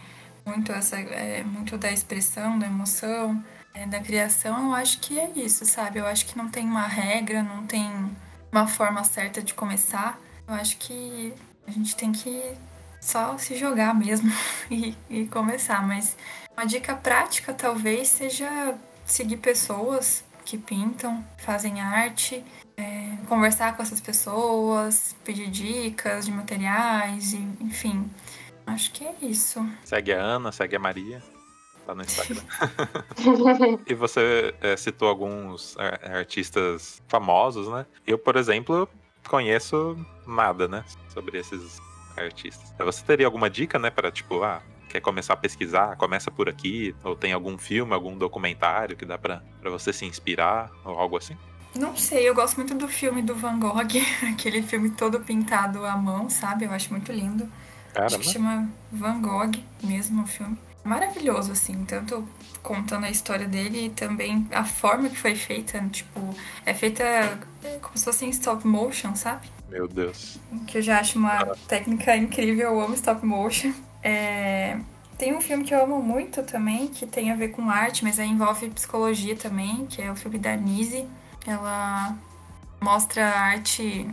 muito 0.46 0.72
essa, 0.72 0.98
é, 0.98 1.42
muito 1.42 1.76
da 1.78 1.90
expressão, 1.90 2.58
da 2.58 2.66
emoção, 2.66 3.42
é, 3.72 3.86
da 3.86 4.00
criação, 4.00 4.68
eu 4.68 4.74
acho 4.74 5.00
que 5.00 5.18
é 5.18 5.30
isso, 5.36 5.64
sabe? 5.64 5.98
Eu 5.98 6.06
acho 6.06 6.26
que 6.26 6.36
não 6.38 6.48
tem 6.48 6.64
uma 6.64 6.86
regra, 6.86 7.42
não 7.42 7.66
tem 7.66 7.90
uma 8.52 8.66
forma 8.66 9.02
certa 9.02 9.42
de 9.42 9.52
começar. 9.52 10.18
Eu 10.46 10.54
acho 10.54 10.76
que 10.76 11.34
a 11.66 11.70
gente 11.70 11.96
tem 11.96 12.12
que 12.12 12.56
só 13.00 13.36
se 13.36 13.56
jogar 13.56 13.94
mesmo 13.94 14.30
e, 14.70 14.96
e 15.10 15.26
começar. 15.26 15.86
Mas 15.86 16.16
uma 16.56 16.66
dica 16.66 16.94
prática 16.94 17.52
talvez 17.52 18.08
seja 18.08 18.74
seguir 19.04 19.38
pessoas 19.38 20.24
que 20.44 20.58
pintam, 20.58 21.24
fazem 21.38 21.80
arte, 21.80 22.44
é, 22.76 23.16
conversar 23.28 23.76
com 23.76 23.82
essas 23.82 24.00
pessoas, 24.00 25.14
pedir 25.24 25.50
dicas 25.50 26.26
de 26.26 26.32
materiais, 26.32 27.32
enfim. 27.60 28.10
Acho 28.66 28.92
que 28.92 29.04
é 29.04 29.14
isso. 29.22 29.66
Segue 29.84 30.12
a 30.12 30.20
Ana, 30.20 30.50
segue 30.52 30.76
a 30.76 30.78
Maria 30.78 31.22
lá 31.86 31.94
no 31.94 32.02
Instagram. 32.02 32.42
e 33.86 33.94
você 33.94 34.54
é, 34.60 34.76
citou 34.76 35.08
alguns 35.08 35.76
ar- 35.78 36.00
artistas 36.16 37.02
famosos, 37.08 37.68
né? 37.68 37.86
Eu, 38.06 38.18
por 38.18 38.36
exemplo, 38.36 38.88
conheço 39.28 39.96
nada, 40.26 40.66
né? 40.66 40.84
Sobre 41.08 41.38
esses 41.38 41.78
artistas. 42.16 42.72
Você 42.78 43.04
teria 43.04 43.26
alguma 43.26 43.50
dica, 43.50 43.78
né? 43.78 43.90
Pra, 43.90 44.10
tipo, 44.10 44.42
ah, 44.42 44.62
quer 44.94 45.00
começar 45.00 45.34
a 45.34 45.36
pesquisar? 45.36 45.96
Começa 45.96 46.30
por 46.30 46.48
aqui. 46.48 46.94
Ou 47.02 47.16
tem 47.16 47.32
algum 47.32 47.58
filme, 47.58 47.92
algum 47.92 48.16
documentário 48.16 48.96
que 48.96 49.04
dá 49.04 49.18
pra, 49.18 49.42
pra 49.60 49.70
você 49.70 49.92
se 49.92 50.04
inspirar? 50.04 50.70
Ou 50.84 50.96
algo 50.96 51.16
assim? 51.16 51.36
Não 51.74 51.96
sei, 51.96 52.28
eu 52.28 52.34
gosto 52.34 52.56
muito 52.56 52.74
do 52.76 52.86
filme 52.86 53.20
do 53.20 53.34
Van 53.34 53.58
Gogh, 53.58 53.80
aquele 54.32 54.62
filme 54.62 54.90
todo 54.90 55.18
pintado 55.18 55.84
à 55.84 55.96
mão, 55.96 56.30
sabe? 56.30 56.64
Eu 56.64 56.70
acho 56.70 56.92
muito 56.92 57.10
lindo. 57.10 57.48
Acho 57.92 58.18
que 58.18 58.24
Caramba. 58.24 58.24
chama 58.24 58.68
Van 58.92 59.20
Gogh 59.20 59.50
mesmo 59.82 60.22
o 60.22 60.26
filme. 60.26 60.56
Maravilhoso, 60.84 61.50
assim, 61.50 61.84
tanto 61.84 62.28
contando 62.62 63.06
a 63.06 63.10
história 63.10 63.48
dele 63.48 63.86
e 63.86 63.90
também 63.90 64.46
a 64.52 64.64
forma 64.64 65.08
que 65.08 65.16
foi 65.16 65.34
feita, 65.34 65.80
tipo, 65.90 66.20
é 66.64 66.74
feita 66.74 67.02
é, 67.02 67.78
como 67.80 67.96
se 67.96 68.04
fosse 68.04 68.24
em 68.26 68.28
stop 68.28 68.64
motion, 68.66 69.16
sabe? 69.16 69.48
Meu 69.68 69.88
Deus. 69.88 70.38
Que 70.66 70.78
eu 70.78 70.82
já 70.82 71.00
acho 71.00 71.18
uma 71.18 71.56
técnica 71.66 72.14
incrível, 72.16 72.70
eu 72.70 72.80
amo 72.80 72.94
stop 72.94 73.24
motion. 73.26 73.72
É, 74.04 74.78
Tem 75.18 75.34
um 75.34 75.40
filme 75.40 75.64
que 75.64 75.74
eu 75.74 75.82
amo 75.84 76.02
muito 76.02 76.42
também, 76.44 76.88
que 76.88 77.06
tem 77.06 77.30
a 77.32 77.36
ver 77.36 77.48
com 77.50 77.70
arte, 77.70 78.04
mas 78.04 78.18
envolve 78.18 78.68
psicologia 78.70 79.36
também, 79.36 79.86
que 79.86 80.02
é 80.02 80.10
o 80.12 80.16
filme 80.16 80.38
da 80.38 80.56
Nise. 80.56 81.08
Ela 81.46 82.16
mostra 82.82 83.26
a 83.28 83.40
arte 83.40 84.06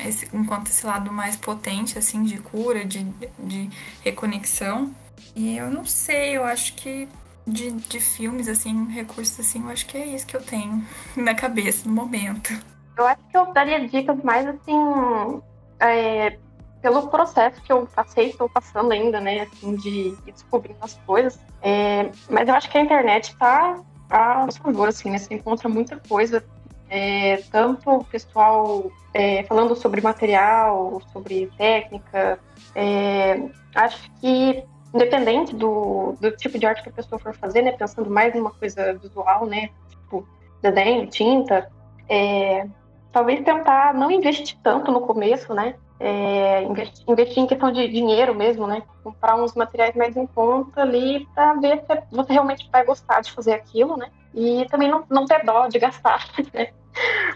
esse- 0.00 0.28
enquanto 0.34 0.68
esse 0.68 0.86
lado 0.86 1.12
mais 1.12 1.36
potente, 1.36 1.98
assim, 1.98 2.22
de 2.24 2.38
cura, 2.38 2.84
de, 2.84 3.04
de 3.38 3.70
reconexão. 4.02 4.94
E 5.36 5.56
eu 5.56 5.70
não 5.70 5.84
sei, 5.86 6.36
eu 6.36 6.44
acho 6.44 6.74
que 6.74 7.08
de, 7.46 7.72
de 7.72 8.00
filmes, 8.00 8.48
assim, 8.48 8.86
recursos 8.90 9.40
assim, 9.40 9.62
eu 9.62 9.70
acho 9.70 9.86
que 9.86 9.96
é 9.98 10.06
isso 10.06 10.26
que 10.26 10.36
eu 10.36 10.42
tenho 10.42 10.84
na 11.16 11.34
cabeça 11.34 11.88
no 11.88 11.94
momento. 11.94 12.52
Eu 12.96 13.06
acho 13.06 13.22
que 13.30 13.36
eu 13.36 13.52
daria 13.52 13.86
dicas 13.88 14.22
mais 14.22 14.46
assim, 14.46 15.42
é, 15.80 16.38
pelo 16.82 17.08
processo 17.08 17.62
que 17.62 17.72
eu 17.72 17.86
passei, 17.94 18.30
estou 18.30 18.48
passando 18.48 18.92
ainda, 18.92 19.20
né, 19.20 19.42
assim, 19.42 19.76
de 19.76 19.88
ir 20.08 20.16
descobrindo 20.26 20.78
as 20.80 20.94
coisas. 21.06 21.38
É, 21.62 22.10
mas 22.28 22.48
eu 22.48 22.54
acho 22.54 22.68
que 22.68 22.76
a 22.76 22.80
internet 22.80 23.34
tá 23.36 23.80
a 24.10 24.46
favor, 24.50 24.88
assim, 24.88 25.10
né, 25.10 25.18
você 25.18 25.32
encontra 25.32 25.68
muita 25.68 25.96
coisa, 26.08 26.44
é, 26.90 27.36
tanto 27.50 27.88
o 27.88 28.04
pessoal 28.04 28.90
é, 29.14 29.44
falando 29.44 29.74
sobre 29.76 30.00
material, 30.00 31.00
sobre 31.12 31.50
técnica. 31.56 32.38
é, 32.74 33.40
acho 33.74 34.10
que 34.20 34.62
independente 34.92 35.54
do, 35.54 36.14
do 36.20 36.30
tipo 36.32 36.58
de 36.58 36.66
arte 36.66 36.82
que 36.82 36.90
a 36.90 36.92
pessoa 36.92 37.18
for 37.18 37.34
fazer, 37.34 37.62
né, 37.62 37.72
pensando 37.72 38.10
mais 38.10 38.34
numa 38.34 38.50
coisa 38.50 38.92
visual, 38.94 39.46
né, 39.46 39.70
tipo 39.88 40.26
desenho, 40.60 41.06
tinta, 41.06 41.70
é, 42.08 42.66
talvez 43.12 43.42
tentar 43.44 43.94
não 43.94 44.10
investir 44.10 44.58
tanto 44.62 44.90
no 44.90 45.00
começo, 45.00 45.54
né? 45.54 45.74
É, 46.04 46.64
investir, 46.64 47.04
investir 47.06 47.38
em 47.38 47.46
questão 47.46 47.70
de 47.70 47.86
dinheiro 47.86 48.34
mesmo, 48.34 48.66
né? 48.66 48.82
Comprar 49.04 49.36
uns 49.36 49.54
materiais 49.54 49.94
mais 49.94 50.16
em 50.16 50.26
conta 50.26 50.82
ali 50.82 51.24
para 51.32 51.54
ver 51.54 51.84
se 51.86 52.02
você 52.10 52.32
realmente 52.32 52.68
vai 52.72 52.84
gostar 52.84 53.20
de 53.20 53.30
fazer 53.30 53.52
aquilo, 53.52 53.96
né? 53.96 54.10
E 54.34 54.66
também 54.68 54.88
não, 54.88 55.04
não 55.08 55.26
ter 55.26 55.44
dó 55.44 55.68
de 55.68 55.78
gastar, 55.78 56.26
né? 56.52 56.72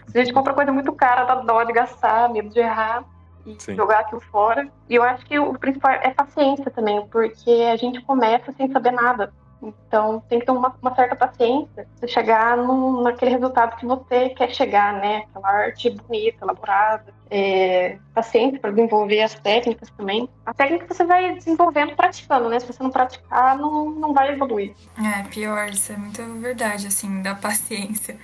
Se 0.08 0.18
a 0.18 0.24
gente 0.24 0.34
compra 0.34 0.52
coisa 0.52 0.72
muito 0.72 0.92
cara, 0.92 1.24
dá 1.24 1.36
dó 1.36 1.62
de 1.62 1.72
gastar, 1.72 2.28
medo 2.28 2.48
de 2.48 2.58
errar 2.58 3.04
e 3.46 3.54
Sim. 3.56 3.76
jogar 3.76 4.00
aquilo 4.00 4.20
fora. 4.20 4.68
E 4.90 4.96
eu 4.96 5.04
acho 5.04 5.24
que 5.26 5.38
o 5.38 5.56
principal 5.56 5.92
é 5.92 6.10
paciência 6.10 6.68
também, 6.68 7.06
porque 7.06 7.68
a 7.72 7.76
gente 7.76 8.00
começa 8.00 8.52
sem 8.52 8.68
saber 8.72 8.90
nada. 8.90 9.32
Então 9.66 10.22
tem 10.28 10.38
que 10.38 10.46
ter 10.46 10.52
uma, 10.52 10.74
uma 10.80 10.94
certa 10.94 11.16
paciência 11.16 11.86
para 11.98 12.08
chegar 12.08 12.56
num, 12.56 13.02
naquele 13.02 13.30
resultado 13.30 13.76
que 13.76 13.86
você 13.86 14.30
quer 14.30 14.50
chegar, 14.50 14.94
né? 14.94 15.24
Aquela 15.28 15.48
arte 15.48 15.90
bonita, 15.90 16.44
elaborada. 16.44 17.14
É, 17.28 17.98
paciência 18.14 18.60
para 18.60 18.70
desenvolver 18.70 19.20
as 19.22 19.34
técnicas 19.34 19.90
também. 19.90 20.28
A 20.44 20.54
técnica 20.54 20.94
você 20.94 21.04
vai 21.04 21.34
desenvolvendo 21.34 21.96
praticando, 21.96 22.48
né? 22.48 22.60
Se 22.60 22.66
você 22.66 22.82
não 22.82 22.90
praticar, 22.90 23.58
não, 23.58 23.90
não 23.90 24.14
vai 24.14 24.32
evoluir. 24.32 24.74
É, 24.96 25.22
pior, 25.24 25.68
isso 25.68 25.92
é 25.92 25.96
muito 25.96 26.22
verdade, 26.40 26.86
assim, 26.86 27.22
da 27.22 27.34
paciência. 27.34 28.16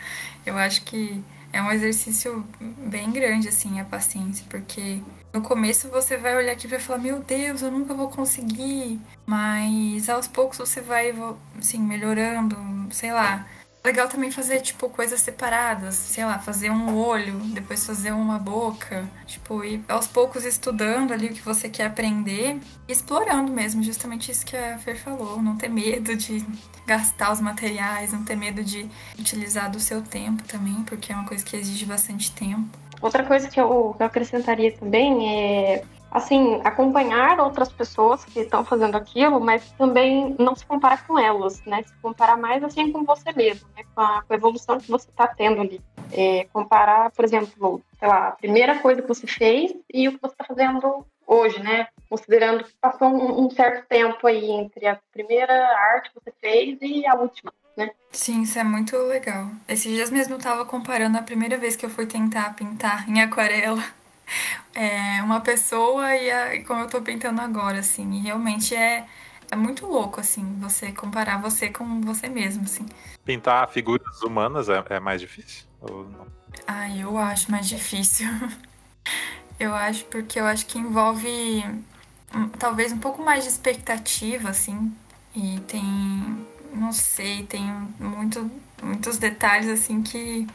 Eu 0.46 0.56
acho 0.56 0.84
que 0.84 1.22
é 1.52 1.60
um 1.60 1.70
exercício 1.70 2.46
bem 2.60 3.10
grande, 3.10 3.48
assim, 3.48 3.80
a 3.80 3.84
paciência, 3.84 4.46
porque 4.48 5.02
no 5.32 5.40
começo 5.40 5.88
você 5.88 6.16
vai 6.16 6.36
olhar 6.36 6.52
aqui 6.52 6.66
e 6.66 6.70
vai 6.70 6.78
falar, 6.78 6.98
meu 6.98 7.20
Deus, 7.20 7.62
eu 7.62 7.70
nunca 7.70 7.94
vou 7.94 8.08
conseguir. 8.08 9.00
Mas 9.26 10.08
aos 10.08 10.28
poucos 10.28 10.58
você 10.58 10.80
vai, 10.80 11.14
assim, 11.58 11.78
melhorando, 11.78 12.56
sei 12.90 13.12
lá. 13.12 13.46
Legal 13.84 14.08
também 14.08 14.30
fazer, 14.30 14.60
tipo, 14.60 14.88
coisas 14.88 15.20
separadas, 15.20 15.96
sei 15.96 16.24
lá, 16.24 16.38
fazer 16.38 16.70
um 16.70 16.96
olho, 16.96 17.34
depois 17.52 17.84
fazer 17.84 18.12
uma 18.12 18.38
boca, 18.38 19.04
tipo, 19.26 19.64
e 19.64 19.82
aos 19.88 20.06
poucos 20.06 20.44
estudando 20.44 21.12
ali 21.12 21.26
o 21.26 21.32
que 21.32 21.40
você 21.42 21.68
quer 21.68 21.86
aprender 21.86 22.60
e 22.86 22.92
explorando 22.92 23.50
mesmo, 23.50 23.82
justamente 23.82 24.30
isso 24.30 24.46
que 24.46 24.56
a 24.56 24.78
Fer 24.78 24.96
falou, 24.96 25.42
não 25.42 25.56
ter 25.56 25.68
medo 25.68 26.14
de 26.14 26.46
gastar 26.86 27.32
os 27.32 27.40
materiais, 27.40 28.12
não 28.12 28.22
ter 28.24 28.36
medo 28.36 28.62
de 28.62 28.88
utilizar 29.18 29.68
do 29.68 29.80
seu 29.80 30.00
tempo 30.00 30.44
também, 30.44 30.84
porque 30.84 31.12
é 31.12 31.16
uma 31.16 31.26
coisa 31.26 31.44
que 31.44 31.56
exige 31.56 31.84
bastante 31.84 32.30
tempo. 32.30 32.81
Outra 33.02 33.24
coisa 33.24 33.48
que 33.48 33.60
eu, 33.60 33.94
que 33.96 34.02
eu 34.02 34.06
acrescentaria 34.06 34.72
também 34.72 35.28
é, 35.28 35.84
assim, 36.08 36.60
acompanhar 36.62 37.40
outras 37.40 37.72
pessoas 37.72 38.24
que 38.24 38.40
estão 38.40 38.64
fazendo 38.64 38.96
aquilo, 38.96 39.40
mas 39.40 39.72
também 39.72 40.36
não 40.38 40.54
se 40.54 40.64
comparar 40.64 41.04
com 41.06 41.18
elas, 41.18 41.60
né? 41.64 41.82
Se 41.82 41.94
comparar 42.00 42.36
mais, 42.36 42.62
assim, 42.62 42.92
com 42.92 43.02
você 43.02 43.32
mesmo, 43.32 43.68
né? 43.74 43.82
Com 43.94 44.00
a, 44.00 44.22
com 44.22 44.32
a 44.32 44.36
evolução 44.36 44.78
que 44.78 44.90
você 44.90 45.10
está 45.10 45.26
tendo 45.26 45.60
ali. 45.62 45.80
É, 46.12 46.44
comparar, 46.52 47.10
por 47.10 47.24
exemplo, 47.24 47.82
sei 47.98 48.06
lá, 48.06 48.28
a 48.28 48.32
primeira 48.32 48.78
coisa 48.78 49.02
que 49.02 49.08
você 49.08 49.26
fez 49.26 49.74
e 49.92 50.08
o 50.08 50.12
que 50.12 50.20
você 50.20 50.34
está 50.34 50.44
fazendo 50.44 51.04
hoje, 51.26 51.60
né? 51.62 51.88
Considerando 52.08 52.62
que 52.62 52.72
passou 52.80 53.08
um, 53.08 53.46
um 53.46 53.50
certo 53.50 53.88
tempo 53.88 54.26
aí 54.26 54.50
entre 54.50 54.86
a 54.86 54.98
primeira 55.12 55.54
arte 55.76 56.10
que 56.10 56.20
você 56.22 56.32
fez 56.40 56.78
e 56.82 57.06
a 57.06 57.14
última. 57.14 57.52
Sim, 58.12 58.42
isso 58.42 58.58
é 58.58 58.64
muito 58.64 58.96
legal. 58.96 59.50
Esses 59.66 59.90
dias 59.90 60.10
mesmo 60.10 60.34
eu 60.34 60.38
tava 60.38 60.66
comparando 60.66 61.16
a 61.16 61.22
primeira 61.22 61.56
vez 61.56 61.74
que 61.74 61.86
eu 61.86 61.90
fui 61.90 62.06
tentar 62.06 62.54
pintar 62.54 63.08
em 63.08 63.20
aquarela. 63.20 63.82
É, 64.74 65.20
uma 65.22 65.40
pessoa 65.42 66.16
e, 66.16 66.30
a, 66.30 66.54
e 66.54 66.64
como 66.64 66.80
eu 66.80 66.88
tô 66.88 67.02
pintando 67.02 67.42
agora, 67.42 67.80
assim. 67.80 68.10
E 68.12 68.20
realmente 68.20 68.74
é, 68.74 69.06
é 69.50 69.56
muito 69.56 69.84
louco, 69.84 70.20
assim, 70.20 70.56
você 70.58 70.90
comparar 70.92 71.42
você 71.42 71.68
com 71.68 72.00
você 72.00 72.26
mesmo, 72.26 72.64
assim. 72.64 72.86
Pintar 73.22 73.68
figuras 73.68 74.22
humanas 74.22 74.70
é, 74.70 74.82
é 74.88 74.98
mais 75.00 75.20
difícil? 75.20 75.66
Ou 75.82 76.08
não? 76.08 76.26
Ai, 76.66 77.02
eu 77.02 77.18
acho 77.18 77.50
mais 77.50 77.68
difícil. 77.68 78.26
eu 79.60 79.74
acho 79.74 80.06
porque 80.06 80.40
eu 80.40 80.46
acho 80.46 80.64
que 80.64 80.78
envolve 80.78 81.62
hum, 82.34 82.48
talvez 82.58 82.92
um 82.92 82.98
pouco 82.98 83.22
mais 83.22 83.44
de 83.44 83.50
expectativa, 83.50 84.48
assim. 84.48 84.90
E 85.36 85.60
tem, 85.68 86.46
não 86.74 86.92
sei, 86.92 87.44
tem 87.44 87.62
muito, 87.98 88.50
muitos 88.82 89.18
detalhes 89.18 89.68
assim 89.68 90.02
que 90.02 90.46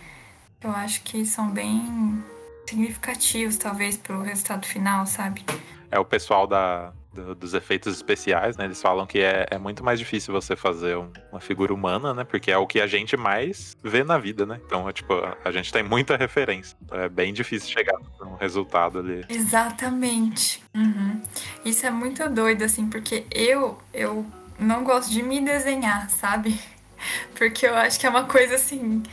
eu 0.62 0.72
acho 0.72 1.02
que 1.04 1.26
são 1.26 1.50
bem 1.50 2.24
significativos, 2.68 3.58
talvez, 3.58 3.98
pro 3.98 4.22
resultado 4.22 4.66
final, 4.66 5.06
sabe? 5.06 5.44
É 5.90 5.98
o 5.98 6.04
pessoal 6.04 6.46
da, 6.46 6.92
do- 7.14 7.34
dos 7.34 7.54
efeitos 7.54 7.96
especiais, 7.96 8.58
né? 8.58 8.66
Eles 8.66 8.82
falam 8.82 9.06
que 9.08 9.20
é, 9.20 9.46
é 9.50 9.58
muito 9.58 9.84
mais 9.86 9.98
difícil 9.98 10.34
você 10.34 10.54
fazer 10.54 10.98
um- 10.98 11.10
uma 11.32 11.40
figura 11.40 11.74
humana, 11.74 12.14
né? 12.14 12.26
Porque 12.26 12.52
é 12.52 12.58
o 12.58 12.68
que 12.68 12.82
a 12.82 12.88
gente 12.88 13.16
mais 13.16 13.74
vê 13.82 14.04
na 14.04 14.18
vida, 14.18 14.46
né? 14.46 14.60
Então, 14.66 14.88
é, 14.90 14.92
tipo, 14.92 15.14
a, 15.14 15.38
a 15.46 15.52
gente 15.52 15.72
tem 15.72 15.82
muita 15.82 16.18
referência. 16.18 16.76
Então, 16.84 17.00
é 17.00 17.08
bem 17.08 17.32
difícil 17.34 17.70
chegar 17.70 17.98
num 18.20 18.36
resultado 18.36 19.00
ali. 19.00 19.24
Exatamente. 19.30 20.62
Uhum. 20.76 21.22
Isso 21.64 21.86
é 21.86 21.92
muito 21.92 22.28
doido, 22.30 22.64
assim, 22.64 22.90
porque 22.90 23.26
eu, 23.32 23.78
eu 23.94 24.26
não 24.60 24.84
gosto 24.84 25.12
de 25.12 25.22
me 25.22 25.42
desenhar, 25.42 26.10
sabe? 26.10 26.60
Porque 27.38 27.66
eu 27.66 27.76
acho 27.76 28.00
que 28.00 28.06
é 28.06 28.10
uma 28.10 28.26
coisa 28.26 28.56
assim. 28.56 29.04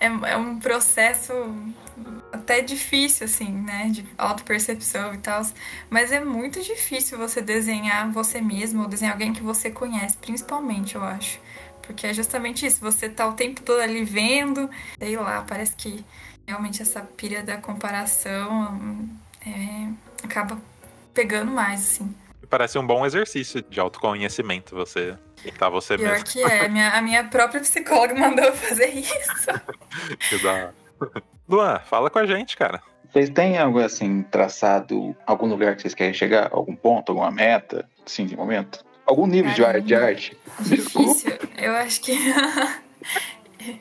É, 0.00 0.06
é 0.06 0.36
um 0.36 0.58
processo 0.58 1.32
até 2.32 2.60
difícil, 2.60 3.26
assim, 3.26 3.50
né? 3.50 3.88
De 3.90 4.04
autopercepção 4.18 5.14
e 5.14 5.18
tal. 5.18 5.42
Mas 5.88 6.12
é 6.12 6.22
muito 6.24 6.60
difícil 6.62 7.16
você 7.18 7.40
desenhar 7.40 8.10
você 8.10 8.40
mesmo 8.40 8.82
ou 8.82 8.88
desenhar 8.88 9.14
alguém 9.14 9.32
que 9.32 9.42
você 9.42 9.70
conhece, 9.70 10.16
principalmente, 10.16 10.94
eu 10.94 11.02
acho. 11.02 11.40
Porque 11.82 12.06
é 12.06 12.14
justamente 12.14 12.66
isso, 12.66 12.80
você 12.80 13.08
tá 13.08 13.26
o 13.26 13.34
tempo 13.34 13.60
todo 13.62 13.80
ali 13.80 14.04
vendo, 14.04 14.70
sei 14.98 15.16
lá, 15.16 15.44
parece 15.46 15.74
que 15.76 16.04
realmente 16.46 16.80
essa 16.82 17.02
pilha 17.02 17.42
da 17.42 17.58
comparação 17.58 19.08
é, 19.46 19.88
acaba 20.22 20.58
pegando 21.12 21.52
mais, 21.52 21.80
assim. 21.80 22.14
Parece 22.54 22.78
um 22.78 22.86
bom 22.86 23.04
exercício 23.04 23.60
de 23.68 23.80
autoconhecimento, 23.80 24.76
você 24.76 25.18
tentar 25.42 25.70
você 25.70 25.98
Pior 25.98 26.12
mesmo. 26.12 26.24
que 26.24 26.40
é, 26.40 26.66
a 26.66 26.68
minha, 26.68 26.88
a 26.90 27.02
minha 27.02 27.24
própria 27.24 27.60
psicóloga 27.60 28.14
mandou 28.18 28.44
eu 28.44 28.54
fazer 28.54 28.90
isso. 28.90 29.50
Que 30.30 30.38
dá- 30.40 30.70
Luan, 31.48 31.80
fala 31.80 32.08
com 32.10 32.20
a 32.20 32.26
gente, 32.26 32.56
cara. 32.56 32.80
Vocês 33.12 33.28
têm 33.28 33.58
algo 33.58 33.80
assim 33.80 34.22
traçado, 34.22 35.16
algum 35.26 35.48
lugar 35.48 35.74
que 35.74 35.82
vocês 35.82 35.96
querem 35.96 36.14
chegar? 36.14 36.48
Algum 36.52 36.76
ponto, 36.76 37.10
alguma 37.10 37.32
meta, 37.32 37.88
assim, 38.06 38.24
de 38.24 38.36
momento? 38.36 38.84
Algum 39.04 39.26
nível 39.26 39.52
de 39.52 39.60
Caramba. 39.60 39.78
arte, 39.78 39.86
de 39.88 39.94
arte? 39.96 40.38
Difícil. 40.60 41.32
Eu 41.58 41.72
acho 41.72 42.00
que. 42.02 42.12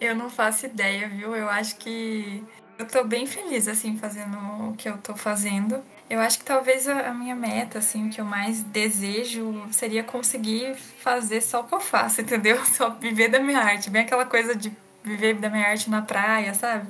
eu 0.00 0.16
não 0.16 0.28
faço 0.28 0.66
ideia, 0.66 1.08
viu? 1.08 1.36
Eu 1.36 1.48
acho 1.48 1.76
que. 1.76 2.42
Eu 2.76 2.86
tô 2.88 3.04
bem 3.04 3.26
feliz, 3.26 3.68
assim, 3.68 3.96
fazendo 3.96 4.36
o 4.70 4.74
que 4.76 4.88
eu 4.88 4.98
tô 4.98 5.14
fazendo. 5.14 5.80
Eu 6.10 6.20
acho 6.20 6.38
que 6.38 6.44
talvez 6.44 6.88
a 6.88 7.12
minha 7.12 7.34
meta, 7.34 7.78
assim, 7.80 8.06
o 8.06 8.10
que 8.10 8.20
eu 8.20 8.24
mais 8.24 8.62
desejo 8.62 9.66
seria 9.70 10.02
conseguir 10.02 10.74
fazer 10.74 11.42
só 11.42 11.60
o 11.60 11.64
que 11.64 11.74
eu 11.74 11.80
faço, 11.80 12.20
entendeu? 12.22 12.64
Só 12.64 12.90
viver 12.90 13.28
da 13.28 13.38
minha 13.38 13.58
arte. 13.58 13.90
Bem 13.90 14.02
aquela 14.02 14.24
coisa 14.24 14.54
de 14.54 14.72
viver 15.04 15.34
da 15.34 15.50
minha 15.50 15.68
arte 15.68 15.90
na 15.90 16.00
praia, 16.00 16.54
sabe? 16.54 16.86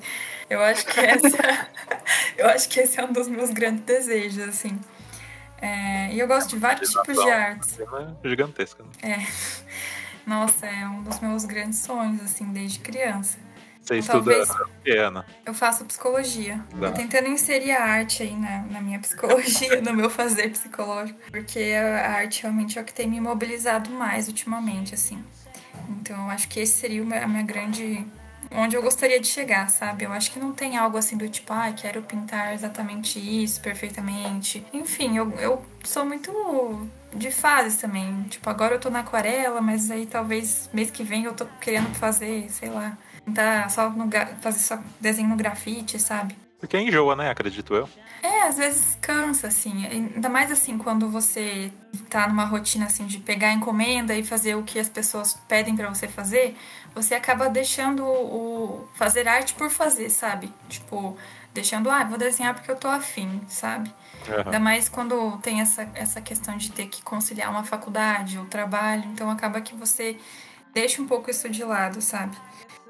Eu 0.49 0.63
acho 0.63 0.87
que 0.87 1.01
essa. 1.01 1.69
eu 2.39 2.49
acho 2.49 2.69
que 2.69 2.81
esse 2.81 3.01
é 3.01 3.05
um 3.05 3.13
dos 3.13 3.29
meus 3.29 3.51
grandes 3.51 3.85
desejos, 3.85 4.49
assim. 4.49 4.79
É, 5.61 6.13
e 6.13 6.21
eu 6.21 6.29
gosto 6.29 6.51
de 6.51 6.57
vários 6.57 6.91
tipos 6.91 7.17
de 7.17 7.31
artes. 7.31 7.71
Cena 7.71 8.17
gigantesca. 8.25 8.85
né? 9.03 9.27
Nossa, 10.25 10.67
é 10.67 10.87
um 10.87 11.03
dos 11.03 11.19
meus 11.21 11.45
grandes 11.45 11.81
sonhos, 11.81 12.23
assim, 12.23 12.53
desde 12.53 12.79
criança. 12.79 13.39
Você 13.89 13.97
Então, 13.97 14.19
estuda 14.19 14.45
talvez- 14.45 14.51
o 14.51 14.83
quê, 14.85 14.91
Ana? 14.99 15.25
Eu 15.47 15.55
faço 15.55 15.85
psicologia. 15.87 16.63
Tô 16.79 16.91
tentando 16.93 17.29
inserir 17.29 17.71
a 17.73 17.83
arte 17.85 18.23
aí 18.23 18.37
na, 18.37 18.63
na 18.71 18.81
minha 18.83 18.99
psicologia, 19.01 19.81
no 19.81 19.95
meu 19.95 20.11
fazer 20.11 20.51
psicológico. 20.51 21.19
Porque 21.31 21.73
a 21.75 22.11
arte 22.11 22.43
realmente 22.43 22.79
é 22.79 22.83
o 22.83 22.85
que 22.85 22.93
tem 22.93 23.09
me 23.09 23.19
mobilizado 23.19 23.89
mais 23.91 24.29
ultimamente, 24.29 24.95
assim. 24.95 25.25
Então 25.89 26.17
eu 26.25 26.31
acho 26.31 26.49
que 26.49 26.61
esse 26.61 26.75
seria 26.79 27.01
a 27.03 27.27
minha 27.27 27.43
grande. 27.43 28.07
Onde 28.51 28.77
eu 28.77 28.83
gostaria 28.83 29.21
de 29.21 29.27
chegar, 29.27 29.69
sabe? 29.71 30.05
Eu 30.05 30.13
acho 30.13 30.31
que 30.33 30.39
não 30.39 30.53
tem 30.53 30.77
algo 30.77 30.97
assim 30.97 31.17
do 31.19 31.29
tipo, 31.29 31.53
ah, 31.53 31.71
quero 31.75 32.03
pintar 32.03 32.55
exatamente 32.55 33.19
isso 33.19 33.61
perfeitamente. 33.61 34.65
Enfim, 34.73 35.17
eu, 35.19 35.31
eu 35.39 35.63
sou 35.85 36.05
muito 36.05 36.89
de 37.15 37.31
fases 37.31 37.77
também. 37.77 38.23
Tipo, 38.25 38.49
agora 38.49 38.75
eu 38.75 38.81
tô 38.81 38.89
na 38.91 39.01
aquarela, 39.01 39.61
mas 39.61 39.91
aí 39.91 40.07
talvez 40.07 40.69
mês 40.73 40.91
que 40.91 41.03
vem 41.03 41.25
eu 41.25 41.35
tô 41.35 41.45
querendo 41.61 41.95
fazer, 41.95 42.51
sei 42.51 42.71
lá, 42.71 42.97
pintar 43.29 43.71
só 43.71 43.91
no, 43.91 44.11
fazer 44.41 44.59
só 44.59 44.79
desenho 45.01 45.29
no 45.29 45.37
grafite, 45.37 45.99
sabe? 45.99 46.37
Porque 46.59 46.77
enjoa, 46.77 47.15
né? 47.15 47.31
Acredito 47.31 47.75
eu. 47.75 47.89
É, 48.21 48.43
às 48.43 48.57
vezes 48.57 48.99
cansa, 49.01 49.47
assim. 49.47 49.87
Ainda 49.87 50.29
mais 50.29 50.51
assim 50.51 50.77
quando 50.77 51.09
você 51.09 51.71
tá 52.11 52.27
numa 52.27 52.45
rotina 52.45 52.87
assim 52.87 53.07
de 53.07 53.19
pegar 53.19 53.53
encomenda 53.53 54.15
e 54.15 54.25
fazer 54.25 54.57
o 54.57 54.65
que 54.65 54.79
as 54.79 54.89
pessoas 54.89 55.35
pedem 55.47 55.77
pra 55.77 55.89
você 55.89 56.09
fazer, 56.09 56.57
você 56.95 57.15
acaba 57.15 57.49
deixando 57.49 58.05
o 58.05 58.89
fazer 58.95 59.29
arte 59.29 59.55
por 59.55 59.71
fazer, 59.71 60.11
sabe? 60.11 60.53
Tipo, 60.69 61.17
deixando, 61.55 61.91
ah, 61.91 62.03
vou 62.03 62.19
desenhar 62.19 62.55
porque 62.55 62.71
eu 62.71 62.77
tô 62.77 62.89
afim, 62.89 63.41
sabe? 63.49 63.93
Ainda 64.45 64.59
mais 64.59 64.89
quando 64.89 65.39
tem 65.39 65.61
essa, 65.61 65.89
essa 65.95 66.21
questão 66.21 66.57
de 66.57 66.73
ter 66.73 66.87
que 66.87 67.03
conciliar 67.03 67.51
uma 67.51 67.65
faculdade, 67.65 68.39
o 68.39 68.45
trabalho, 68.47 69.05
então 69.05 69.31
acaba 69.31 69.61
que 69.61 69.75
você 69.75 70.19
deixa 70.75 71.01
um 71.01 71.07
pouco 71.07 71.31
isso 71.31 71.49
de 71.49 71.65
lado, 71.65 72.01
sabe? 72.01 72.37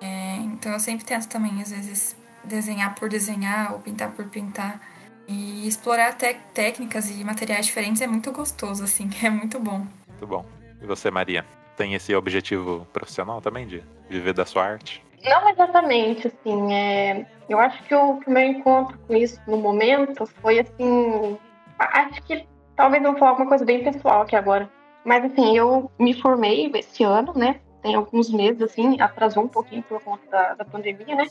É, 0.01 0.36
então 0.36 0.72
eu 0.72 0.80
sempre 0.80 1.05
tento 1.05 1.28
também, 1.28 1.61
às 1.61 1.70
vezes, 1.70 2.16
desenhar 2.44 2.94
por 2.94 3.09
desenhar 3.09 3.72
ou 3.72 3.80
pintar 3.80 4.11
por 4.12 4.26
pintar. 4.26 4.80
E 5.26 5.68
explorar 5.68 6.16
técnicas 6.55 7.11
e 7.11 7.22
materiais 7.22 7.66
diferentes 7.66 8.01
é 8.01 8.07
muito 8.07 8.32
gostoso, 8.32 8.82
assim, 8.84 9.11
é 9.22 9.28
muito 9.28 9.59
bom. 9.61 9.86
Muito 10.09 10.26
bom. 10.26 10.44
E 10.80 10.86
você, 10.86 11.11
Maria? 11.11 11.44
Tem 11.76 11.94
esse 11.94 12.14
objetivo 12.14 12.86
profissional 12.92 13.40
também 13.40 13.66
de 13.66 13.82
viver 14.09 14.32
da 14.32 14.46
sua 14.46 14.64
arte? 14.64 15.05
Não 15.22 15.49
exatamente, 15.51 16.28
assim, 16.28 16.72
é... 16.72 17.26
eu 17.49 17.59
acho 17.59 17.82
que 17.84 17.94
o, 17.94 18.18
que 18.20 18.28
o 18.30 18.32
meu 18.32 18.42
encontro 18.44 18.96
com 19.07 19.14
isso 19.14 19.40
no 19.46 19.57
momento 19.59 20.26
foi 20.40 20.61
assim. 20.61 21.36
a- 21.78 22.03
Acho 22.03 22.22
que 22.22 22.46
talvez 22.76 23.03
eu 23.05 23.11
vou 23.11 23.18
falar 23.18 23.32
alguma 23.32 23.49
coisa 23.49 23.64
bem 23.64 23.82
pessoal 23.84 24.22
aqui 24.22 24.34
agora. 24.36 24.70
Mas 25.05 25.24
assim, 25.24 25.57
eu 25.57 25.90
me 25.99 26.14
formei 26.20 26.70
esse 26.74 27.03
ano, 27.05 27.32
né? 27.34 27.61
Tem 27.89 27.95
alguns 27.95 28.28
meses, 28.30 28.61
assim, 28.61 29.01
atrasou 29.01 29.45
um 29.45 29.49
pouquinho 29.49 29.82
por 29.82 29.99
conta 30.03 30.22
da, 30.30 30.55
da 30.57 30.64
pandemia, 30.66 31.16
né? 31.16 31.26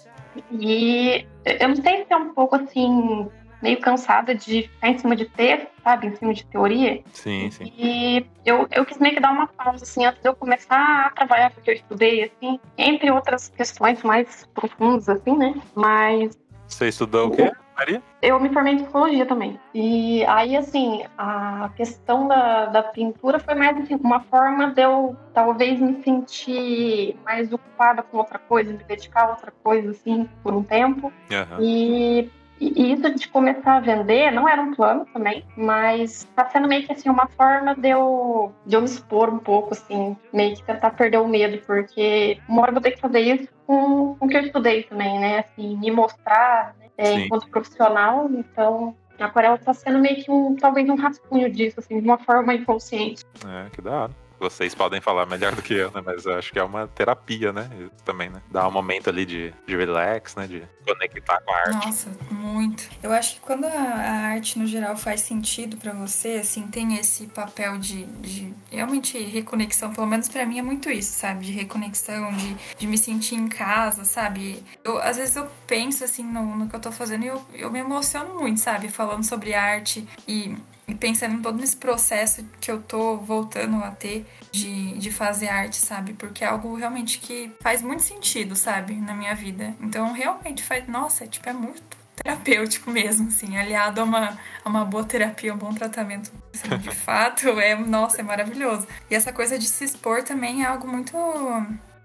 E 0.51 1.23
eu 1.45 1.67
não 1.67 1.75
sei 1.75 2.03
se 2.03 2.11
é 2.11 2.17
um 2.17 2.33
pouco 2.33 2.55
assim, 2.55 3.29
meio 3.61 3.79
cansada 3.79 4.33
de 4.33 4.63
ficar 4.63 4.89
em 4.89 4.97
cima 4.97 5.15
de 5.15 5.25
texto, 5.25 5.67
sabe? 5.83 6.07
Em 6.07 6.15
cima 6.15 6.33
de 6.33 6.43
teoria. 6.47 7.03
Sim, 7.13 7.51
sim. 7.51 7.71
E 7.77 8.25
eu, 8.43 8.67
eu 8.71 8.83
quis 8.87 8.97
meio 8.97 9.13
que 9.13 9.21
dar 9.21 9.33
uma 9.33 9.45
pausa, 9.45 9.83
assim, 9.83 10.03
antes 10.03 10.19
de 10.19 10.27
eu 10.27 10.35
começar 10.35 11.05
a 11.05 11.11
trabalhar, 11.11 11.51
porque 11.51 11.69
eu 11.69 11.75
estudei, 11.75 12.23
assim, 12.23 12.59
entre 12.75 13.11
outras 13.11 13.49
questões 13.49 14.01
mais 14.01 14.47
profundas, 14.55 15.07
assim, 15.07 15.37
né? 15.37 15.53
Mas 15.75 16.35
Você 16.67 16.87
estudou 16.87 17.27
o 17.27 17.31
quê, 17.35 17.51
Maria? 17.77 18.01
eu 18.21 18.39
me 18.39 18.49
formei 18.49 18.73
em 18.73 18.77
psicologia 18.77 19.25
também. 19.25 19.59
E 19.73 20.25
aí, 20.25 20.57
assim, 20.57 21.03
a 21.17 21.69
questão 21.75 22.27
da, 22.27 22.65
da 22.65 22.83
pintura 22.83 23.39
foi 23.39 23.53
mais 23.53 23.77
assim, 23.77 23.95
uma 23.95 24.21
forma 24.21 24.71
de 24.71 24.81
eu 24.81 25.15
talvez 25.33 25.79
me 25.79 26.01
sentir 26.03 27.15
mais 27.23 27.53
ocupada 27.53 28.01
com 28.01 28.17
outra 28.17 28.39
coisa, 28.39 28.73
me 28.73 28.83
dedicar 28.83 29.25
a 29.25 29.29
outra 29.29 29.53
coisa, 29.63 29.91
assim, 29.91 30.27
por 30.41 30.53
um 30.53 30.63
tempo. 30.63 31.13
Aham. 31.31 31.59
E, 31.61 32.29
e 32.59 32.91
isso 32.91 33.13
de 33.13 33.27
começar 33.29 33.77
a 33.77 33.79
vender 33.79 34.31
não 34.31 34.49
era 34.49 34.61
um 34.61 34.73
plano 34.73 35.05
também, 35.13 35.45
mas 35.55 36.27
tá 36.35 36.49
sendo 36.49 36.67
meio 36.67 36.85
que 36.85 36.91
assim 36.91 37.07
uma 37.07 37.27
forma 37.27 37.75
de 37.75 37.89
eu, 37.89 38.51
de 38.65 38.75
eu 38.75 38.81
me 38.81 38.87
expor 38.87 39.29
um 39.29 39.37
pouco, 39.37 39.73
assim, 39.73 40.17
meio 40.33 40.55
que 40.55 40.63
tentar 40.63 40.89
perder 40.91 41.19
o 41.19 41.27
medo, 41.27 41.61
porque 41.67 42.39
uma 42.49 42.63
hora 42.63 42.71
eu 42.71 42.73
vou 42.73 42.81
ter 42.81 42.91
que 42.91 43.01
fazer 43.01 43.19
isso 43.19 43.47
com, 43.67 44.15
com 44.15 44.25
o 44.25 44.27
que 44.27 44.37
eu 44.37 44.41
estudei 44.41 44.83
também, 44.83 45.19
né? 45.19 45.39
Assim, 45.39 45.77
me 45.77 45.91
mostrar 45.91 46.75
né, 46.79 46.86
é, 46.97 47.13
enquanto 47.13 47.49
profissional, 47.49 48.29
então. 48.31 48.95
A 49.19 49.25
aquarela 49.25 49.57
tá 49.57 49.73
sendo 49.73 49.97
meio 49.97 50.23
que 50.23 50.29
um, 50.29 50.55
talvez 50.55 50.87
um 50.87 50.95
rascunho 50.95 51.51
disso, 51.51 51.79
assim, 51.79 51.99
de 51.99 52.07
uma 52.07 52.19
forma 52.19 52.53
inconsciente. 52.53 53.23
É, 53.47 53.67
que 53.71 53.81
da 53.81 54.03
hora. 54.03 54.26
Vocês 54.39 54.75
podem 54.75 55.01
falar 55.01 55.25
melhor 55.25 55.55
do 55.55 55.61
que 55.61 55.73
eu, 55.73 55.91
né? 55.91 56.01
Mas 56.03 56.25
eu 56.25 56.35
acho 56.35 56.51
que 56.51 56.59
é 56.59 56.63
uma 56.63 56.87
terapia, 56.87 57.51
né? 57.51 57.69
Isso 57.79 58.03
também, 58.05 58.29
né? 58.29 58.41
Dá 58.51 58.67
um 58.67 58.71
momento 58.71 59.09
ali 59.09 59.25
de, 59.25 59.53
de 59.65 59.75
relax, 59.75 60.35
né? 60.35 60.47
De 60.47 60.63
conectar 60.85 61.41
com 61.41 61.51
a 61.51 61.57
arte. 61.57 61.85
Nossa, 61.85 62.09
muito. 62.29 62.89
Eu 63.01 63.11
acho 63.11 63.35
que 63.35 63.41
quando 63.41 63.65
a, 63.65 63.69
a 63.69 64.11
arte 64.27 64.57
no 64.59 64.65
geral 64.65 64.95
faz 64.95 65.21
sentido 65.21 65.77
pra 65.77 65.91
você, 65.93 66.35
assim, 66.41 66.67
tem 66.67 66.95
esse 66.97 67.27
papel 67.27 67.77
de, 67.77 68.05
de 68.05 68.53
realmente 68.71 69.17
reconexão, 69.17 69.93
pelo 69.93 70.07
menos 70.07 70.27
pra 70.29 70.45
mim 70.45 70.59
é 70.59 70.61
muito 70.61 70.89
isso, 70.89 71.13
sabe? 71.13 71.45
De 71.45 71.51
reconexão, 71.51 72.31
de, 72.33 72.55
de 72.77 72.87
me 72.87 72.97
sentir 72.97 73.35
em 73.35 73.47
casa, 73.47 74.05
sabe? 74.05 74.63
Eu, 74.83 74.99
às 74.99 75.17
vezes 75.17 75.35
eu 75.35 75.47
penso, 75.65 76.03
assim, 76.03 76.23
no, 76.23 76.55
no 76.55 76.69
que 76.69 76.75
eu 76.75 76.79
tô 76.79 76.91
fazendo 76.91 77.23
e 77.23 77.27
eu, 77.27 77.41
eu 77.53 77.71
me 77.71 77.79
emociono 77.79 78.35
muito, 78.35 78.59
sabe? 78.59 78.89
Falando 78.89 79.23
sobre 79.23 79.53
arte 79.53 80.07
e, 80.27 80.55
e 80.87 80.95
pensando 80.95 81.35
em 81.35 81.41
todo 81.41 81.61
esse 81.61 81.75
processo 81.75 82.45
que 82.61 82.71
eu 82.71 82.81
tô 82.81 83.17
voltando 83.17 83.83
a 83.83 83.91
ter 83.91 84.25
de, 84.51 84.97
de 84.97 85.11
fazer 85.11 85.49
arte, 85.49 85.75
sabe? 85.75 86.13
Porque 86.13 86.43
é 86.43 86.47
algo 86.47 86.75
realmente 86.75 87.19
que 87.19 87.51
faz 87.61 87.81
muito 87.81 88.03
sentido, 88.03 88.55
sabe? 88.55 88.95
Na 88.95 89.13
minha 89.13 89.35
vida. 89.35 89.75
Então, 89.81 90.13
realmente 90.13 90.63
faz. 90.63 90.87
Nossa, 90.87 91.27
tipo, 91.27 91.49
é 91.49 91.53
muito 91.53 91.83
terapêutico 92.15 92.89
mesmo, 92.89 93.27
assim, 93.27 93.57
aliado 93.57 94.01
a 94.01 94.03
uma, 94.03 94.39
a 94.63 94.69
uma 94.69 94.85
boa 94.85 95.03
terapia, 95.03 95.53
um 95.53 95.57
bom 95.57 95.73
tratamento, 95.73 96.31
assim, 96.53 96.75
de 96.77 96.89
fato, 96.95 97.47
é, 97.59 97.75
nossa, 97.75 98.21
é 98.21 98.23
maravilhoso. 98.23 98.87
E 99.09 99.15
essa 99.15 99.31
coisa 99.31 99.59
de 99.59 99.67
se 99.67 99.83
expor 99.83 100.23
também 100.23 100.63
é 100.63 100.67
algo 100.67 100.87
muito, 100.87 101.15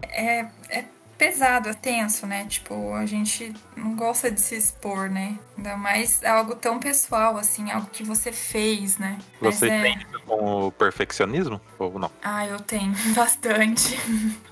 é, 0.03 0.45
é 0.69 0.85
pesado, 1.17 1.69
é 1.69 1.73
tenso, 1.73 2.25
né? 2.25 2.45
Tipo, 2.45 2.93
a 2.93 3.05
gente 3.05 3.53
não 3.75 3.95
gosta 3.95 4.29
de 4.29 4.39
se 4.39 4.55
expor, 4.55 5.09
né? 5.09 5.37
Ainda 5.57 5.77
mais 5.77 6.23
algo 6.23 6.55
tão 6.55 6.79
pessoal, 6.79 7.37
assim, 7.37 7.71
algo 7.71 7.87
que 7.91 8.03
você 8.03 8.31
fez, 8.31 8.97
né? 8.97 9.17
Você 9.41 9.69
é... 9.69 9.81
tem 9.81 9.99
com 10.25 10.67
o 10.67 10.71
perfeccionismo 10.71 11.59
ou 11.77 11.99
não? 11.99 12.11
Ah, 12.23 12.45
eu 12.45 12.59
tenho 12.59 12.93
bastante. 13.15 13.97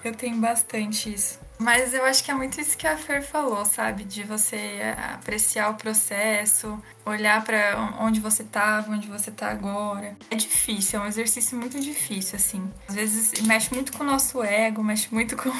eu 0.03 0.13
tenho 0.13 0.37
bastante 0.37 1.13
isso. 1.13 1.39
Mas 1.61 1.93
eu 1.93 2.03
acho 2.03 2.23
que 2.23 2.31
é 2.31 2.33
muito 2.33 2.59
isso 2.59 2.75
que 2.75 2.87
a 2.87 2.97
Fer 2.97 3.21
falou, 3.21 3.63
sabe? 3.65 4.03
De 4.03 4.23
você 4.23 4.55
é, 4.55 4.97
apreciar 5.13 5.69
o 5.69 5.75
processo, 5.75 6.81
olhar 7.05 7.43
para 7.43 7.95
onde 7.99 8.19
você 8.19 8.43
tava, 8.43 8.91
onde 8.91 9.07
você 9.07 9.29
tá 9.29 9.51
agora. 9.51 10.17
É 10.31 10.35
difícil, 10.35 10.99
é 10.99 11.03
um 11.03 11.07
exercício 11.07 11.55
muito 11.55 11.79
difícil, 11.79 12.35
assim. 12.35 12.67
Às 12.89 12.95
vezes 12.95 13.41
mexe 13.43 13.71
muito 13.71 13.93
com 13.93 14.03
o 14.03 14.07
nosso 14.07 14.43
ego, 14.43 14.83
mexe 14.83 15.07
muito 15.13 15.37
com. 15.37 15.51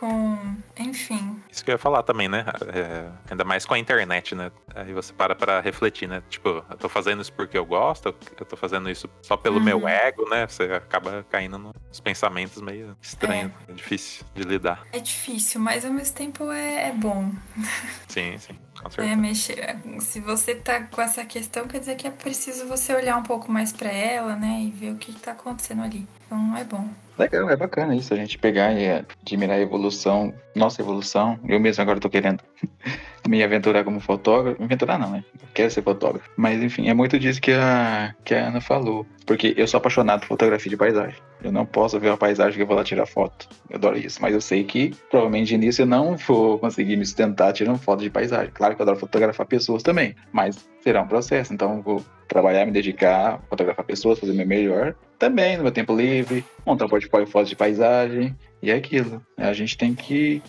Com 0.00 0.56
enfim. 0.78 1.38
Isso 1.52 1.62
que 1.62 1.70
eu 1.70 1.74
ia 1.74 1.78
falar 1.78 2.02
também, 2.02 2.26
né? 2.26 2.44
É, 2.74 3.10
ainda 3.30 3.44
mais 3.44 3.66
com 3.66 3.74
a 3.74 3.78
internet, 3.78 4.34
né? 4.34 4.50
Aí 4.74 4.94
você 4.94 5.12
para 5.12 5.34
pra 5.34 5.60
refletir, 5.60 6.08
né? 6.08 6.22
Tipo, 6.30 6.64
eu 6.70 6.76
tô 6.78 6.88
fazendo 6.88 7.20
isso 7.20 7.32
porque 7.34 7.58
eu 7.58 7.66
gosto, 7.66 8.06
eu 8.38 8.46
tô 8.46 8.56
fazendo 8.56 8.88
isso 8.90 9.08
só 9.22 9.36
pelo 9.36 9.58
Uhum. 9.58 9.62
meu 9.64 9.86
ego, 9.88 10.28
né? 10.30 10.46
Você 10.46 10.64
acaba 10.64 11.24
caindo 11.30 11.58
nos 11.58 12.00
pensamentos 12.00 12.62
meio 12.62 12.96
estranhos. 13.02 13.52
É, 13.68 13.72
difícil 13.72 14.24
de 14.34 14.42
lidar. 14.42 14.86
É 14.90 14.98
difícil, 14.98 15.60
mas 15.60 15.84
ao 15.84 15.92
mesmo 15.92 16.16
tempo 16.16 16.50
é, 16.50 16.88
é 16.88 16.92
bom. 16.92 17.30
Sim, 18.08 18.38
sim. 18.38 18.58
Com 18.82 19.02
É, 19.02 19.14
mexer. 19.14 19.76
Se 20.00 20.20
você 20.20 20.54
tá 20.54 20.80
com 20.82 21.02
essa 21.02 21.24
questão, 21.24 21.66
quer 21.66 21.80
dizer 21.80 21.96
que 21.96 22.06
é 22.06 22.10
preciso 22.10 22.66
você 22.66 22.94
olhar 22.94 23.16
um 23.16 23.22
pouco 23.22 23.50
mais 23.52 23.72
pra 23.72 23.90
ela, 23.90 24.34
né? 24.36 24.62
E 24.62 24.70
ver 24.70 24.92
o 24.92 24.96
que, 24.96 25.12
que 25.12 25.20
tá 25.20 25.32
acontecendo 25.32 25.82
ali. 25.82 26.06
Então 26.26 26.56
é 26.56 26.64
bom. 26.64 26.88
Legal, 27.18 27.50
é 27.50 27.56
bacana 27.56 27.94
isso, 27.94 28.14
a 28.14 28.16
gente 28.16 28.38
pegar 28.38 28.72
e 28.72 29.04
admirar 29.22 29.58
a 29.58 29.60
evolução, 29.60 30.32
nossa 30.54 30.80
evolução. 30.80 31.38
Eu 31.46 31.60
mesmo 31.60 31.82
agora 31.82 32.00
tô 32.00 32.08
querendo 32.08 32.42
me 33.28 33.42
aventurar 33.42 33.84
como 33.84 34.00
fotógrafo. 34.00 34.62
Aventurar 34.62 34.98
não, 34.98 35.10
né? 35.10 35.24
Quero 35.54 35.70
ser 35.70 35.82
fotógrafo. 35.82 36.28
Mas 36.36 36.62
enfim, 36.62 36.88
é 36.88 36.94
muito 36.94 37.18
disso 37.18 37.40
que 37.40 37.52
a, 37.52 38.14
que 38.24 38.34
a 38.34 38.48
Ana 38.48 38.60
falou. 38.60 39.06
Porque 39.26 39.54
eu 39.56 39.66
sou 39.66 39.78
apaixonado 39.78 40.20
por 40.20 40.28
fotografia 40.28 40.70
de 40.70 40.76
paisagem. 40.76 41.16
Eu 41.42 41.52
não 41.52 41.64
posso 41.64 41.98
ver 41.98 42.08
uma 42.08 42.16
paisagem 42.16 42.56
que 42.56 42.62
eu 42.62 42.66
vou 42.66 42.76
lá 42.76 42.84
tirar 42.84 43.06
foto. 43.06 43.48
Eu 43.68 43.76
adoro 43.76 43.98
isso. 43.98 44.20
Mas 44.20 44.34
eu 44.34 44.40
sei 44.40 44.64
que 44.64 44.94
provavelmente 45.10 45.48
de 45.48 45.54
início 45.54 45.82
eu 45.82 45.86
não 45.86 46.16
vou 46.16 46.58
conseguir 46.58 46.96
me 46.96 47.04
sustentar 47.04 47.52
tirando 47.52 47.78
foto 47.78 48.00
de 48.00 48.10
paisagem. 48.10 48.50
Claro 48.52 48.74
que 48.74 48.82
eu 48.82 48.84
adoro 48.84 48.98
fotografar 48.98 49.46
pessoas 49.46 49.82
também. 49.82 50.14
Mas 50.32 50.58
será 50.82 51.02
um 51.02 51.08
processo. 51.08 51.52
Então 51.52 51.76
eu 51.76 51.82
vou 51.82 52.04
trabalhar, 52.26 52.64
me 52.66 52.72
dedicar, 52.72 53.40
fotografar 53.48 53.84
pessoas, 53.84 54.18
fazer 54.18 54.32
meu 54.32 54.46
melhor. 54.46 54.94
Também 55.18 55.56
no 55.56 55.64
meu 55.64 55.72
tempo 55.72 55.94
livre, 55.94 56.44
montar 56.66 56.86
um 56.86 56.88
portfólio 56.88 57.26
de 57.26 57.32
fotos 57.32 57.50
de 57.50 57.56
paisagem. 57.56 58.36
E 58.62 58.70
é 58.70 58.74
aquilo. 58.74 59.22
A 59.36 59.52
gente 59.52 59.76
tem 59.76 59.94
que. 59.94 60.42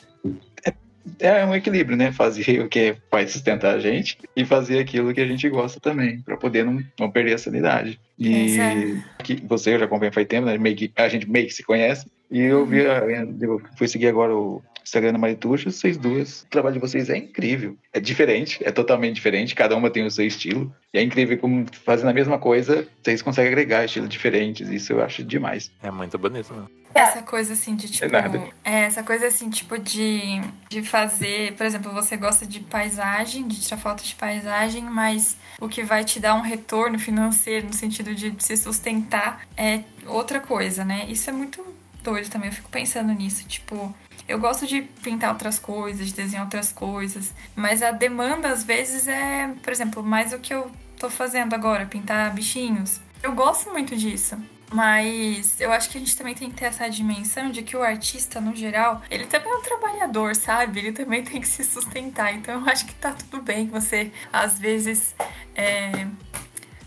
É, 1.19 1.41
é 1.41 1.45
um 1.45 1.55
equilíbrio, 1.55 1.97
né? 1.97 2.11
Fazer 2.11 2.61
o 2.61 2.69
que 2.69 2.95
vai 3.11 3.27
sustentar 3.27 3.75
a 3.75 3.79
gente 3.79 4.17
e 4.35 4.45
fazer 4.45 4.79
aquilo 4.79 5.13
que 5.13 5.21
a 5.21 5.27
gente 5.27 5.47
gosta 5.49 5.79
também, 5.79 6.21
para 6.21 6.37
poder 6.37 6.65
não, 6.65 6.81
não 6.99 7.11
perder 7.11 7.35
a 7.35 7.37
sanidade. 7.37 7.99
E 8.17 8.55
Exato. 8.55 9.03
que 9.23 9.35
você 9.47 9.73
eu 9.73 9.79
já 9.79 9.85
acompanha 9.85 10.11
faz 10.11 10.27
tempo, 10.27 10.45
né? 10.45 10.57
Meio 10.57 10.75
que, 10.75 10.91
a 10.95 11.09
gente 11.09 11.29
meio 11.29 11.47
que 11.47 11.53
se 11.53 11.63
conhece. 11.63 12.05
E 12.29 12.39
eu 12.39 12.65
vi, 12.65 12.79
eu 12.79 13.61
fui 13.77 13.87
seguir 13.87 14.07
agora 14.07 14.33
o 14.33 14.61
Instagram 14.83 15.13
da 15.13 15.17
Marituxa, 15.17 15.71
vocês 15.71 15.97
duas. 15.97 16.41
O 16.41 16.47
trabalho 16.47 16.73
de 16.75 16.79
vocês 16.79 17.09
é 17.09 17.17
incrível. 17.17 17.77
É 17.93 17.99
diferente, 17.99 18.59
é 18.63 18.71
totalmente 18.71 19.15
diferente, 19.15 19.55
cada 19.55 19.75
uma 19.75 19.89
tem 19.89 20.05
o 20.05 20.11
seu 20.11 20.25
estilo. 20.25 20.73
E 20.93 20.97
é 20.97 21.01
incrível 21.01 21.37
como 21.37 21.65
fazendo 21.85 22.09
a 22.09 22.13
mesma 22.13 22.37
coisa, 22.37 22.87
vocês 23.01 23.21
conseguem 23.21 23.51
agregar 23.51 23.85
estilos 23.85 24.09
diferentes. 24.09 24.69
Isso 24.69 24.93
eu 24.93 25.01
acho 25.01 25.23
demais. 25.23 25.71
É 25.81 25.89
muito 25.89 26.17
bonito, 26.17 26.53
né? 26.53 26.65
Essa 26.93 27.21
coisa 27.21 27.53
assim 27.53 27.75
de 27.75 27.89
tipo. 27.89 28.11
nada. 28.11 28.49
É, 28.63 28.81
essa 28.81 29.01
coisa 29.01 29.27
assim, 29.27 29.49
tipo, 29.49 29.77
de, 29.77 30.41
de 30.69 30.83
fazer. 30.83 31.53
Por 31.53 31.65
exemplo, 31.65 31.93
você 31.93 32.17
gosta 32.17 32.45
de 32.45 32.59
paisagem, 32.59 33.47
de 33.47 33.61
tirar 33.61 33.77
foto 33.77 34.03
de 34.03 34.13
paisagem, 34.15 34.83
mas 34.83 35.37
o 35.59 35.69
que 35.69 35.83
vai 35.83 36.03
te 36.03 36.19
dar 36.19 36.35
um 36.35 36.41
retorno 36.41 36.99
financeiro 36.99 37.67
no 37.67 37.73
sentido 37.73 38.13
de 38.13 38.33
se 38.39 38.57
sustentar 38.57 39.47
é 39.55 39.81
outra 40.05 40.39
coisa, 40.39 40.83
né? 40.83 41.05
Isso 41.07 41.29
é 41.29 41.33
muito 41.33 41.63
doido 42.03 42.29
também. 42.29 42.49
Eu 42.49 42.53
fico 42.55 42.69
pensando 42.69 43.13
nisso. 43.13 43.47
Tipo, 43.47 43.95
eu 44.31 44.39
gosto 44.39 44.65
de 44.65 44.81
pintar 44.81 45.31
outras 45.31 45.59
coisas, 45.59 46.07
de 46.07 46.13
desenhar 46.13 46.45
outras 46.45 46.71
coisas, 46.71 47.33
mas 47.55 47.83
a 47.83 47.91
demanda 47.91 48.47
às 48.49 48.63
vezes 48.63 49.07
é, 49.07 49.53
por 49.61 49.71
exemplo, 49.71 50.01
mais 50.01 50.33
o 50.33 50.39
que 50.39 50.53
eu 50.53 50.71
tô 50.97 51.09
fazendo 51.09 51.53
agora, 51.53 51.85
pintar 51.85 52.33
bichinhos. 52.33 52.99
Eu 53.21 53.33
gosto 53.33 53.69
muito 53.71 53.95
disso. 53.95 54.37
Mas 54.73 55.59
eu 55.59 55.69
acho 55.69 55.89
que 55.89 55.97
a 55.97 55.99
gente 55.99 56.15
também 56.15 56.33
tem 56.33 56.49
que 56.49 56.55
ter 56.55 56.65
essa 56.65 56.89
dimensão 56.89 57.51
de 57.51 57.61
que 57.61 57.75
o 57.75 57.83
artista, 57.83 58.39
no 58.39 58.55
geral, 58.55 59.01
ele 59.11 59.25
também 59.25 59.51
é 59.51 59.55
um 59.55 59.61
trabalhador, 59.61 60.33
sabe? 60.33 60.79
Ele 60.79 60.93
também 60.93 61.21
tem 61.25 61.41
que 61.41 61.47
se 61.47 61.61
sustentar. 61.65 62.33
Então 62.33 62.61
eu 62.61 62.69
acho 62.69 62.85
que 62.85 62.95
tá 62.95 63.11
tudo 63.11 63.41
bem 63.41 63.67
você, 63.67 64.13
às 64.31 64.57
vezes, 64.57 65.13
é, 65.53 66.07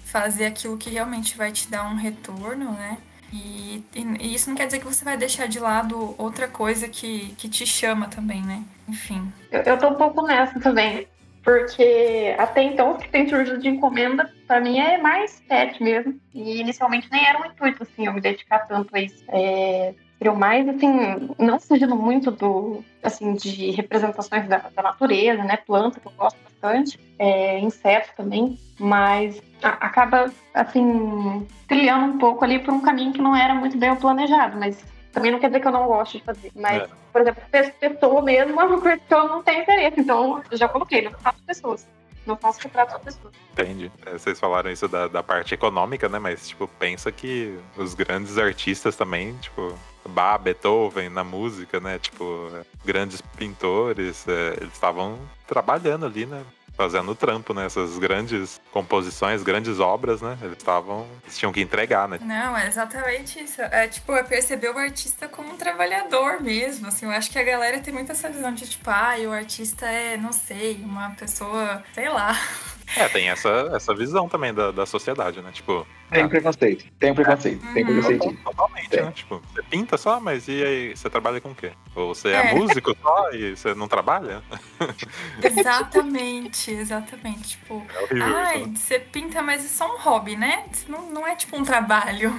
fazer 0.07 0.47
aquilo 0.47 0.79
que 0.79 0.89
realmente 0.89 1.37
vai 1.37 1.53
te 1.53 1.69
dar 1.69 1.85
um 1.85 1.95
retorno, 1.95 2.73
né? 2.73 2.97
E, 3.35 3.83
e- 3.95 4.35
isso 4.35 4.49
não 4.49 4.57
quer 4.57 4.67
dizer 4.67 4.79
que 4.79 4.87
você 4.87 5.05
vai 5.05 5.17
deixar 5.17 5.49
de 5.49 5.59
lado 5.59 6.15
outra 6.17 6.47
coisa 6.47 6.89
que, 6.89 7.35
que 7.37 7.49
te 7.49 7.67
chama 7.67 8.07
também, 8.07 8.41
né? 8.43 8.63
Enfim. 8.89 9.33
Eu, 9.51 9.63
eu 9.63 9.79
tô 9.79 9.89
um 9.89 9.95
pouco 9.95 10.23
nessa 10.23 10.61
também. 10.61 11.09
Porque 11.43 12.35
até 12.39 12.63
então 12.63 12.93
o 12.93 12.99
que 12.99 13.09
tem 13.09 13.29
surgido 13.29 13.59
de 13.59 13.69
encomenda, 13.69 14.33
pra 14.47 14.61
mim, 14.61 14.79
é 14.79 14.97
mais 14.97 15.43
pet 15.47 15.83
mesmo. 15.83 16.19
E 16.33 16.61
inicialmente 16.61 17.09
nem 17.11 17.27
era 17.27 17.43
um 17.43 17.47
intuito, 17.47 17.83
assim, 17.83 18.07
eu 18.07 18.13
me 18.15 18.21
dedicar 18.21 18.61
tanto 18.61 18.95
a 18.97 19.01
isso. 19.01 19.23
É, 19.29 19.95
eu 20.21 20.35
mais, 20.35 20.67
assim, 20.69 20.91
não 21.39 21.61
fugindo 21.61 21.95
muito 21.97 22.31
do, 22.31 22.83
assim, 23.03 23.35
de 23.35 23.71
representações 23.73 24.49
da, 24.49 24.59
da 24.75 24.83
natureza, 24.83 25.43
né? 25.45 25.57
Planta, 25.59 26.01
que 26.01 26.07
eu 26.07 26.13
gosto 26.17 26.39
bastante. 26.45 26.99
É, 27.19 27.59
inseto 27.61 28.11
também. 28.17 28.59
Mas 28.79 29.41
a- 29.63 29.87
acaba, 29.87 30.33
assim, 30.55 31.47
trilhando 31.69 32.15
um 32.15 32.19
pouco 32.19 32.45
ali 32.45 32.59
por 32.59 32.73
um 32.73 32.81
caminho 32.81 33.13
que 33.13 33.21
não 33.21 33.37
era 33.37 33.55
muito 33.55 33.77
bem 33.77 33.95
planejado. 33.97 34.57
Mas 34.59 34.83
também 35.13 35.31
não 35.31 35.39
quer 35.39 35.49
dizer 35.49 35.61
que 35.61 35.69
eu 35.69 35.73
não 35.73 35.87
gosto 35.87 36.19
de 36.19 36.25
fazer. 36.25 36.51
Mas 36.55 36.83
É. 36.83 36.89
por 37.13 37.21
exemplo, 37.21 37.43
pe- 37.51 37.73
pessoa 37.79 38.23
mesmo 38.23 38.61
é 38.61 38.65
uma 38.65 38.81
coisa 38.81 38.97
que 38.99 39.15
eu 39.15 39.29
não 39.29 39.43
tenho 39.43 39.63
interesse. 39.63 40.01
Então, 40.01 40.43
eu 40.51 40.57
já 40.57 40.69
coloquei, 40.69 41.03
não 41.03 41.13
faço 41.19 41.39
pessoas. 41.47 41.87
Não 42.27 42.37
faço 42.39 42.59
retrato 42.63 42.97
de 42.99 43.05
pessoas. 43.05 43.35
Entendi. 43.53 43.93
É, 44.07 44.13
Vocês 44.13 44.41
falaram 44.41 44.71
isso 44.71 44.89
da, 44.89 45.07
da 45.09 45.23
parte 45.23 45.53
econômica, 45.53 46.09
né? 46.09 46.19
Mas, 46.19 46.49
tipo, 46.49 46.67
pensa 46.67 47.13
que 47.13 47.59
os 47.77 47.93
grandes 47.95 48.39
artistas 48.39 48.97
também, 48.97 49.35
tipo, 49.37 49.75
Bach, 50.09 50.41
Beethoven 50.41 51.09
na 51.09 51.25
música, 51.25 51.81
né? 51.81 51.99
Tipo, 51.99 52.51
grandes 52.85 53.21
pintores, 53.37 54.27
é, 54.29 54.57
eles 54.61 54.73
estavam 54.73 55.19
trabalhando 55.47 56.07
ali, 56.07 56.27
né? 56.27 56.43
Fazendo 56.77 57.13
o 57.13 57.15
trampo, 57.15 57.55
né? 57.55 57.67
Essas 57.67 57.99
grandes 57.99 58.61
composições, 58.73 59.45
grandes 59.45 59.79
obras, 59.79 60.21
né? 60.21 60.37
Eles 60.43 60.59
estavam. 60.59 61.07
Eles 61.23 61.39
tinham 61.39 61.53
que 61.53 61.61
entregar, 61.61 62.09
né? 62.09 62.19
Não, 62.21 62.57
é 62.57 62.67
exatamente 62.67 63.43
isso. 63.45 63.63
É 63.63 63.87
tipo, 63.87 64.13
é 64.13 64.25
perceber 64.25 64.71
o 64.71 64.79
artista 64.79 65.29
como 65.29 65.53
um 65.53 65.57
trabalhador 65.57 66.41
mesmo. 66.41 66.89
Assim, 66.89 67.07
eu 67.07 67.13
acho 67.13 67.31
que 67.31 67.39
a 67.39 67.45
galera 67.45 67.79
tem 67.79 67.95
muito 67.95 68.11
essa 68.11 68.29
visão 68.29 68.53
de 68.53 68.69
tipo, 68.69 68.91
ah, 68.91 69.15
o 69.25 69.31
artista 69.31 69.87
é, 69.87 70.17
não 70.17 70.33
sei, 70.33 70.75
uma 70.83 71.11
pessoa, 71.11 71.83
sei 71.95 72.09
lá. 72.09 72.37
É, 72.97 73.09
tem 73.09 73.29
essa, 73.29 73.71
essa 73.75 73.95
visão 73.95 74.29
também 74.29 74.55
da, 74.55 74.71
da 74.71 74.87
sociedade, 74.87 75.41
né? 75.43 75.51
Tipo, 75.53 75.87
Tem 76.11 76.29
preconceito, 76.29 76.85
tem 76.99 77.13
preconceito, 77.15 77.61
tem 77.73 77.85
Uhum. 77.85 77.93
preconceito. 78.01 78.37
totalmente, 78.45 78.89
Tem. 78.91 79.03
né? 79.03 79.11
Tipo, 79.13 79.43
você 79.53 79.63
pinta 79.65 79.97
só, 79.97 80.21
mas 80.21 80.47
e 80.47 80.63
aí, 80.63 80.97
você 80.97 81.11
trabalha 81.11 81.41
com 81.41 81.51
o 81.51 81.55
quê? 81.55 81.73
Ou 81.97 82.15
você 82.15 82.29
É. 82.29 82.37
é 82.51 82.55
músico 82.55 82.95
só 83.03 83.31
e 83.33 83.57
você 83.57 83.75
não 83.75 83.89
trabalha? 83.89 84.43
Exatamente, 85.43 86.71
exatamente. 86.71 87.49
Tipo, 87.59 87.85
É 87.95 88.01
horrível 88.03 88.37
ai, 88.37 88.57
isso, 88.59 88.69
né? 88.69 88.75
você 88.77 88.99
pinta, 89.01 89.43
mas 89.43 89.81
é 89.81 89.85
um 89.85 89.99
hobby, 89.99 90.37
né? 90.37 90.65
Não, 90.89 91.11
não 91.11 91.27
é 91.27 91.35
tipo 91.35 91.57
um 91.57 91.65
trabalho. 91.65 92.33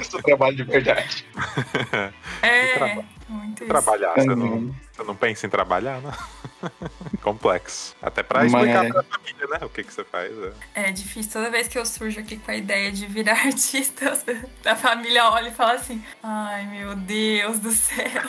Isso 0.00 0.18
é 0.18 0.22
trabalho 0.22 0.56
de 0.56 0.62
verdade. 0.64 1.26
É, 2.42 2.94
muito 3.28 3.64
isso. 3.64 3.66
Trabalhar, 3.68 4.14
você 4.14 4.30
Uhum. 4.30 4.36
não, 4.36 4.74
você 4.98 5.04
não 5.04 5.14
pensa 5.16 5.46
em 5.46 5.50
trabalhar, 5.50 6.00
né? 6.00 6.12
Complexo. 7.22 7.94
Até 8.02 8.22
pra 8.22 8.40
Mas- 8.44 8.52
explicar 8.52 8.88
pra 8.92 9.02
família, 9.04 9.46
né? 9.46 9.58
O 9.64 9.68
que, 9.68 9.84
que 9.84 9.92
você 9.94 10.04
faz. 10.04 10.32
É. 10.74 10.88
É 10.88 10.92
difícil. 10.92 11.32
Toda 11.32 11.50
vez 11.50 11.68
que 11.68 11.78
eu 11.78 11.86
surjo 11.86 12.18
aqui 12.20 12.36
com 12.36 12.50
a 12.50 12.56
ideia 12.56 12.90
de 12.90 13.06
virar 13.06 13.34
artista, 13.46 14.12
a 14.64 14.76
família 14.76 15.30
olha 15.30 15.48
e 15.48 15.54
fala 15.54 15.74
assim: 15.74 16.04
ai 16.22 16.66
meu 16.66 16.94
Deus 16.96 17.58
do 17.60 17.70
céu. 17.70 18.22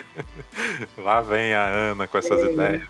Lá 0.98 1.20
vem 1.22 1.54
a 1.54 1.64
Ana 1.64 2.06
com 2.06 2.18
essas 2.18 2.40
É. 2.42 2.52
ideias. 2.52 2.82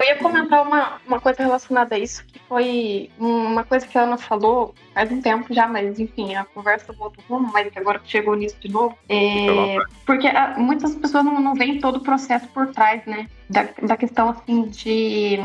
Eu 0.00 0.06
ia 0.06 0.16
comentar 0.16 0.66
uma, 0.66 0.98
uma 1.06 1.20
coisa 1.20 1.42
relacionada 1.42 1.94
a 1.94 1.98
isso, 1.98 2.24
que 2.24 2.38
foi 2.48 3.10
uma 3.18 3.62
coisa 3.64 3.86
que 3.86 3.98
a 3.98 4.04
Ana 4.04 4.16
falou 4.16 4.74
faz 4.94 5.12
um 5.12 5.20
tempo 5.20 5.52
já, 5.52 5.68
mas 5.68 6.00
enfim, 6.00 6.34
a 6.34 6.44
conversa 6.44 6.90
voltou 6.94 7.22
rumo, 7.28 7.52
mas 7.52 7.70
que 7.70 7.78
agora 7.78 8.00
chegou 8.02 8.34
nisso 8.34 8.56
de 8.60 8.70
novo. 8.72 8.96
É, 9.10 9.76
porque 10.06 10.26
ah, 10.26 10.54
muitas 10.56 10.94
pessoas 10.94 11.22
não, 11.22 11.38
não 11.38 11.54
veem 11.54 11.80
todo 11.80 11.96
o 11.96 12.02
processo 12.02 12.48
por 12.48 12.68
trás, 12.68 13.04
né? 13.04 13.28
Da, 13.50 13.68
da 13.82 13.96
questão 13.96 14.28
assim 14.28 14.62
de 14.68 15.36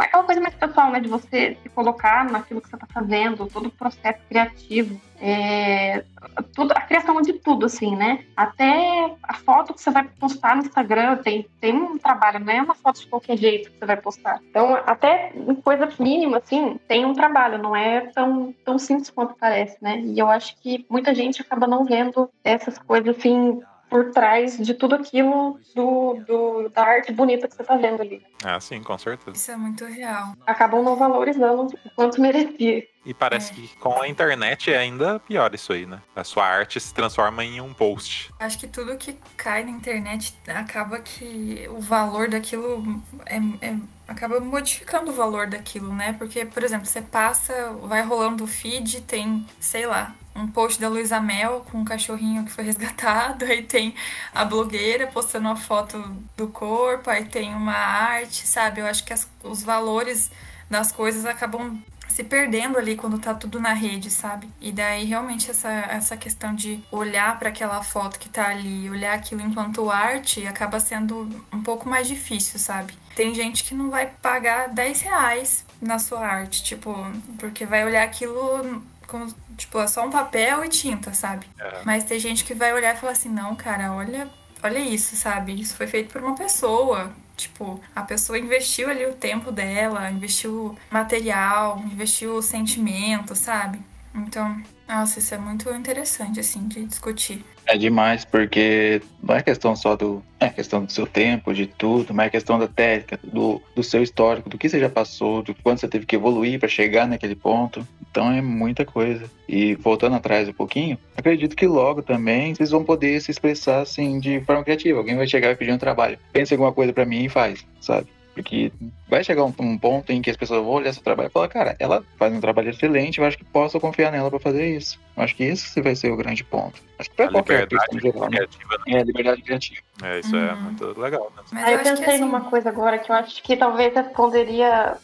aquela 0.00 0.24
coisa 0.24 0.40
mais 0.40 0.54
pessoal, 0.56 0.90
né? 0.90 0.98
De 0.98 1.08
você 1.08 1.56
se 1.62 1.68
colocar 1.68 2.28
naquilo 2.28 2.60
que 2.60 2.68
você 2.68 2.74
está 2.74 2.86
fazendo, 2.92 3.46
todo 3.46 3.66
o 3.66 3.70
processo 3.70 4.18
criativo, 4.28 5.00
é, 5.20 6.04
tudo, 6.52 6.72
a 6.72 6.80
criação 6.80 7.22
de 7.22 7.34
tudo, 7.34 7.66
assim, 7.66 7.94
né? 7.94 8.24
Até 8.36 9.14
a 9.22 9.34
foto 9.34 9.72
que 9.72 9.80
você 9.80 9.90
vai 9.90 10.02
postar 10.18 10.56
no 10.56 10.62
Instagram 10.62 11.18
tem, 11.18 11.46
tem 11.60 11.74
um 11.74 11.96
trabalho, 11.96 12.44
não 12.44 12.52
é 12.52 12.60
uma 12.60 12.74
foto 12.74 13.00
de 13.00 13.06
qualquer 13.06 13.36
jeito 13.36 13.70
que 13.70 13.78
você 13.78 13.86
vai 13.86 13.96
postar. 13.96 14.40
Então, 14.50 14.74
até 14.74 15.32
coisa 15.62 15.88
mínima, 16.00 16.38
assim, 16.38 16.78
tem 16.88 17.06
um 17.06 17.14
trabalho, 17.14 17.62
não 17.62 17.76
é 17.76 18.00
tão, 18.00 18.52
tão 18.64 18.78
simples 18.80 19.10
quanto 19.10 19.36
parece, 19.38 19.76
né? 19.80 20.00
E 20.00 20.18
eu 20.18 20.28
acho 20.28 20.56
que 20.60 20.84
muita 20.90 21.14
gente 21.14 21.40
acaba 21.40 21.68
não 21.68 21.84
vendo 21.84 22.28
essas 22.42 22.78
coisas, 22.78 23.16
assim, 23.16 23.60
por 23.88 24.10
trás 24.10 24.56
de 24.58 24.74
tudo 24.74 24.94
aquilo 24.94 25.58
do, 25.74 26.14
do, 26.26 26.68
da 26.68 26.82
arte 26.82 27.12
bonita 27.12 27.48
que 27.48 27.54
você 27.54 27.64
tá 27.64 27.76
vendo 27.76 28.00
ali. 28.00 28.22
Ah, 28.44 28.60
sim, 28.60 28.82
com 28.82 28.96
certeza. 28.98 29.36
Isso 29.36 29.50
é 29.50 29.56
muito 29.56 29.84
real. 29.84 30.34
Acabam 30.46 30.82
não 30.82 30.96
valorizando 30.96 31.74
o 31.84 31.90
quanto 31.94 32.20
merecia. 32.20 32.86
E 33.04 33.14
parece 33.14 33.52
é. 33.52 33.54
que 33.54 33.76
com 33.78 34.00
a 34.00 34.08
internet 34.08 34.70
é 34.70 34.78
ainda 34.78 35.18
pior 35.20 35.54
isso 35.54 35.72
aí, 35.72 35.86
né? 35.86 36.00
A 36.14 36.22
sua 36.24 36.44
arte 36.44 36.78
se 36.78 36.92
transforma 36.92 37.42
em 37.44 37.60
um 37.60 37.72
post. 37.72 38.30
Acho 38.38 38.58
que 38.58 38.66
tudo 38.66 38.96
que 38.96 39.16
cai 39.36 39.64
na 39.64 39.70
internet 39.70 40.36
acaba 40.46 40.98
que 40.98 41.66
o 41.70 41.80
valor 41.80 42.28
daquilo 42.28 43.02
é, 43.26 43.36
é 43.66 43.76
acaba 44.06 44.40
modificando 44.40 45.10
o 45.10 45.14
valor 45.14 45.46
daquilo, 45.46 45.94
né? 45.94 46.14
Porque, 46.18 46.44
por 46.46 46.62
exemplo, 46.62 46.86
você 46.86 47.02
passa, 47.02 47.72
vai 47.82 48.02
rolando 48.02 48.44
o 48.44 48.46
feed, 48.46 49.02
tem, 49.02 49.46
sei 49.60 49.86
lá, 49.86 50.14
um 50.38 50.48
post 50.48 50.80
da 50.80 50.88
Luísa 50.88 51.20
Mel 51.20 51.64
com 51.70 51.78
um 51.78 51.84
cachorrinho 51.84 52.44
que 52.44 52.50
foi 52.50 52.64
resgatado, 52.64 53.44
aí 53.46 53.62
tem 53.62 53.94
a 54.34 54.44
blogueira 54.44 55.06
postando 55.06 55.48
uma 55.48 55.56
foto 55.56 55.98
do 56.36 56.48
corpo, 56.48 57.10
aí 57.10 57.24
tem 57.24 57.54
uma 57.54 57.74
arte, 57.74 58.46
sabe? 58.46 58.80
Eu 58.80 58.86
acho 58.86 59.04
que 59.04 59.12
as, 59.12 59.28
os 59.42 59.62
valores 59.62 60.30
das 60.70 60.92
coisas 60.92 61.24
acabam 61.24 61.82
se 62.08 62.24
perdendo 62.24 62.78
ali 62.78 62.96
quando 62.96 63.18
tá 63.18 63.32
tudo 63.32 63.60
na 63.60 63.72
rede, 63.72 64.10
sabe? 64.10 64.48
E 64.60 64.72
daí 64.72 65.04
realmente 65.04 65.50
essa, 65.50 65.68
essa 65.68 66.16
questão 66.16 66.54
de 66.54 66.82
olhar 66.90 67.38
para 67.38 67.50
aquela 67.50 67.82
foto 67.82 68.18
que 68.18 68.28
tá 68.28 68.48
ali, 68.48 68.90
olhar 68.90 69.14
aquilo 69.14 69.40
enquanto 69.40 69.90
arte, 69.90 70.46
acaba 70.46 70.80
sendo 70.80 71.28
um 71.52 71.62
pouco 71.62 71.88
mais 71.88 72.08
difícil, 72.08 72.58
sabe? 72.58 72.92
Tem 73.14 73.34
gente 73.34 73.62
que 73.62 73.74
não 73.74 73.90
vai 73.90 74.06
pagar 74.06 74.68
10 74.68 75.00
reais 75.02 75.64
na 75.80 75.98
sua 75.98 76.26
arte, 76.26 76.64
tipo, 76.64 76.92
porque 77.38 77.64
vai 77.64 77.84
olhar 77.84 78.02
aquilo 78.02 78.82
como, 79.08 79.34
tipo, 79.56 79.80
é 79.80 79.88
só 79.88 80.06
um 80.06 80.10
papel 80.10 80.64
e 80.64 80.68
tinta, 80.68 81.12
sabe? 81.12 81.46
É. 81.58 81.82
Mas 81.84 82.04
tem 82.04 82.20
gente 82.20 82.44
que 82.44 82.54
vai 82.54 82.72
olhar 82.72 82.94
e 82.94 82.98
falar 82.98 83.12
assim, 83.12 83.30
não, 83.30 83.56
cara, 83.56 83.92
olha, 83.92 84.28
olha 84.62 84.78
isso, 84.78 85.16
sabe? 85.16 85.58
Isso 85.58 85.74
foi 85.74 85.86
feito 85.86 86.12
por 86.12 86.22
uma 86.22 86.36
pessoa. 86.36 87.10
Tipo, 87.36 87.80
a 87.96 88.02
pessoa 88.02 88.38
investiu 88.38 88.90
ali 88.90 89.06
o 89.06 89.14
tempo 89.14 89.50
dela, 89.50 90.10
investiu 90.10 90.76
material, 90.90 91.78
investiu 91.78 92.40
sentimento, 92.42 93.34
sabe? 93.34 93.80
Então, 94.14 94.60
nossa, 94.88 95.18
isso 95.18 95.34
é 95.34 95.38
muito 95.38 95.70
interessante, 95.70 96.40
assim, 96.40 96.66
de 96.66 96.84
discutir. 96.86 97.44
É 97.66 97.76
demais, 97.76 98.24
porque 98.24 99.02
não 99.22 99.34
é 99.34 99.42
questão 99.42 99.76
só 99.76 99.94
do. 99.94 100.22
É 100.40 100.48
questão 100.48 100.82
do 100.82 100.90
seu 100.90 101.06
tempo, 101.06 101.52
de 101.52 101.66
tudo, 101.66 102.14
mas 102.14 102.28
é 102.28 102.30
questão 102.30 102.58
da 102.58 102.66
técnica, 102.66 103.20
do, 103.22 103.60
do 103.74 103.82
seu 103.82 104.02
histórico, 104.02 104.48
do 104.48 104.56
que 104.56 104.68
você 104.68 104.80
já 104.80 104.88
passou, 104.88 105.42
do 105.42 105.54
quanto 105.54 105.80
você 105.80 105.88
teve 105.88 106.06
que 106.06 106.16
evoluir 106.16 106.58
para 106.58 106.68
chegar 106.68 107.06
naquele 107.06 107.34
ponto. 107.34 107.86
Então 108.10 108.32
é 108.32 108.40
muita 108.40 108.86
coisa. 108.86 109.30
E 109.46 109.74
voltando 109.74 110.16
atrás 110.16 110.48
um 110.48 110.52
pouquinho, 110.54 110.96
acredito 111.14 111.54
que 111.54 111.66
logo 111.66 112.00
também 112.00 112.54
vocês 112.54 112.70
vão 112.70 112.82
poder 112.82 113.20
se 113.20 113.30
expressar 113.30 113.82
assim 113.82 114.18
de 114.18 114.40
forma 114.40 114.64
criativa. 114.64 114.98
Alguém 114.98 115.16
vai 115.16 115.28
chegar 115.28 115.50
e 115.50 115.56
pedir 115.56 115.72
um 115.72 115.78
trabalho. 115.78 116.18
Pensa 116.32 116.54
alguma 116.54 116.72
coisa 116.72 116.92
para 116.92 117.04
mim 117.04 117.24
e 117.24 117.28
faz, 117.28 117.66
sabe? 117.80 118.06
Porque 118.42 118.72
vai 119.08 119.24
chegar 119.24 119.44
um, 119.44 119.52
um, 119.58 119.76
ponto 119.76 120.12
em 120.12 120.22
que 120.22 120.30
as 120.30 120.36
pessoas 120.36 120.62
vão 120.62 120.70
olhar 120.70 120.92
seu 120.92 121.02
trabalho 121.02 121.28
e 121.28 121.32
falar, 121.32 121.48
cara, 121.48 121.76
ela 121.80 122.04
faz 122.16 122.32
um 122.32 122.40
trabalho 122.40 122.70
excelente, 122.70 123.18
eu 123.18 123.24
acho 123.24 123.36
que 123.36 123.44
posso 123.44 123.80
confiar 123.80 124.12
nela 124.12 124.30
para 124.30 124.38
fazer 124.38 124.76
isso. 124.76 124.98
Eu 125.16 125.24
acho 125.24 125.34
que 125.34 125.42
esse 125.42 125.80
vai 125.80 125.96
ser 125.96 126.12
o 126.12 126.16
grande 126.16 126.44
ponto. 126.44 126.80
Acho 126.98 127.10
que 127.10 127.16
pra 127.16 127.26
a 127.26 127.32
qualquer 127.32 127.62
artista 127.62 128.00
geral, 128.00 128.30
né? 128.30 128.38
né? 128.40 128.46
É, 128.86 129.02
liberdade 129.02 129.42
criativa. 129.42 129.80
É, 130.04 130.20
isso 130.20 130.36
é 130.36 130.38
uhum. 130.38 130.48
é 130.48 130.54
muito 130.54 131.00
legal. 131.00 131.32
Né? 131.52 131.62
Aí 131.64 131.74
eu 131.74 131.80
pensei 131.80 132.06
assim... 132.06 132.20
numa 132.20 132.42
coisa 132.42 132.68
agora 132.68 132.98
que 132.98 133.10
eu 133.10 133.16
acho 133.16 133.42
que 133.42 133.56
talvez 133.56 133.92
responderia 133.92 134.96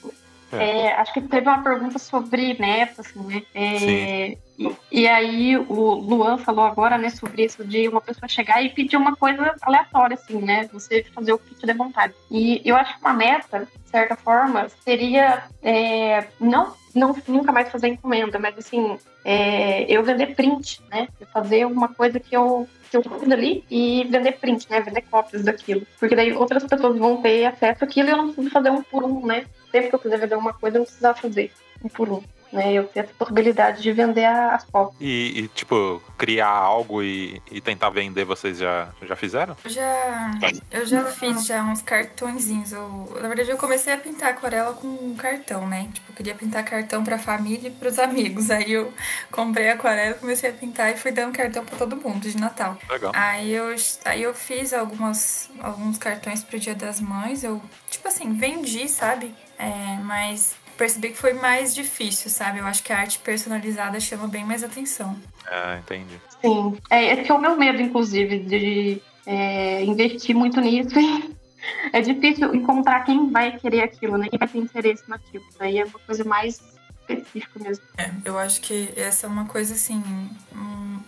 é. 0.53 0.87
É, 0.87 0.93
acho 0.95 1.13
que 1.13 1.21
teve 1.21 1.49
uma 1.49 1.63
pergunta 1.63 1.99
sobre 1.99 2.57
metas, 2.59 3.15
né? 3.15 3.43
É, 3.55 4.37
e, 4.59 4.77
e, 4.93 5.09
aí 5.09 5.57
o 5.57 5.95
Luan 5.95 6.39
falou 6.39 6.65
agora, 6.65 6.97
né, 6.97 7.11
sobre 7.11 7.45
isso 7.45 7.65
de 7.65 7.89
uma 7.89 8.01
pessoa 8.01 8.29
chegar 8.29 8.63
e 8.63 8.69
pedir 8.69 8.97
uma 8.97 9.17
coisa 9.17 9.55
aleatória, 9.63 10.15
assim, 10.15 10.39
né? 10.41 10.69
Você 10.73 11.05
fazer 11.15 11.33
o 11.33 11.39
que 11.39 11.55
te 11.55 11.67
der 11.67 11.77
vontade. 11.77 12.15
E 12.31 12.61
eu 12.65 12.77
acho 12.77 12.95
que 12.95 13.01
uma 13.01 13.15
meta, 13.15 13.61
de 13.61 13.91
certa 13.91 14.17
forma, 14.17 14.69
seria 14.85 15.45
é, 15.63 16.27
não, 16.39 16.75
não 16.95 17.17
nunca 17.27 17.53
mais 17.53 17.69
fazer 17.69 17.89
encomenda, 17.89 18.39
mas 18.39 18.57
assim, 18.57 18.99
é, 19.25 19.85
eu 19.91 20.03
vender 20.03 20.35
print, 20.35 20.81
né? 20.91 21.09
Eu 21.21 21.27
fazer 21.27 21.65
uma 21.67 21.89
coisa 21.89 22.21
que 22.21 22.37
eu 22.37 22.69
que 22.91 22.97
eu 22.97 23.03
fiz 23.03 23.31
ali 23.31 23.65
e 23.69 24.05
vender 24.09 24.33
print, 24.33 24.71
né? 24.71 24.81
Vender 24.81 25.03
cópias 25.03 25.43
daquilo. 25.43 25.85
Porque 25.99 26.15
daí 26.15 26.33
outras 26.33 26.65
pessoas 26.65 26.97
vão 26.97 27.21
ter 27.21 27.45
acesso 27.47 27.85
àquilo 27.85 28.09
e 28.09 28.13
eu 28.13 28.17
não 28.17 28.27
preciso 28.27 28.51
fazer 28.51 28.71
um 28.71 28.83
por 28.83 29.03
um, 29.03 29.27
né? 29.27 29.47
Sempre 29.73 29.89
que 29.89 29.95
eu 29.95 29.99
quiser 29.99 30.19
vender 30.19 30.37
uma 30.37 30.53
coisa, 30.53 30.77
eu 30.77 30.81
não 30.81 30.87
precisava 30.87 31.19
fazer 31.19 31.51
um 31.83 31.89
por 31.89 32.09
um 32.09 32.23
né? 32.55 32.73
Eu 32.73 32.85
ter 32.85 33.01
essa 33.01 33.13
possibilidade 33.19 33.83
de 33.83 33.93
vender 33.93 34.25
as 34.25 34.65
fotos. 34.65 34.97
E, 35.01 35.41
e, 35.41 35.49
tipo, 35.49 36.01
criar 36.17 36.49
algo 36.49 37.03
e, 37.03 37.43
e, 37.51 37.61
tentar 37.61 37.91
vender, 37.91 38.25
vocês 38.25 38.59
já, 38.59 38.89
já 39.03 39.17
fizeram? 39.17 39.57
Eu 39.65 39.71
já, 39.71 40.31
eu 40.71 40.87
já 40.87 41.05
fiz 41.07 41.45
já 41.45 41.63
uns 41.63 41.83
cartõezinhos. 41.83 42.73
Eu, 42.73 43.13
na 43.21 43.29
verdade, 43.29 43.51
eu 43.51 43.59
comecei 43.59 43.93
a 43.93 43.99
pintar 43.99 44.31
aquarela 44.31 44.73
com 44.75 44.87
um 44.87 45.17
cartão, 45.17 45.67
né? 45.67 45.89
Tipo, 45.93 46.13
eu 46.13 46.17
queria 46.17 46.35
pintar 46.35 46.65
cartão 46.65 47.03
pra 47.03 47.19
família 47.19 47.69
e 47.69 47.73
pros 47.73 47.99
amigos. 47.99 48.51
Aí 48.51 48.73
eu 48.73 48.93
comprei 49.31 49.69
aquarela, 49.69 50.15
comecei 50.15 50.51
a 50.51 50.53
pintar 50.53 50.93
e 50.93 50.97
fui 50.97 51.11
dando 51.11 51.35
cartão 51.35 51.65
pra 51.65 51.77
todo 51.77 51.97
mundo 51.97 52.31
de 52.31 52.39
Natal. 52.39 52.79
Legal. 52.89 53.13
Aí 53.15 53.53
eu, 53.53 53.75
aí 54.05 54.23
eu 54.23 54.33
fiz 54.33 54.73
algumas, 54.73 55.51
alguns 55.61 55.99
cartões 55.99 56.45
pro 56.45 56.59
Dia 56.59 56.75
das 56.75 57.01
Mães. 57.01 57.43
Eu, 57.43 57.61
tipo 57.91 58.07
assim, 58.07 58.33
vendi, 58.35 58.89
sabe? 58.89 59.35
É, 59.59 59.99
mas 60.03 60.57
percebi 60.77 61.11
que 61.11 61.19
foi 61.19 61.33
mais 61.33 61.75
difícil, 61.75 62.31
sabe? 62.31 62.59
Eu 62.59 62.67
acho 62.67 62.83
que 62.83 62.93
a 62.93 62.99
arte 62.99 63.19
personalizada 63.19 63.99
chama 64.01 64.27
bem 64.29 64.45
mais 64.45 64.63
atenção. 64.63 65.17
Ah, 65.47 65.79
entendi. 65.79 66.19
Sim, 66.41 66.77
é, 66.91 67.13
esse 67.13 67.31
é 67.31 67.35
o 67.35 67.41
meu 67.41 67.57
medo, 67.57 67.81
inclusive, 67.81 68.39
de 68.41 69.03
é, 69.27 69.85
investir 69.85 70.35
muito 70.35 70.61
nisso. 70.61 70.95
é 71.93 72.01
difícil 72.01 72.55
encontrar 72.55 73.05
quem 73.05 73.31
vai 73.31 73.59
querer 73.59 73.83
aquilo, 73.83 74.17
né? 74.17 74.29
Quem 74.29 74.39
vai 74.39 74.49
ter 74.49 74.59
interesse 74.59 75.05
naquilo. 75.09 75.45
Daí 75.59 75.79
é 75.79 75.85
uma 75.85 75.99
coisa 76.01 76.25
mais 76.25 76.63
específica 77.09 77.59
mesmo. 77.59 77.85
É, 77.99 78.11
eu 78.25 78.39
acho 78.39 78.61
que 78.61 78.91
essa 78.97 79.27
é 79.27 79.29
uma 79.29 79.47
coisa, 79.47 79.75
assim, 79.75 80.03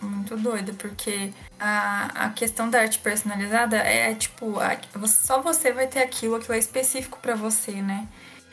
muito 0.01 0.37
doida, 0.37 0.73
porque 0.73 1.31
a, 1.59 2.25
a 2.25 2.29
questão 2.29 2.69
da 2.69 2.81
arte 2.81 2.99
personalizada 2.99 3.77
é, 3.77 4.13
tipo, 4.13 4.59
a, 4.59 4.77
só 5.07 5.41
você 5.41 5.71
vai 5.71 5.87
ter 5.87 5.99
aquilo, 5.99 6.35
aquilo 6.35 6.53
é 6.53 6.59
específico 6.59 7.19
para 7.21 7.35
você, 7.35 7.81
né? 7.81 8.07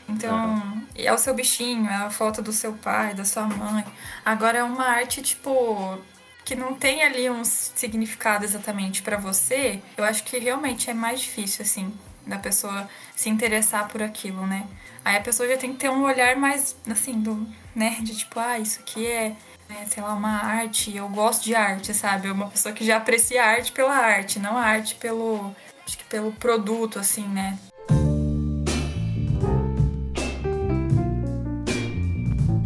Então, 0.08 0.54
uhum. 0.54 0.82
é 0.94 1.12
o 1.12 1.18
seu 1.18 1.34
bichinho, 1.34 1.88
é 1.88 1.94
a 1.94 2.10
foto 2.10 2.42
do 2.42 2.52
seu 2.52 2.72
pai, 2.74 3.14
da 3.14 3.24
sua 3.24 3.44
mãe. 3.44 3.84
Agora 4.24 4.58
é 4.58 4.62
uma 4.62 4.84
arte, 4.84 5.22
tipo, 5.22 5.98
que 6.44 6.54
não 6.54 6.74
tem 6.74 7.02
ali 7.02 7.28
um 7.30 7.44
significado 7.44 8.44
exatamente 8.44 9.02
para 9.02 9.16
você. 9.16 9.80
Eu 9.96 10.04
acho 10.04 10.22
que 10.24 10.38
realmente 10.38 10.90
é 10.90 10.94
mais 10.94 11.20
difícil, 11.20 11.62
assim, 11.64 11.92
da 12.26 12.38
pessoa 12.38 12.88
se 13.16 13.28
interessar 13.30 13.88
por 13.88 14.02
aquilo, 14.02 14.46
né? 14.46 14.66
Aí 15.04 15.16
a 15.16 15.20
pessoa 15.20 15.48
já 15.48 15.56
tem 15.56 15.72
que 15.72 15.78
ter 15.78 15.90
um 15.90 16.02
olhar 16.02 16.36
mais, 16.36 16.76
assim, 16.90 17.20
do, 17.20 17.46
né? 17.74 17.98
De 18.00 18.16
tipo, 18.16 18.38
ah, 18.38 18.58
isso 18.58 18.80
aqui 18.80 19.06
é, 19.06 19.34
é 19.70 19.86
sei 19.86 20.02
lá, 20.02 20.14
uma 20.14 20.42
arte, 20.42 20.94
eu 20.94 21.08
gosto 21.08 21.44
de 21.44 21.54
arte, 21.54 21.94
sabe? 21.94 22.28
É 22.28 22.32
uma 22.32 22.48
pessoa 22.48 22.74
que 22.74 22.84
já 22.84 22.98
aprecia 22.98 23.42
a 23.42 23.48
arte 23.48 23.72
pela 23.72 23.94
arte, 23.94 24.38
não 24.38 24.56
a 24.56 24.62
arte 24.62 24.94
pelo, 24.96 25.54
acho 25.86 25.98
que 25.98 26.04
pelo 26.04 26.32
produto, 26.32 26.98
assim, 26.98 27.26
né? 27.26 27.58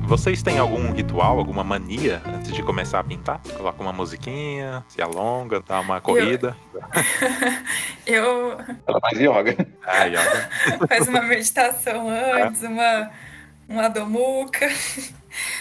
Vocês 0.08 0.42
têm 0.42 0.56
algum 0.58 0.90
ritual, 0.90 1.38
alguma 1.38 1.62
mania 1.62 2.22
antes 2.24 2.50
de 2.54 2.62
começar 2.62 2.98
a 2.98 3.04
pintar? 3.04 3.42
Coloca 3.54 3.82
uma 3.82 3.92
musiquinha, 3.92 4.82
se 4.88 5.02
alonga, 5.02 5.60
dá 5.60 5.80
uma 5.80 6.00
corrida. 6.00 6.56
Eu. 8.06 8.24
eu... 8.56 8.58
Ela 8.86 9.00
faz 9.02 9.18
yoga. 9.18 9.68
Ah, 9.84 10.04
yoga. 10.04 10.48
faz 10.88 11.08
uma 11.08 11.20
meditação 11.20 12.08
antes, 12.08 12.64
é. 12.64 12.68
uma, 12.68 13.10
uma 13.68 13.88
domuca. 13.88 14.66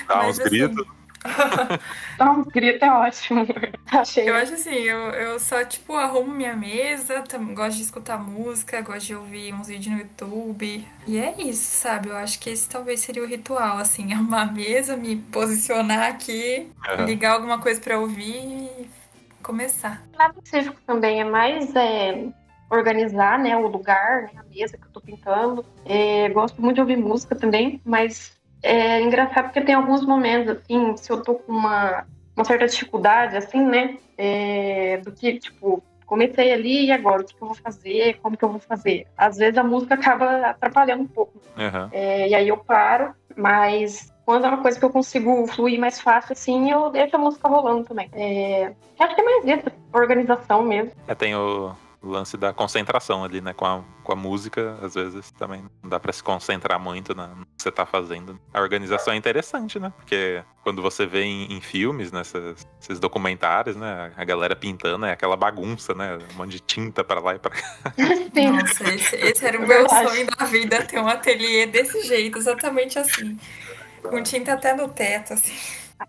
Dá 0.07 0.15
Mas, 0.15 0.27
uns 0.27 0.39
assim, 0.39 0.49
gritos. 0.49 0.87
Um 2.19 2.43
grito 2.43 2.83
é 2.83 2.91
ótimo. 2.91 3.45
Achei. 3.91 4.29
Eu 4.29 4.35
acho 4.35 4.53
assim, 4.53 4.75
eu, 4.75 4.97
eu 5.11 5.39
só, 5.39 5.63
tipo, 5.63 5.93
arrumo 5.93 6.33
minha 6.33 6.55
mesa, 6.55 7.23
gosto 7.53 7.77
de 7.77 7.83
escutar 7.83 8.17
música, 8.17 8.81
gosto 8.81 9.07
de 9.07 9.15
ouvir 9.15 9.53
uns 9.53 9.67
vídeos 9.67 9.93
no 9.93 9.99
YouTube. 9.99 10.87
E 11.05 11.17
é 11.17 11.35
isso, 11.41 11.81
sabe? 11.81 12.09
Eu 12.09 12.17
acho 12.17 12.39
que 12.39 12.49
esse 12.49 12.69
talvez 12.69 12.99
seria 13.01 13.23
o 13.23 13.27
ritual, 13.27 13.77
assim, 13.77 14.11
arrumar 14.13 14.43
a 14.43 14.51
mesa, 14.51 14.97
me 14.97 15.17
posicionar 15.17 16.09
aqui, 16.09 16.69
uhum. 16.97 17.05
ligar 17.05 17.33
alguma 17.33 17.59
coisa 17.59 17.79
pra 17.79 17.99
ouvir 17.99 18.35
e 18.35 18.89
começar. 19.41 20.03
Nada 20.17 20.33
específico 20.43 20.79
também, 20.85 21.21
é 21.21 21.23
mais 21.23 21.73
é, 21.75 22.27
organizar, 22.69 23.39
né, 23.39 23.55
o 23.55 23.67
lugar, 23.67 24.23
né, 24.23 24.31
a 24.37 24.43
mesa 24.43 24.77
que 24.77 24.83
eu 24.83 24.91
tô 24.91 25.01
pintando. 25.01 25.65
É, 25.85 26.29
gosto 26.29 26.61
muito 26.61 26.75
de 26.75 26.81
ouvir 26.81 26.97
música 26.97 27.35
também, 27.35 27.81
mas 27.85 28.36
é 28.61 29.01
engraçado 29.01 29.45
porque 29.45 29.61
tem 29.61 29.75
alguns 29.75 30.05
momentos, 30.05 30.57
assim, 30.57 30.95
se 30.97 31.11
eu 31.11 31.21
tô 31.21 31.35
com 31.35 31.51
uma, 31.51 32.05
uma 32.35 32.45
certa 32.45 32.67
dificuldade, 32.67 33.37
assim, 33.37 33.61
né, 33.61 33.97
é, 34.17 34.97
do 34.97 35.11
que, 35.11 35.39
tipo, 35.39 35.83
comecei 36.05 36.53
ali 36.53 36.85
e 36.85 36.91
agora, 36.91 37.21
o 37.21 37.25
que 37.25 37.35
eu 37.39 37.47
vou 37.47 37.55
fazer, 37.55 38.19
como 38.21 38.37
que 38.37 38.43
eu 38.43 38.49
vou 38.49 38.59
fazer? 38.59 39.05
Às 39.17 39.37
vezes 39.37 39.57
a 39.57 39.63
música 39.63 39.93
acaba 39.93 40.47
atrapalhando 40.47 41.03
um 41.03 41.07
pouco. 41.07 41.33
Uhum. 41.57 41.89
É, 41.91 42.29
e 42.29 42.35
aí 42.35 42.47
eu 42.47 42.57
paro, 42.57 43.13
mas 43.35 44.11
quando 44.25 44.45
é 44.45 44.49
uma 44.49 44.61
coisa 44.61 44.79
que 44.79 44.83
eu 44.83 44.89
consigo 44.89 45.45
fluir 45.47 45.79
mais 45.79 46.01
fácil, 46.01 46.33
assim, 46.33 46.71
eu 46.71 46.89
deixo 46.89 47.15
a 47.15 47.19
música 47.19 47.47
rolando 47.47 47.83
também. 47.85 48.09
É, 48.13 48.73
acho 48.99 49.15
que 49.15 49.21
é 49.21 49.23
mais 49.23 49.45
isso, 49.45 49.71
organização 49.93 50.63
mesmo. 50.63 50.91
É, 51.07 51.15
tem 51.15 51.35
o 51.35 51.73
lance 52.01 52.37
da 52.37 52.53
concentração 52.53 53.23
ali, 53.23 53.41
né? 53.41 53.53
Com 53.53 53.65
a, 53.65 53.81
com 54.07 54.13
a 54.13 54.15
música, 54.15 54.77
às 54.81 54.95
vezes 54.95 55.31
também 55.31 55.65
não 55.83 55.89
dá 55.89 55.99
pra 55.99 56.13
se 56.13 56.23
concentrar 56.23 56.79
muito 56.79 57.13
na, 57.13 57.27
no 57.27 57.45
que 57.45 57.61
você 57.61 57.69
tá 57.69 57.85
fazendo. 57.85 58.39
A 58.53 58.61
organização 58.61 59.13
é 59.13 59.17
interessante, 59.17 59.77
né? 59.77 59.91
Porque 59.97 60.41
quando 60.63 60.81
você 60.81 61.05
vê 61.05 61.23
em, 61.23 61.51
em 61.51 61.59
filmes, 61.59 62.09
nesses 62.13 62.65
né, 62.89 62.95
documentários, 63.01 63.75
né? 63.75 64.13
A 64.15 64.23
galera 64.23 64.55
pintando 64.55 65.05
é 65.05 65.11
aquela 65.11 65.35
bagunça, 65.35 65.93
né? 65.93 66.17
Um 66.33 66.37
monte 66.37 66.51
de 66.51 66.61
tinta 66.61 67.03
pra 67.03 67.19
lá 67.19 67.35
e 67.35 67.39
pra 67.39 67.51
cá. 67.51 67.93
Nossa, 68.33 68.93
esse, 68.93 69.15
esse 69.17 69.45
era 69.45 69.59
o 69.59 69.67
meu 69.67 69.89
sonho 69.89 70.25
da 70.25 70.45
vida, 70.45 70.85
ter 70.85 70.99
um 70.99 71.07
ateliê 71.09 71.65
desse 71.65 72.01
jeito, 72.03 72.37
exatamente 72.37 72.97
assim. 72.97 73.37
Com 74.01 74.23
tinta 74.23 74.53
até 74.53 74.73
no 74.73 74.87
teto, 74.87 75.33
assim. 75.33 75.53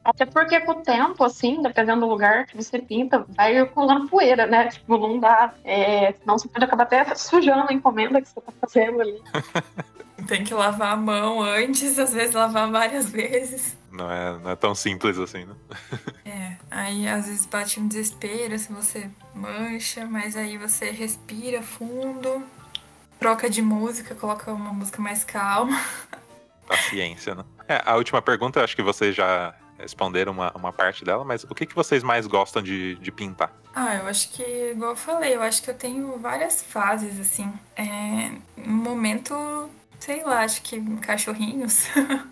Até 0.05 0.27
porque 0.27 0.61
com 0.61 0.73
o 0.73 0.83
tempo, 0.83 1.25
assim, 1.25 1.63
dependendo 1.63 2.01
do 2.01 2.07
lugar 2.07 2.47
que 2.47 2.57
você 2.57 2.79
pinta, 2.79 3.25
vai 3.29 3.57
acumulando 3.59 4.09
poeira, 4.09 4.47
né? 4.47 4.69
Tipo, 4.69 4.99
não 4.99 5.19
dá. 5.19 5.55
É, 5.65 6.13
senão 6.13 6.39
você 6.39 6.49
pode 6.49 6.65
acabar 6.65 6.83
até 6.83 7.15
sujando 7.15 7.71
a 7.71 7.73
encomenda 7.73 8.21
que 8.21 8.29
você 8.29 8.41
tá 8.41 8.53
fazendo 8.61 9.01
ali. 9.01 9.23
Tem 10.27 10.45
que 10.45 10.53
lavar 10.53 10.93
a 10.93 10.97
mão 10.97 11.41
antes, 11.41 11.99
às 11.99 12.13
vezes 12.13 12.35
lavar 12.35 12.71
várias 12.71 13.09
vezes. 13.09 13.79
Não 13.91 14.11
é, 14.11 14.39
não 14.39 14.51
é 14.51 14.57
tão 14.57 14.75
simples 14.75 15.19
assim, 15.19 15.45
né? 15.45 15.55
É, 16.27 16.57
aí 16.71 17.09
às 17.09 17.27
vezes 17.27 17.47
bate 17.47 17.81
um 17.81 17.89
desespero 17.89 18.59
se 18.59 18.71
você 18.71 19.11
mancha, 19.35 20.05
mas 20.05 20.37
aí 20.37 20.59
você 20.59 20.91
respira 20.91 21.63
fundo, 21.63 22.45
troca 23.19 23.49
de 23.49 23.63
música, 23.63 24.15
coloca 24.15 24.53
uma 24.53 24.73
música 24.73 25.01
mais 25.01 25.25
calma. 25.25 25.81
Paciência, 26.67 27.35
né? 27.35 27.45
É, 27.67 27.83
a 27.85 27.97
última 27.97 28.21
pergunta, 28.21 28.63
acho 28.63 28.77
que 28.77 28.83
vocês 28.83 29.17
já 29.17 29.55
responderam 29.79 30.33
uma, 30.33 30.51
uma 30.53 30.73
parte 30.73 31.05
dela, 31.05 31.25
mas 31.25 31.45
o 31.45 31.55
que, 31.55 31.65
que 31.67 31.75
vocês 31.75 32.03
mais 32.03 32.27
gostam 32.27 32.61
de, 32.63 32.97
de 32.97 33.13
pintar? 33.13 33.53
Ah, 33.75 33.95
eu 33.97 34.07
acho 34.07 34.31
que, 34.33 34.43
igual 34.73 34.91
eu 34.91 34.97
falei, 34.97 35.35
eu 35.37 35.43
acho 35.43 35.63
que 35.63 35.71
eu 35.71 35.75
tenho 35.75 36.19
várias 36.19 36.63
fases, 36.63 37.19
assim. 37.21 37.53
É, 37.77 38.33
um 38.67 38.73
momento, 38.73 39.71
sei 40.01 40.25
lá, 40.25 40.41
acho 40.41 40.63
que 40.63 40.81
cachorrinhos. 40.99 41.87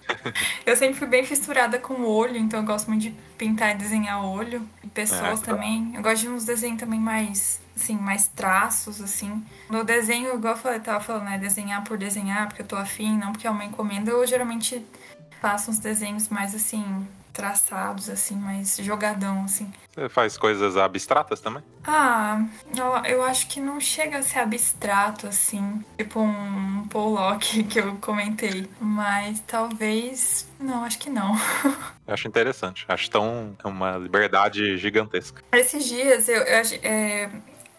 eu 0.66 0.76
sempre 0.76 0.96
fui 0.98 1.06
bem 1.06 1.24
fissurada 1.24 1.78
com 1.78 1.94
o 1.94 2.08
olho, 2.08 2.36
então 2.36 2.60
eu 2.60 2.66
gosto 2.66 2.88
muito 2.88 3.02
de 3.02 3.10
pintar 3.38 3.70
e 3.70 3.74
desenhar 3.74 4.24
olho. 4.24 4.68
E 4.82 4.88
pessoas 4.88 5.40
Ah, 5.40 5.44
tá. 5.44 5.52
também. 5.54 5.92
Eu 5.94 6.02
gosto 6.02 6.22
de 6.22 6.28
uns 6.28 6.44
desenhos 6.44 6.80
também 6.80 6.98
mais, 6.98 7.60
assim, 7.76 7.96
mais 7.96 8.26
traços, 8.26 9.00
assim. 9.00 9.44
No 9.70 9.84
desenho, 9.84 10.34
igual 10.34 10.54
eu 10.54 10.58
falei, 10.60 10.80
tava 10.80 10.98
falando, 11.00 11.24
né? 11.26 11.38
Desenhar 11.38 11.84
por 11.84 11.96
desenhar, 11.96 12.48
porque 12.48 12.62
eu 12.62 12.66
tô 12.66 12.74
afim, 12.76 13.16
não 13.16 13.30
porque 13.32 13.46
é 13.46 13.50
uma 13.50 13.64
encomenda. 13.64 14.10
Eu 14.10 14.26
geralmente 14.26 14.84
faço 15.40 15.70
uns 15.70 15.78
desenhos 15.78 16.28
mais, 16.28 16.54
assim, 16.56 17.06
traçados, 17.36 18.08
assim, 18.08 18.34
mais 18.34 18.78
jogadão, 18.78 19.44
assim. 19.44 19.70
Você 19.94 20.08
faz 20.08 20.38
coisas 20.38 20.74
abstratas 20.74 21.38
também? 21.38 21.62
Ah, 21.84 22.42
eu, 22.74 23.12
eu 23.16 23.22
acho 23.22 23.46
que 23.46 23.60
não 23.60 23.78
chega 23.78 24.18
a 24.18 24.22
ser 24.22 24.38
abstrato, 24.38 25.26
assim. 25.26 25.84
Tipo 25.98 26.20
um 26.20 26.88
Pollock 26.88 27.62
que 27.64 27.78
eu 27.78 27.94
comentei. 27.96 28.66
Mas 28.80 29.40
talvez. 29.46 30.48
Não, 30.58 30.82
acho 30.82 30.98
que 30.98 31.10
não. 31.10 31.34
Eu 32.06 32.14
acho 32.14 32.28
interessante. 32.28 32.84
Acho 32.88 33.10
tão 33.10 33.56
uma 33.64 33.96
liberdade 33.98 34.78
gigantesca. 34.78 35.42
Esses 35.52 35.84
dias 35.84 36.28
eu, 36.28 36.40
eu, 36.40 36.62
é, 36.84 37.28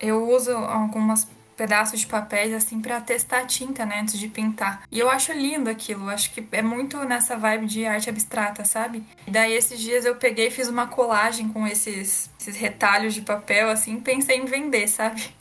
eu 0.02 0.30
uso 0.30 0.52
algumas 0.52 1.26
pedaços 1.58 2.00
de 2.00 2.08
papéis 2.08 2.54
assim 2.54 2.80
pra 2.80 3.02
testar 3.02 3.40
a 3.40 3.46
tinta, 3.46 3.86
né, 3.86 4.00
antes 4.02 4.18
de 4.18 4.28
pintar. 4.28 4.84
E 4.92 5.00
eu 5.00 5.10
acho 5.10 5.34
lindo 5.34 5.70
aquilo, 5.70 6.06
eu 6.06 6.10
acho 6.10 6.32
que 6.32 6.48
é 6.52 6.62
muito 6.62 7.04
nessa 7.04 7.36
vibe 7.36 7.66
de 7.66 7.86
arte 7.86 8.10
abstrata, 8.10 8.64
sabe? 8.64 9.04
E 9.26 9.32
daí 9.32 9.54
esses 9.54 9.80
dias 9.80 10.06
eu 10.06 10.16
peguei 10.16 10.48
e 10.48 10.52
fiz 10.52 10.68
uma 10.68 10.88
colagem 10.88 11.50
com 11.50 11.66
esses, 11.68 12.30
esses 12.40 12.56
retalhos 12.56 13.14
de 13.16 13.22
papel 13.22 13.70
assim, 13.70 14.00
pensei 14.00 14.38
em 14.38 14.46
vender, 14.46 14.88
sabe? 14.88 15.36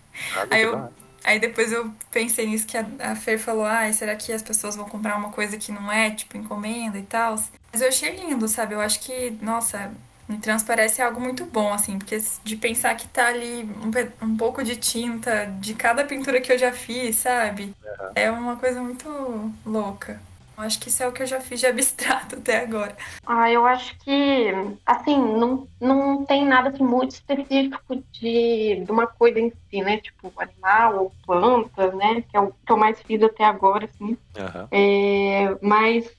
Aí 0.50 0.62
eu, 0.62 0.88
aí 1.22 1.38
depois 1.38 1.70
eu 1.70 1.92
pensei 2.10 2.46
nisso 2.46 2.66
que 2.66 2.78
a, 2.78 2.86
a 3.00 3.14
Fer 3.14 3.38
falou, 3.38 3.66
ai, 3.66 3.92
será 3.92 4.16
que 4.16 4.32
as 4.32 4.42
pessoas 4.42 4.74
vão 4.74 4.88
comprar 4.88 5.16
uma 5.16 5.30
coisa 5.30 5.58
que 5.58 5.70
não 5.70 5.92
é, 5.92 6.10
tipo, 6.10 6.38
encomenda 6.38 6.98
e 6.98 7.02
tal? 7.02 7.36
Mas 7.70 7.82
eu 7.82 7.88
achei 7.88 8.16
lindo, 8.16 8.48
sabe? 8.48 8.74
Eu 8.74 8.80
acho 8.80 9.00
que, 9.00 9.36
nossa, 9.42 9.92
me 10.28 10.38
transparece 10.38 11.00
algo 11.00 11.20
muito 11.20 11.44
bom, 11.44 11.72
assim, 11.72 11.98
porque 11.98 12.18
de 12.42 12.56
pensar 12.56 12.94
que 12.96 13.06
tá 13.08 13.28
ali 13.28 13.64
um, 13.64 14.26
um 14.26 14.36
pouco 14.36 14.62
de 14.62 14.76
tinta 14.76 15.46
de 15.60 15.74
cada 15.74 16.04
pintura 16.04 16.40
que 16.40 16.52
eu 16.52 16.58
já 16.58 16.72
fiz, 16.72 17.16
sabe? 17.16 17.74
É 18.14 18.30
uma 18.30 18.56
coisa 18.56 18.80
muito 18.80 19.08
louca. 19.64 20.20
Eu 20.56 20.64
acho 20.64 20.80
que 20.80 20.88
isso 20.88 21.02
é 21.02 21.06
o 21.06 21.12
que 21.12 21.22
eu 21.22 21.26
já 21.26 21.38
fiz 21.38 21.60
de 21.60 21.66
abstrato 21.68 22.36
até 22.36 22.60
agora. 22.60 22.96
Ah, 23.26 23.50
eu 23.50 23.66
acho 23.66 23.96
que, 23.98 24.46
assim, 24.86 25.16
não, 25.16 25.68
não 25.78 26.24
tem 26.24 26.46
nada 26.46 26.70
assim, 26.70 26.82
muito 26.82 27.10
específico 27.10 28.02
de, 28.12 28.82
de 28.84 28.90
uma 28.90 29.06
coisa 29.06 29.38
em 29.38 29.50
si, 29.50 29.82
né? 29.82 29.98
Tipo, 29.98 30.32
animal 30.38 30.98
ou 30.98 31.12
planta, 31.26 31.92
né? 31.92 32.24
Que 32.30 32.36
é 32.36 32.40
o 32.40 32.52
que 32.52 32.72
eu 32.72 32.76
mais 32.76 33.00
fiz 33.02 33.22
até 33.22 33.44
agora, 33.44 33.84
assim. 33.84 34.16
Aham. 34.38 34.68
É, 34.70 35.56
mas 35.60 36.10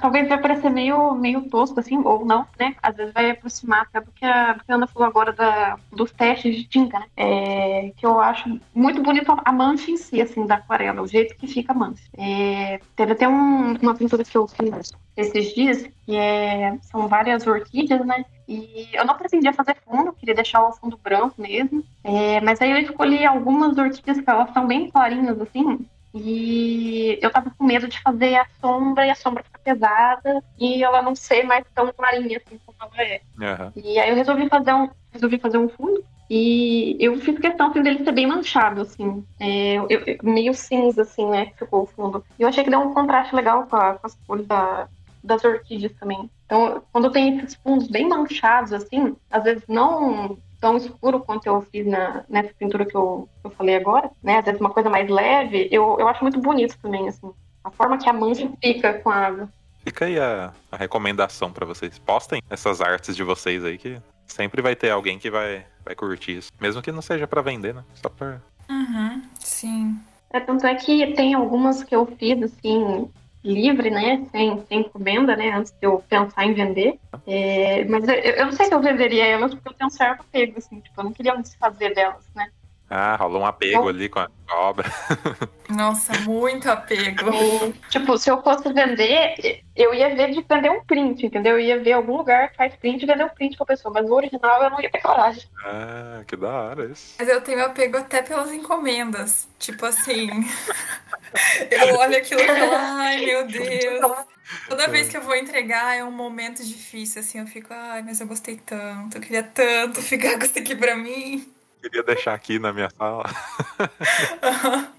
talvez 0.00 0.28
vai 0.28 0.40
parecer 0.40 0.70
meio, 0.70 1.14
meio 1.14 1.42
tosco, 1.48 1.80
assim, 1.80 1.98
ou 2.04 2.24
não, 2.24 2.46
né? 2.58 2.74
Às 2.82 2.96
vezes 2.96 3.12
vai 3.12 3.30
aproximar 3.30 3.82
até 3.82 4.00
do 4.00 4.10
que 4.12 4.24
a 4.24 4.58
Ana 4.68 4.86
falou 4.86 5.08
agora 5.08 5.32
da, 5.32 5.78
dos 5.92 6.10
testes 6.12 6.56
de 6.56 6.64
tinta, 6.64 6.98
né? 6.98 7.06
É, 7.16 7.92
que 7.96 8.04
eu 8.06 8.20
acho 8.20 8.60
muito 8.74 9.02
bonito 9.02 9.34
a 9.44 9.52
mancha 9.52 9.90
em 9.90 9.96
si, 9.96 10.20
assim, 10.20 10.46
da 10.46 10.56
aquarela, 10.56 11.02
o 11.02 11.06
jeito 11.06 11.36
que 11.36 11.46
fica 11.46 11.72
a 11.72 11.76
mancha. 11.76 12.02
É, 12.16 12.80
teve 12.96 13.12
até 13.12 13.28
um- 13.28 13.74
uma 13.76 13.94
pintura 13.94 14.24
que 14.24 14.36
eu 14.36 14.46
fiz 14.46 14.92
esses 15.16 15.54
dias, 15.54 15.82
que 16.06 16.16
é, 16.16 16.78
são 16.82 17.08
várias 17.08 17.46
orquídeas, 17.46 18.04
né? 18.06 18.24
E 18.46 18.88
eu 18.92 19.04
não 19.04 19.16
pretendia 19.16 19.52
fazer 19.52 19.76
fundo, 19.84 20.12
queria 20.12 20.34
deixar 20.34 20.62
o 20.66 20.72
fundo 20.72 20.96
branco 20.96 21.34
mesmo. 21.40 21.84
É, 22.04 22.40
mas 22.40 22.60
aí 22.62 22.70
eu 22.70 22.78
escolhi 22.78 23.26
algumas 23.26 23.76
orquídeas 23.76 24.20
que 24.20 24.30
elas 24.30 24.50
são 24.52 24.66
bem 24.66 24.90
clarinhas, 24.90 25.38
assim, 25.40 25.86
e 26.14 27.18
eu 27.20 27.30
tava 27.30 27.50
com 27.56 27.64
medo 27.64 27.88
de 27.88 28.00
fazer 28.00 28.36
a 28.36 28.46
sombra 28.60 29.06
e 29.06 29.10
a 29.10 29.14
sombra 29.14 29.42
ficar 29.42 29.58
pesada 29.58 30.42
e 30.58 30.82
ela 30.82 31.02
não 31.02 31.14
ser 31.14 31.42
mais 31.44 31.64
tão 31.74 31.92
clarinha 31.92 32.38
assim 32.44 32.58
como 32.64 32.92
ela 32.94 33.02
é. 33.02 33.20
Aham. 33.40 33.72
E 33.76 33.98
aí 33.98 34.08
eu 34.10 34.16
resolvi 34.16 34.48
fazer 34.48 34.72
um, 34.72 34.88
resolvi 35.12 35.38
fazer 35.38 35.58
um 35.58 35.68
fundo 35.68 36.02
e 36.30 36.96
eu 37.00 37.18
fiz 37.20 37.38
questão 37.38 37.70
assim, 37.70 37.82
dele 37.82 38.04
ser 38.04 38.12
bem 38.12 38.26
manchado, 38.26 38.82
assim. 38.82 39.24
É, 39.40 39.76
eu- 39.76 39.88
eu- 39.88 40.18
meio 40.22 40.52
cinza, 40.54 41.02
assim, 41.02 41.26
né? 41.28 41.46
que 41.46 41.58
Ficou 41.58 41.82
o 41.82 41.86
fundo. 41.86 42.24
E 42.38 42.42
eu 42.42 42.48
achei 42.48 42.62
que 42.64 42.70
deu 42.70 42.80
um 42.80 42.92
contraste 42.92 43.34
legal 43.34 43.66
com, 43.66 43.76
a- 43.76 43.94
com 43.94 44.06
as 44.06 44.14
cores 44.26 44.46
da- 44.46 44.88
das 45.24 45.42
orquídeas 45.44 45.92
também. 45.98 46.30
Então, 46.44 46.82
quando 46.92 47.10
tem 47.10 47.38
esses 47.38 47.54
fundos 47.56 47.88
bem 47.88 48.08
manchados, 48.08 48.72
assim, 48.72 49.16
às 49.30 49.44
vezes 49.44 49.64
não 49.68 50.38
tão 50.60 50.76
escuro 50.76 51.20
quanto 51.20 51.46
eu 51.46 51.60
fiz 51.62 51.86
na, 51.86 52.24
nessa 52.28 52.52
pintura 52.58 52.84
que 52.84 52.96
eu, 52.96 53.28
que 53.40 53.46
eu 53.46 53.50
falei 53.50 53.76
agora, 53.76 54.10
né? 54.22 54.38
Às 54.38 54.44
vezes 54.44 54.60
uma 54.60 54.70
coisa 54.70 54.90
mais 54.90 55.08
leve, 55.08 55.68
eu, 55.70 55.96
eu 55.98 56.08
acho 56.08 56.22
muito 56.22 56.40
bonito 56.40 56.76
também, 56.80 57.08
assim. 57.08 57.30
A 57.62 57.70
forma 57.70 57.98
que 57.98 58.08
a 58.08 58.12
mancha 58.12 58.50
fica 58.62 58.94
com 58.94 59.10
a 59.10 59.16
água. 59.16 59.48
Fica 59.84 60.04
aí 60.04 60.18
a, 60.18 60.52
a 60.70 60.76
recomendação 60.76 61.52
pra 61.52 61.66
vocês. 61.66 61.98
Postem 61.98 62.42
essas 62.50 62.80
artes 62.80 63.16
de 63.16 63.22
vocês 63.22 63.64
aí 63.64 63.78
que 63.78 64.00
sempre 64.26 64.60
vai 64.60 64.76
ter 64.76 64.90
alguém 64.90 65.18
que 65.18 65.30
vai, 65.30 65.64
vai 65.84 65.94
curtir 65.94 66.38
isso. 66.38 66.52
Mesmo 66.60 66.82
que 66.82 66.92
não 66.92 67.02
seja 67.02 67.26
pra 67.26 67.42
vender, 67.42 67.74
né? 67.74 67.84
Só 67.94 68.08
pra. 68.08 68.40
Uhum, 68.68 69.22
sim. 69.38 69.98
É, 70.30 70.40
tanto 70.40 70.66
é 70.66 70.74
que 70.74 71.14
tem 71.14 71.34
algumas 71.34 71.82
que 71.82 71.96
eu 71.96 72.06
fiz, 72.06 72.42
assim, 72.42 73.10
livre, 73.44 73.90
né? 73.90 74.26
Sem, 74.30 74.64
sem 74.66 74.80
encomenda, 74.80 75.36
né? 75.36 75.50
Antes 75.50 75.72
de 75.72 75.86
eu 75.86 76.02
pensar 76.08 76.44
em 76.44 76.54
vender. 76.54 76.98
É, 77.26 77.84
mas 77.84 78.06
eu, 78.08 78.14
eu 78.14 78.46
não 78.46 78.52
sei 78.52 78.66
se 78.66 78.74
eu 78.74 78.80
venderia 78.80 79.26
elas 79.26 79.54
porque 79.54 79.68
eu 79.68 79.74
tenho 79.74 79.88
um 79.88 79.90
certo 79.90 80.20
apego, 80.20 80.58
assim. 80.58 80.80
Tipo, 80.80 81.00
eu 81.00 81.04
não 81.04 81.12
queria 81.12 81.34
me 81.34 81.42
desfazer 81.42 81.94
delas, 81.94 82.24
né? 82.34 82.50
Ah, 82.90 83.16
rolou 83.16 83.42
um 83.42 83.46
apego 83.46 83.82
Bom. 83.82 83.88
ali 83.88 84.08
com 84.08 84.18
a 84.18 84.30
obra. 84.48 84.90
Nossa, 85.68 86.18
muito 86.20 86.70
apego. 86.70 87.26
Tipo, 87.90 88.16
se 88.16 88.30
eu 88.30 88.42
fosse 88.42 88.72
vender, 88.72 89.62
eu 89.76 89.92
ia 89.92 90.14
ver 90.14 90.30
de 90.30 90.42
vender 90.48 90.70
um 90.70 90.82
print, 90.84 91.26
entendeu? 91.26 91.52
Eu 91.52 91.60
ia 91.60 91.82
ver 91.82 91.92
algum 91.92 92.16
lugar 92.16 92.50
que 92.50 92.56
faz 92.56 92.74
print 92.76 93.02
e 93.02 93.06
vender 93.06 93.24
um 93.24 93.28
print 93.28 93.56
pra 93.58 93.66
pessoa. 93.66 93.92
Mas 93.92 94.08
o 94.08 94.14
original 94.14 94.62
eu 94.62 94.70
não 94.70 94.80
ia 94.80 94.90
ter 94.90 95.02
coragem. 95.02 95.44
Ah, 95.64 96.22
que 96.26 96.34
da 96.34 96.48
hora 96.48 96.86
isso. 96.86 97.14
Mas 97.18 97.28
eu 97.28 97.42
tenho 97.42 97.62
apego 97.62 97.98
até 97.98 98.22
pelas 98.22 98.50
encomendas. 98.52 99.46
Tipo 99.58 99.84
assim. 99.84 100.28
eu 101.70 101.94
olho 101.96 102.16
aquilo 102.16 102.40
e 102.40 102.46
falo, 102.46 102.74
ai 102.74 103.24
meu 103.24 103.46
Deus. 103.46 104.26
Toda 104.66 104.88
vez 104.88 105.08
que 105.08 105.16
eu 105.16 105.22
vou 105.22 105.36
entregar 105.36 105.94
é 105.94 106.02
um 106.02 106.10
momento 106.10 106.64
difícil, 106.64 107.20
assim, 107.20 107.38
eu 107.38 107.46
fico, 107.46 107.68
ai, 107.70 108.00
mas 108.00 108.18
eu 108.18 108.26
gostei 108.26 108.56
tanto, 108.56 109.18
eu 109.18 109.20
queria 109.20 109.42
tanto 109.42 110.00
ficar 110.00 110.38
com 110.38 110.44
isso 110.46 110.58
aqui 110.58 110.74
pra 110.74 110.96
mim. 110.96 111.52
Queria 111.80 112.02
deixar 112.02 112.34
aqui 112.34 112.58
na 112.58 112.72
minha 112.72 112.90
sala. 112.90 113.24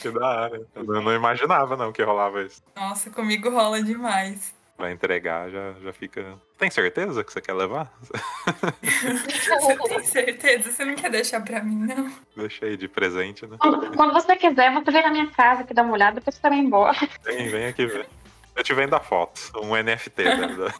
que 0.00 0.10
da 0.10 0.26
hora. 0.26 0.66
Eu 0.74 0.84
não 0.84 1.14
imaginava, 1.14 1.76
não, 1.76 1.92
que 1.92 2.02
rolava 2.02 2.42
isso. 2.42 2.62
Nossa, 2.76 3.10
comigo 3.10 3.50
rola 3.50 3.82
demais. 3.82 4.54
Vai 4.76 4.90
entregar, 4.90 5.48
já, 5.50 5.72
já 5.74 5.92
fica. 5.92 6.36
Tem 6.58 6.68
certeza 6.68 7.22
que 7.22 7.32
você 7.32 7.40
quer 7.40 7.52
levar? 7.52 7.92
Você 8.82 9.76
tem 9.88 10.04
certeza? 10.04 10.72
Você 10.72 10.84
não 10.84 10.96
quer 10.96 11.10
deixar 11.10 11.40
pra 11.42 11.62
mim, 11.62 11.76
não? 11.76 12.12
Deixei 12.36 12.76
de 12.76 12.88
presente, 12.88 13.46
né? 13.46 13.56
Quando, 13.60 13.96
quando 13.96 14.12
você 14.12 14.34
quiser, 14.34 14.72
você 14.72 14.90
vem 14.90 15.02
na 15.02 15.10
minha 15.10 15.30
casa 15.30 15.60
aqui 15.62 15.72
dar 15.72 15.84
uma 15.84 15.92
olhada, 15.92 16.16
depois 16.16 16.34
você 16.34 16.48
vai 16.48 16.58
embora. 16.58 16.96
Vem, 17.22 17.48
vem 17.48 17.66
aqui 17.66 17.86
ver. 17.86 18.08
Eu 18.56 18.62
te 18.62 18.72
vendo 18.72 18.94
a 18.94 19.00
foto, 19.00 19.40
um 19.62 19.74
NFT 19.74 20.22
da, 20.22 20.46
da. 20.46 20.74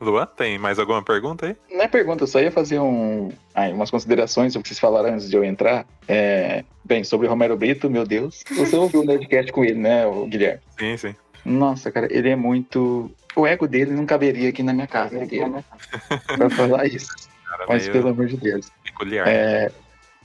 Luan, 0.00 0.26
tem 0.26 0.58
mais 0.58 0.78
alguma 0.78 1.02
pergunta 1.02 1.46
aí? 1.46 1.56
Não 1.70 1.82
é 1.82 1.88
pergunta, 1.88 2.22
eu 2.22 2.28
só 2.28 2.40
ia 2.40 2.52
fazer 2.52 2.78
um, 2.78 3.30
ai, 3.52 3.72
umas 3.72 3.90
considerações 3.90 4.52
sobre 4.52 4.60
o 4.60 4.62
que 4.62 4.68
vocês 4.68 4.78
falaram 4.78 5.12
antes 5.12 5.28
de 5.28 5.36
eu 5.36 5.42
entrar. 5.42 5.84
É, 6.06 6.64
bem, 6.84 7.02
sobre 7.02 7.26
o 7.26 7.30
Romero 7.30 7.56
Brito, 7.56 7.90
meu 7.90 8.06
Deus. 8.06 8.44
Você 8.56 8.74
ouviu 8.76 9.00
o 9.00 9.04
Nerdcast 9.04 9.50
com 9.50 9.64
ele, 9.64 9.78
né, 9.78 10.06
o 10.06 10.26
Guilherme? 10.26 10.60
Sim, 10.78 10.96
sim. 10.96 11.14
Nossa, 11.44 11.90
cara, 11.90 12.06
ele 12.10 12.28
é 12.28 12.36
muito. 12.36 13.10
O 13.34 13.46
ego 13.46 13.66
dele 13.66 13.92
não 13.92 14.06
caberia 14.06 14.48
aqui 14.48 14.62
na 14.62 14.72
minha 14.72 14.86
casa. 14.86 15.22
Aqui, 15.22 15.44
né? 15.44 15.64
pra 16.36 16.50
falar 16.50 16.86
isso. 16.86 17.08
Cara, 17.48 17.66
Mas 17.68 17.88
pelo 17.88 18.08
amor 18.08 18.26
de 18.26 18.36
Deus. 18.36 18.70
peculiar. 18.84 19.26
É... 19.26 19.70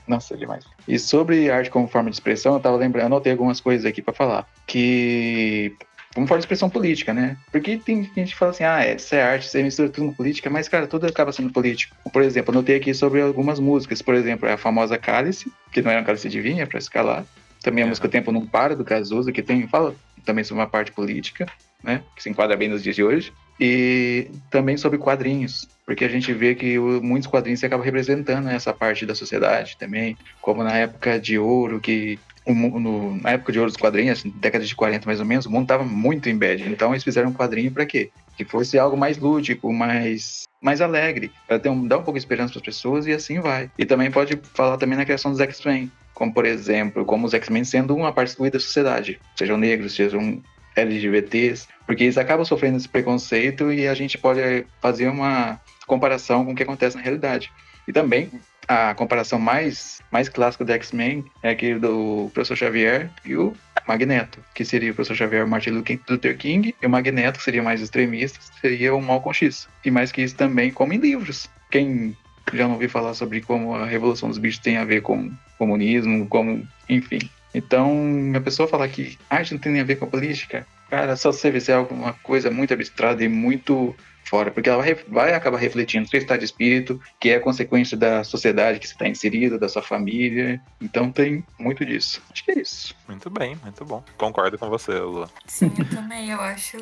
Nossa, 0.06 0.36
demais. 0.36 0.64
E 0.86 0.98
sobre 0.98 1.50
arte 1.50 1.70
como 1.70 1.88
forma 1.88 2.10
de 2.10 2.16
expressão, 2.16 2.54
eu 2.54 2.60
tava 2.60 2.76
lembrando, 2.76 3.06
anotei 3.06 3.32
algumas 3.32 3.60
coisas 3.60 3.86
aqui 3.86 4.02
pra 4.02 4.12
falar. 4.12 4.46
Que. 4.66 5.74
Como 6.14 6.26
forma 6.28 6.38
de 6.38 6.44
expressão 6.44 6.70
política, 6.70 7.12
né? 7.12 7.36
Porque 7.50 7.76
tem 7.76 8.04
gente 8.04 8.32
que 8.32 8.38
fala 8.38 8.52
assim, 8.52 8.62
ah, 8.64 8.84
é, 8.84 8.94
isso 8.94 9.14
é 9.14 9.22
arte, 9.22 9.48
você 9.48 9.62
mistura 9.62 9.88
tudo 9.88 10.08
com 10.08 10.14
política, 10.14 10.48
mas, 10.48 10.68
cara, 10.68 10.86
tudo 10.86 11.06
acaba 11.06 11.32
sendo 11.32 11.52
político. 11.52 11.96
Por 12.12 12.22
exemplo, 12.22 12.52
eu 12.52 12.58
anotei 12.58 12.76
aqui 12.76 12.94
sobre 12.94 13.20
algumas 13.20 13.58
músicas. 13.58 14.00
Por 14.00 14.14
exemplo, 14.14 14.48
a 14.48 14.56
famosa 14.56 14.96
Cálice, 14.96 15.50
que 15.72 15.82
não 15.82 15.90
era 15.90 16.00
um 16.00 16.04
cálice 16.04 16.28
de 16.28 16.40
vinho, 16.40 16.62
é 16.62 16.66
pra 16.66 16.78
escalar. 16.78 17.26
Também 17.62 17.82
a 17.82 17.86
Uhum. 17.86 17.88
música 17.90 18.08
Tempo 18.08 18.30
Não 18.30 18.46
Para, 18.46 18.76
do 18.76 18.84
Cazuza, 18.84 19.32
que 19.32 19.42
tem, 19.42 19.66
fala 19.66 19.94
também 20.24 20.44
sobre 20.44 20.62
uma 20.62 20.68
parte 20.68 20.92
política, 20.92 21.46
né? 21.82 22.02
Que 22.14 22.22
se 22.22 22.30
enquadra 22.30 22.56
bem 22.56 22.68
nos 22.68 22.82
dias 22.82 22.94
de 22.94 23.02
hoje. 23.02 23.32
E 23.58 24.30
também 24.50 24.76
sobre 24.76 24.98
quadrinhos, 24.98 25.66
porque 25.86 26.04
a 26.04 26.08
gente 26.08 26.32
vê 26.32 26.54
que 26.54 26.78
o- 26.78 27.02
muitos 27.02 27.28
quadrinhos 27.28 27.62
acabam 27.64 27.84
representando 27.84 28.48
essa 28.50 28.72
parte 28.72 29.06
da 29.06 29.14
sociedade 29.14 29.76
também, 29.78 30.16
como 30.40 30.62
na 30.62 30.76
época 30.76 31.18
de 31.18 31.38
ouro, 31.38 31.80
que 31.80 32.18
no- 32.52 33.16
na 33.20 33.30
época 33.30 33.52
de 33.52 33.58
ouro 33.58 33.70
dos 33.70 33.80
quadrinhos, 33.80 34.18
assim, 34.18 34.30
década 34.36 34.64
de 34.64 34.74
40 34.74 35.06
mais 35.06 35.20
ou 35.20 35.26
menos, 35.26 35.46
o 35.46 35.50
mundo 35.50 35.66
tava 35.66 35.84
muito 35.84 36.28
em 36.28 36.36
bad. 36.36 36.62
Então 36.64 36.92
eles 36.92 37.04
fizeram 37.04 37.30
um 37.30 37.32
quadrinho 37.34 37.70
para 37.70 37.86
quê? 37.86 38.10
Que 38.36 38.44
fosse 38.44 38.78
algo 38.78 38.96
mais 38.96 39.16
lúdico, 39.18 39.72
mais 39.72 40.42
mais 40.60 40.80
alegre, 40.80 41.30
para 41.46 41.70
um, 41.70 41.86
dar 41.86 41.98
um 41.98 42.02
pouco 42.02 42.18
de 42.18 42.24
esperança 42.24 42.52
para 42.52 42.58
as 42.60 42.64
pessoas 42.64 43.06
e 43.06 43.12
assim 43.12 43.38
vai. 43.38 43.70
E 43.78 43.84
também 43.84 44.10
pode 44.10 44.40
falar 44.54 44.78
também 44.78 44.96
na 44.96 45.04
criação 45.04 45.30
dos 45.30 45.38
X-Men, 45.40 45.92
como 46.14 46.32
por 46.32 46.46
exemplo, 46.46 47.04
como 47.04 47.26
os 47.26 47.34
X-Men 47.34 47.64
sendo 47.64 47.94
uma 47.94 48.12
parte 48.12 48.28
excluída 48.30 48.56
da 48.56 48.64
sociedade, 48.64 49.20
sejam 49.38 49.58
negros, 49.58 49.94
sejam 49.94 50.40
LGBTs, 50.74 51.66
porque 51.86 52.04
eles 52.04 52.16
acabam 52.18 52.44
sofrendo 52.44 52.76
esse 52.78 52.88
preconceito 52.88 53.70
e 53.72 53.86
a 53.86 53.94
gente 53.94 54.16
pode 54.18 54.40
fazer 54.80 55.08
uma 55.08 55.60
comparação 55.86 56.44
com 56.44 56.52
o 56.52 56.54
que 56.54 56.62
acontece 56.62 56.96
na 56.96 57.02
realidade. 57.02 57.50
E 57.86 57.92
também 57.92 58.30
a 58.68 58.94
comparação 58.94 59.38
mais, 59.38 60.00
mais 60.10 60.28
clássica 60.28 60.64
do 60.64 60.72
X-Men 60.72 61.24
é 61.42 61.50
aquele 61.50 61.78
do 61.78 62.30
Professor 62.32 62.56
Xavier 62.56 63.10
e 63.24 63.36
o 63.36 63.54
Magneto, 63.86 64.40
que 64.54 64.64
seria 64.64 64.92
o 64.92 64.94
Professor 64.94 65.16
Xavier 65.16 65.46
Martin 65.46 65.70
Luther 65.70 66.36
King, 66.36 66.74
e 66.80 66.86
o 66.86 66.90
Magneto, 66.90 67.38
que 67.38 67.44
seria 67.44 67.62
mais 67.62 67.80
extremista, 67.80 68.38
seria 68.60 68.94
o 68.94 69.02
Malcolm 69.02 69.34
X. 69.34 69.68
E 69.84 69.90
mais 69.90 70.10
que 70.10 70.22
isso 70.22 70.34
também, 70.34 70.70
como 70.70 70.92
em 70.92 70.98
livros. 70.98 71.48
Quem 71.70 72.16
já 72.52 72.64
não 72.64 72.74
ouviu 72.74 72.88
falar 72.88 73.14
sobre 73.14 73.40
como 73.40 73.74
a 73.74 73.86
Revolução 73.86 74.28
dos 74.28 74.38
Bichos 74.38 74.60
tem 74.60 74.76
a 74.76 74.84
ver 74.84 75.02
com 75.02 75.30
comunismo, 75.58 76.26
como, 76.26 76.66
enfim. 76.88 77.18
Então, 77.54 78.32
a 78.34 78.40
pessoa 78.40 78.68
falar 78.68 78.88
que 78.88 79.16
arte 79.30 79.52
não 79.52 79.60
tem 79.60 79.72
nem 79.72 79.80
a 79.80 79.84
ver 79.84 79.96
com 79.96 80.06
política, 80.06 80.66
cara, 80.90 81.16
só 81.16 81.30
você 81.30 81.60
se 81.60 81.70
é 81.70 81.74
alguma 81.74 82.12
coisa 82.14 82.50
muito 82.50 82.74
abstrata 82.74 83.22
e 83.22 83.28
muito 83.28 83.94
fora, 84.34 84.50
porque 84.50 84.68
ela 84.68 84.82
vai, 84.82 84.94
vai 85.06 85.32
acabar 85.32 85.58
refletindo 85.58 86.02
no 86.02 86.10
seu 86.10 86.18
estado 86.18 86.40
de 86.40 86.46
espírito, 86.46 87.00
que 87.20 87.30
é 87.30 87.38
consequência 87.38 87.96
da 87.96 88.24
sociedade 88.24 88.80
que 88.80 88.88
você 88.88 88.94
está 88.94 89.06
inserido, 89.06 89.60
da 89.60 89.68
sua 89.68 89.80
família. 89.80 90.60
Então 90.80 91.12
tem 91.12 91.44
muito 91.56 91.86
disso. 91.86 92.20
Acho 92.32 92.44
que 92.44 92.50
é 92.50 92.58
isso. 92.58 92.96
Muito 93.06 93.30
bem, 93.30 93.56
muito 93.62 93.84
bom. 93.84 94.02
Concordo 94.18 94.58
com 94.58 94.68
você, 94.68 94.98
Luan. 94.98 95.28
Sim, 95.46 95.70
eu 95.78 95.88
também. 95.88 96.30
Eu 96.30 96.40
acho 96.40 96.78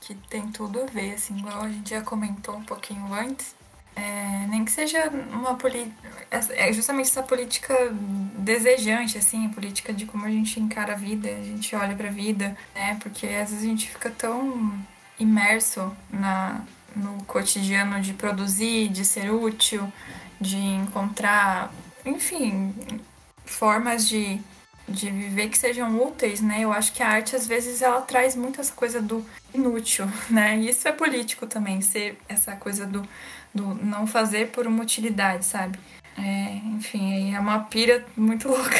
que 0.00 0.14
tem 0.30 0.50
tudo 0.50 0.82
a 0.82 0.86
ver, 0.86 1.12
assim, 1.12 1.36
igual 1.38 1.60
a 1.60 1.68
gente 1.68 1.90
já 1.90 2.00
comentou 2.00 2.56
um 2.56 2.64
pouquinho 2.64 3.12
antes. 3.12 3.54
É, 3.94 4.46
nem 4.48 4.64
que 4.64 4.72
seja 4.72 5.10
uma 5.30 5.56
política. 5.56 5.94
É 6.30 6.72
justamente 6.72 7.10
essa 7.10 7.22
política 7.22 7.74
desejante, 8.38 9.18
assim, 9.18 9.44
a 9.44 9.50
política 9.50 9.92
de 9.92 10.06
como 10.06 10.24
a 10.24 10.30
gente 10.30 10.58
encara 10.58 10.94
a 10.94 10.96
vida, 10.96 11.28
a 11.28 11.42
gente 11.42 11.76
olha 11.76 11.94
pra 11.94 12.08
vida, 12.08 12.56
né? 12.74 12.96
Porque 13.02 13.26
às 13.26 13.50
vezes 13.50 13.62
a 13.62 13.68
gente 13.68 13.90
fica 13.90 14.10
tão 14.10 14.82
imerso 15.18 15.94
na, 16.10 16.64
no 16.96 17.22
cotidiano 17.24 18.00
de 18.00 18.14
produzir, 18.14 18.88
de 18.88 19.04
ser 19.04 19.30
útil, 19.30 19.92
de 20.40 20.56
encontrar, 20.56 21.72
enfim, 22.04 22.74
formas 23.44 24.08
de, 24.08 24.40
de 24.88 25.10
viver 25.10 25.48
que 25.48 25.58
sejam 25.58 26.00
úteis, 26.00 26.40
né? 26.40 26.60
Eu 26.60 26.72
acho 26.72 26.92
que 26.92 27.02
a 27.02 27.08
arte, 27.08 27.34
às 27.36 27.46
vezes, 27.46 27.82
ela 27.82 28.00
traz 28.02 28.36
muito 28.36 28.60
essa 28.60 28.72
coisa 28.72 29.00
do 29.00 29.24
inútil, 29.52 30.06
né? 30.30 30.58
E 30.58 30.68
isso 30.68 30.86
é 30.86 30.92
político 30.92 31.46
também, 31.46 31.80
ser 31.80 32.18
essa 32.28 32.56
coisa 32.56 32.86
do, 32.86 33.02
do 33.54 33.74
não 33.74 34.06
fazer 34.06 34.48
por 34.48 34.66
uma 34.66 34.82
utilidade, 34.82 35.44
sabe? 35.44 35.78
É, 36.16 36.56
enfim, 36.76 37.34
é 37.34 37.40
uma 37.40 37.60
pira 37.60 38.04
muito 38.16 38.46
louca. 38.48 38.78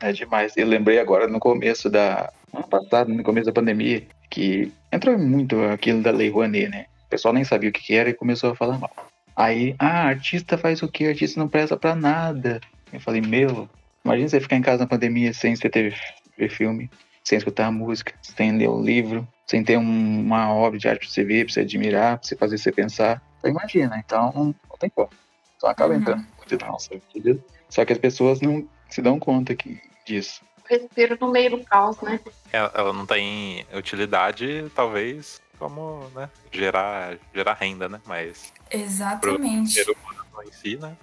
É 0.00 0.12
demais. 0.12 0.56
Eu 0.56 0.66
lembrei 0.66 0.98
agora 0.98 1.26
no 1.26 1.38
começo 1.38 1.88
da. 1.88 2.30
ano 2.52 2.68
passado, 2.68 3.12
no 3.12 3.22
começo 3.22 3.46
da 3.46 3.52
pandemia, 3.52 4.06
que 4.28 4.72
entrou 4.92 5.18
muito 5.18 5.62
aquilo 5.62 6.02
da 6.02 6.10
Lei 6.10 6.28
Rouanet, 6.28 6.68
né? 6.68 6.86
O 7.14 7.16
pessoal 7.16 7.32
nem 7.32 7.44
sabia 7.44 7.70
o 7.70 7.72
que 7.72 7.80
que 7.80 7.94
era 7.94 8.10
e 8.10 8.12
começou 8.12 8.50
a 8.50 8.56
falar 8.56 8.76
mal. 8.76 8.90
Aí, 9.36 9.76
ah, 9.78 10.08
artista 10.08 10.58
faz 10.58 10.82
o 10.82 10.88
quê? 10.88 11.06
Artista 11.06 11.38
não 11.38 11.46
presta 11.48 11.76
pra 11.76 11.94
nada. 11.94 12.60
Eu 12.92 12.98
falei, 12.98 13.20
meu, 13.20 13.68
imagina 14.04 14.28
você 14.28 14.40
ficar 14.40 14.56
em 14.56 14.62
casa 14.62 14.82
na 14.82 14.88
pandemia 14.88 15.32
sem 15.32 15.54
você 15.54 15.70
ter 15.70 15.96
ver 16.36 16.48
filme, 16.50 16.90
sem 17.22 17.38
escutar 17.38 17.70
música, 17.70 18.12
sem 18.20 18.58
ler 18.58 18.68
um 18.68 18.82
livro, 18.82 19.28
sem 19.46 19.62
ter 19.62 19.76
um- 19.78 20.20
uma 20.22 20.52
obra 20.52 20.76
de 20.76 20.88
arte 20.88 21.06
pra 21.06 21.08
você 21.14 21.22
ver, 21.22 21.44
pra 21.44 21.54
você 21.54 21.60
admirar, 21.60 22.18
pra 22.18 22.26
você 22.26 22.34
fazer 22.34 22.58
você 22.58 22.72
pensar. 22.72 23.22
Então 23.38 23.48
imagina, 23.52 23.96
então 24.04 24.32
não 24.34 24.76
tem 24.80 24.90
como. 24.90 25.08
Então 25.56 25.70
acaba 25.70 25.94
Uhum. 25.94 26.00
entrando 26.00 26.26
muito 26.36 26.58
na 26.60 26.66
nossa 26.66 26.90
vida. 27.14 27.38
Só 27.70 27.84
que 27.84 27.92
as 27.92 27.98
pessoas 28.00 28.40
não 28.40 28.68
se 28.90 29.00
dão 29.00 29.20
conta 29.20 29.54
que, 29.54 29.80
disso. 30.04 30.42
Respiro 30.68 31.16
no 31.20 31.30
meio 31.30 31.50
do 31.50 31.64
caos, 31.64 32.00
né? 32.00 32.18
Ela, 32.52 32.72
ela 32.74 32.92
não 32.92 33.06
tem 33.06 33.64
utilidade, 33.72 34.64
talvez, 34.74 35.40
como, 35.64 36.10
né, 36.14 36.28
gerar, 36.52 37.16
gerar 37.34 37.54
renda, 37.54 37.88
né? 37.88 37.98
Mas 38.04 38.52
Exatamente. 38.70 39.72
ser 39.72 39.90
humano 39.90 40.22
em 40.46 40.52
si, 40.52 40.76
né, 40.76 40.94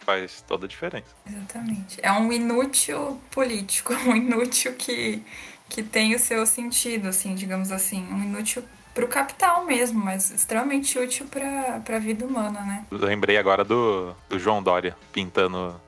faz 0.00 0.42
toda 0.42 0.66
a 0.66 0.68
diferença. 0.68 1.14
Exatamente. 1.24 2.00
É 2.02 2.10
um 2.10 2.32
inútil 2.32 3.20
político, 3.30 3.94
um 4.08 4.16
inútil 4.16 4.74
que, 4.74 5.22
que 5.68 5.84
tem 5.84 6.16
o 6.16 6.18
seu 6.18 6.44
sentido, 6.46 7.06
assim, 7.06 7.36
digamos 7.36 7.70
assim. 7.70 8.04
Um 8.12 8.24
inútil 8.24 8.64
pro 8.92 9.06
capital 9.06 9.64
mesmo, 9.64 10.04
mas 10.04 10.32
extremamente 10.32 10.98
útil 10.98 11.26
pra, 11.26 11.80
pra 11.84 12.00
vida 12.00 12.26
humana, 12.26 12.60
né? 12.62 12.86
Lembrei 12.90 13.36
agora 13.36 13.62
do, 13.62 14.16
do 14.28 14.36
João 14.36 14.60
Dória 14.60 14.96
pintando 15.12 15.80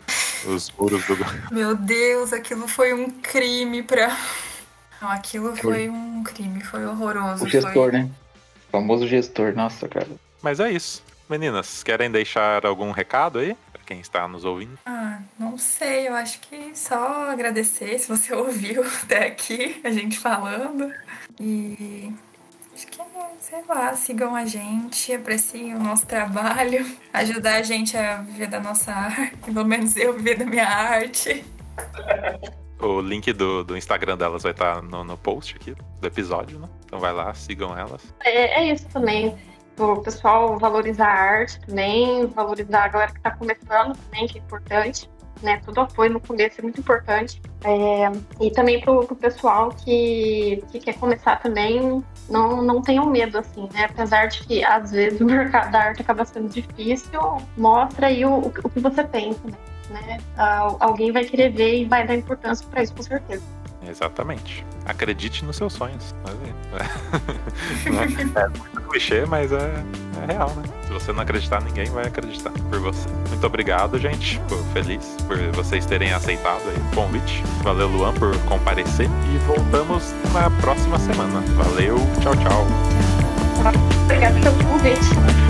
os 0.47 0.71
muros 0.71 1.05
do. 1.05 1.19
Meu 1.51 1.75
Deus, 1.75 2.33
aquilo 2.33 2.69
foi 2.69 2.95
um 2.95 3.11
crime 3.11 3.83
pra. 3.83 4.17
Não, 5.01 5.09
aquilo 5.09 5.57
foi 5.57 5.89
um 5.89 6.23
crime, 6.23 6.63
foi 6.63 6.85
horroroso. 6.85 7.45
O 7.45 7.49
gestor, 7.49 7.91
foi... 7.91 7.93
né? 7.93 8.11
O 8.69 8.71
famoso 8.71 9.07
gestor, 9.07 9.55
nossa, 9.55 9.89
cara. 9.89 10.09
Mas 10.43 10.61
é 10.61 10.71
isso. 10.71 11.03
Meninas, 11.29 11.83
querem 11.83 12.11
deixar 12.11 12.67
algum 12.67 12.91
recado 12.91 13.39
aí? 13.39 13.57
Pra 13.73 13.83
quem 13.87 14.01
está 14.01 14.27
nos 14.27 14.45
ouvindo? 14.45 14.79
Ah, 14.85 15.21
não 15.39 15.57
sei, 15.57 16.09
eu 16.09 16.15
acho 16.15 16.41
que 16.41 16.77
só 16.77 17.31
agradecer 17.31 17.99
se 17.99 18.09
você 18.09 18.33
ouviu 18.35 18.83
até 19.03 19.27
aqui 19.27 19.81
a 19.85 19.91
gente 19.91 20.19
falando. 20.19 20.93
E 21.41 22.13
acho 22.75 22.87
que, 22.89 22.99
sei 23.41 23.63
lá, 23.69 23.95
sigam 23.95 24.35
a 24.35 24.45
gente, 24.45 25.15
apreciem 25.15 25.75
o 25.75 25.79
nosso 25.79 26.05
trabalho, 26.05 26.85
ajudar 27.13 27.57
a 27.57 27.63
gente 27.63 27.97
a 27.97 28.17
viver 28.17 28.49
da 28.49 28.61
nossa 28.61 28.93
arte, 28.93 29.37
pelo 29.37 29.65
menos 29.65 29.97
eu 29.97 30.13
viver 30.13 30.37
da 30.37 30.45
minha 30.45 30.67
arte. 30.67 31.45
O 32.81 33.01
link 33.01 33.33
do, 33.33 33.63
do 33.63 33.77
Instagram 33.77 34.17
delas 34.17 34.43
vai 34.43 34.53
estar 34.53 34.83
no, 34.83 35.05
no 35.05 35.17
post 35.17 35.57
aqui 35.57 35.75
do 36.01 36.07
episódio, 36.07 36.59
né? 36.59 36.69
Então 36.85 36.99
vai 36.99 37.13
lá, 37.13 37.33
sigam 37.35 37.77
elas. 37.77 38.03
É, 38.25 38.63
é 38.63 38.73
isso 38.73 38.89
também. 38.89 39.37
O 39.79 39.97
pessoal 39.97 40.59
valorizar 40.59 41.07
a 41.07 41.21
arte 41.21 41.61
também, 41.61 42.27
valorizar 42.27 42.85
a 42.85 42.89
galera 42.89 43.13
que 43.13 43.21
tá 43.21 43.31
começando 43.31 43.97
também, 43.97 44.27
que 44.27 44.39
é 44.39 44.41
importante. 44.41 45.11
Né? 45.43 45.59
Todo 45.65 45.81
apoio 45.81 46.13
no 46.13 46.21
começo 46.21 46.61
é 46.61 46.63
muito 46.63 46.81
importante. 46.81 47.41
É, 47.65 48.45
e 48.45 48.51
também 48.51 48.81
pro, 48.81 49.07
pro 49.07 49.17
pessoal 49.17 49.71
que, 49.71 50.63
que 50.71 50.81
quer 50.81 50.99
começar 50.99 51.37
também, 51.37 52.05
não, 52.29 52.63
não 52.63 52.83
tenham 52.83 53.07
medo, 53.07 53.39
assim, 53.39 53.67
né? 53.73 53.87
Apesar 53.91 54.27
de 54.27 54.47
que 54.47 54.63
às 54.63 54.91
vezes 54.91 55.21
o 55.21 55.25
mercado 55.25 55.73
da 55.73 55.81
arte 55.81 56.03
acaba 56.03 56.25
sendo 56.25 56.49
difícil, 56.49 57.21
mostra 57.57 58.09
aí 58.09 58.25
o, 58.25 58.39
o 58.39 58.69
que 58.69 58.81
você 58.81 59.03
pensa, 59.03 59.41
né? 59.45 59.57
Né? 59.91 60.19
Alguém 60.79 61.13
vai 61.13 61.25
querer 61.25 61.51
ver 61.51 61.81
e 61.81 61.85
vai 61.85 62.07
dar 62.07 62.15
importância 62.15 62.67
para 62.71 62.83
isso, 62.83 62.95
com 62.95 63.03
certeza. 63.03 63.43
Exatamente. 63.89 64.65
Acredite 64.85 65.45
nos 65.45 65.57
seus 65.57 65.73
sonhos. 65.73 66.15
É, 66.27 66.83
é, 67.89 68.45
é 68.45 68.49
muito 68.49 68.81
clichê, 68.89 69.25
mas 69.27 69.53
é, 69.53 69.85
é, 70.23 70.33
real, 70.33 70.51
né? 70.55 70.63
Se 70.87 70.93
você 70.93 71.13
não 71.13 71.23
acreditar, 71.23 71.63
ninguém 71.63 71.87
vai 71.87 72.07
acreditar 72.07 72.51
por 72.51 72.79
você. 72.79 73.09
Muito 73.29 73.47
obrigado, 73.47 73.99
gente. 73.99 74.41
Feliz 74.73 75.17
por 75.27 75.39
vocês 75.53 75.87
terem 75.87 76.13
aceitado 76.13 76.61
o 76.61 76.95
convite. 76.95 77.43
Valeu, 77.63 77.89
Luan, 77.89 78.13
por 78.15 78.37
comparecer. 78.45 79.07
E 79.07 79.39
voltamos 79.39 80.13
na 80.33 80.51
próxima 80.61 80.99
semana. 80.99 81.41
Valeu, 81.57 81.97
tchau, 82.21 82.37
tchau. 82.37 82.67
Obrigada 84.05 84.41
pelo 84.41 84.65
convite. 84.65 85.50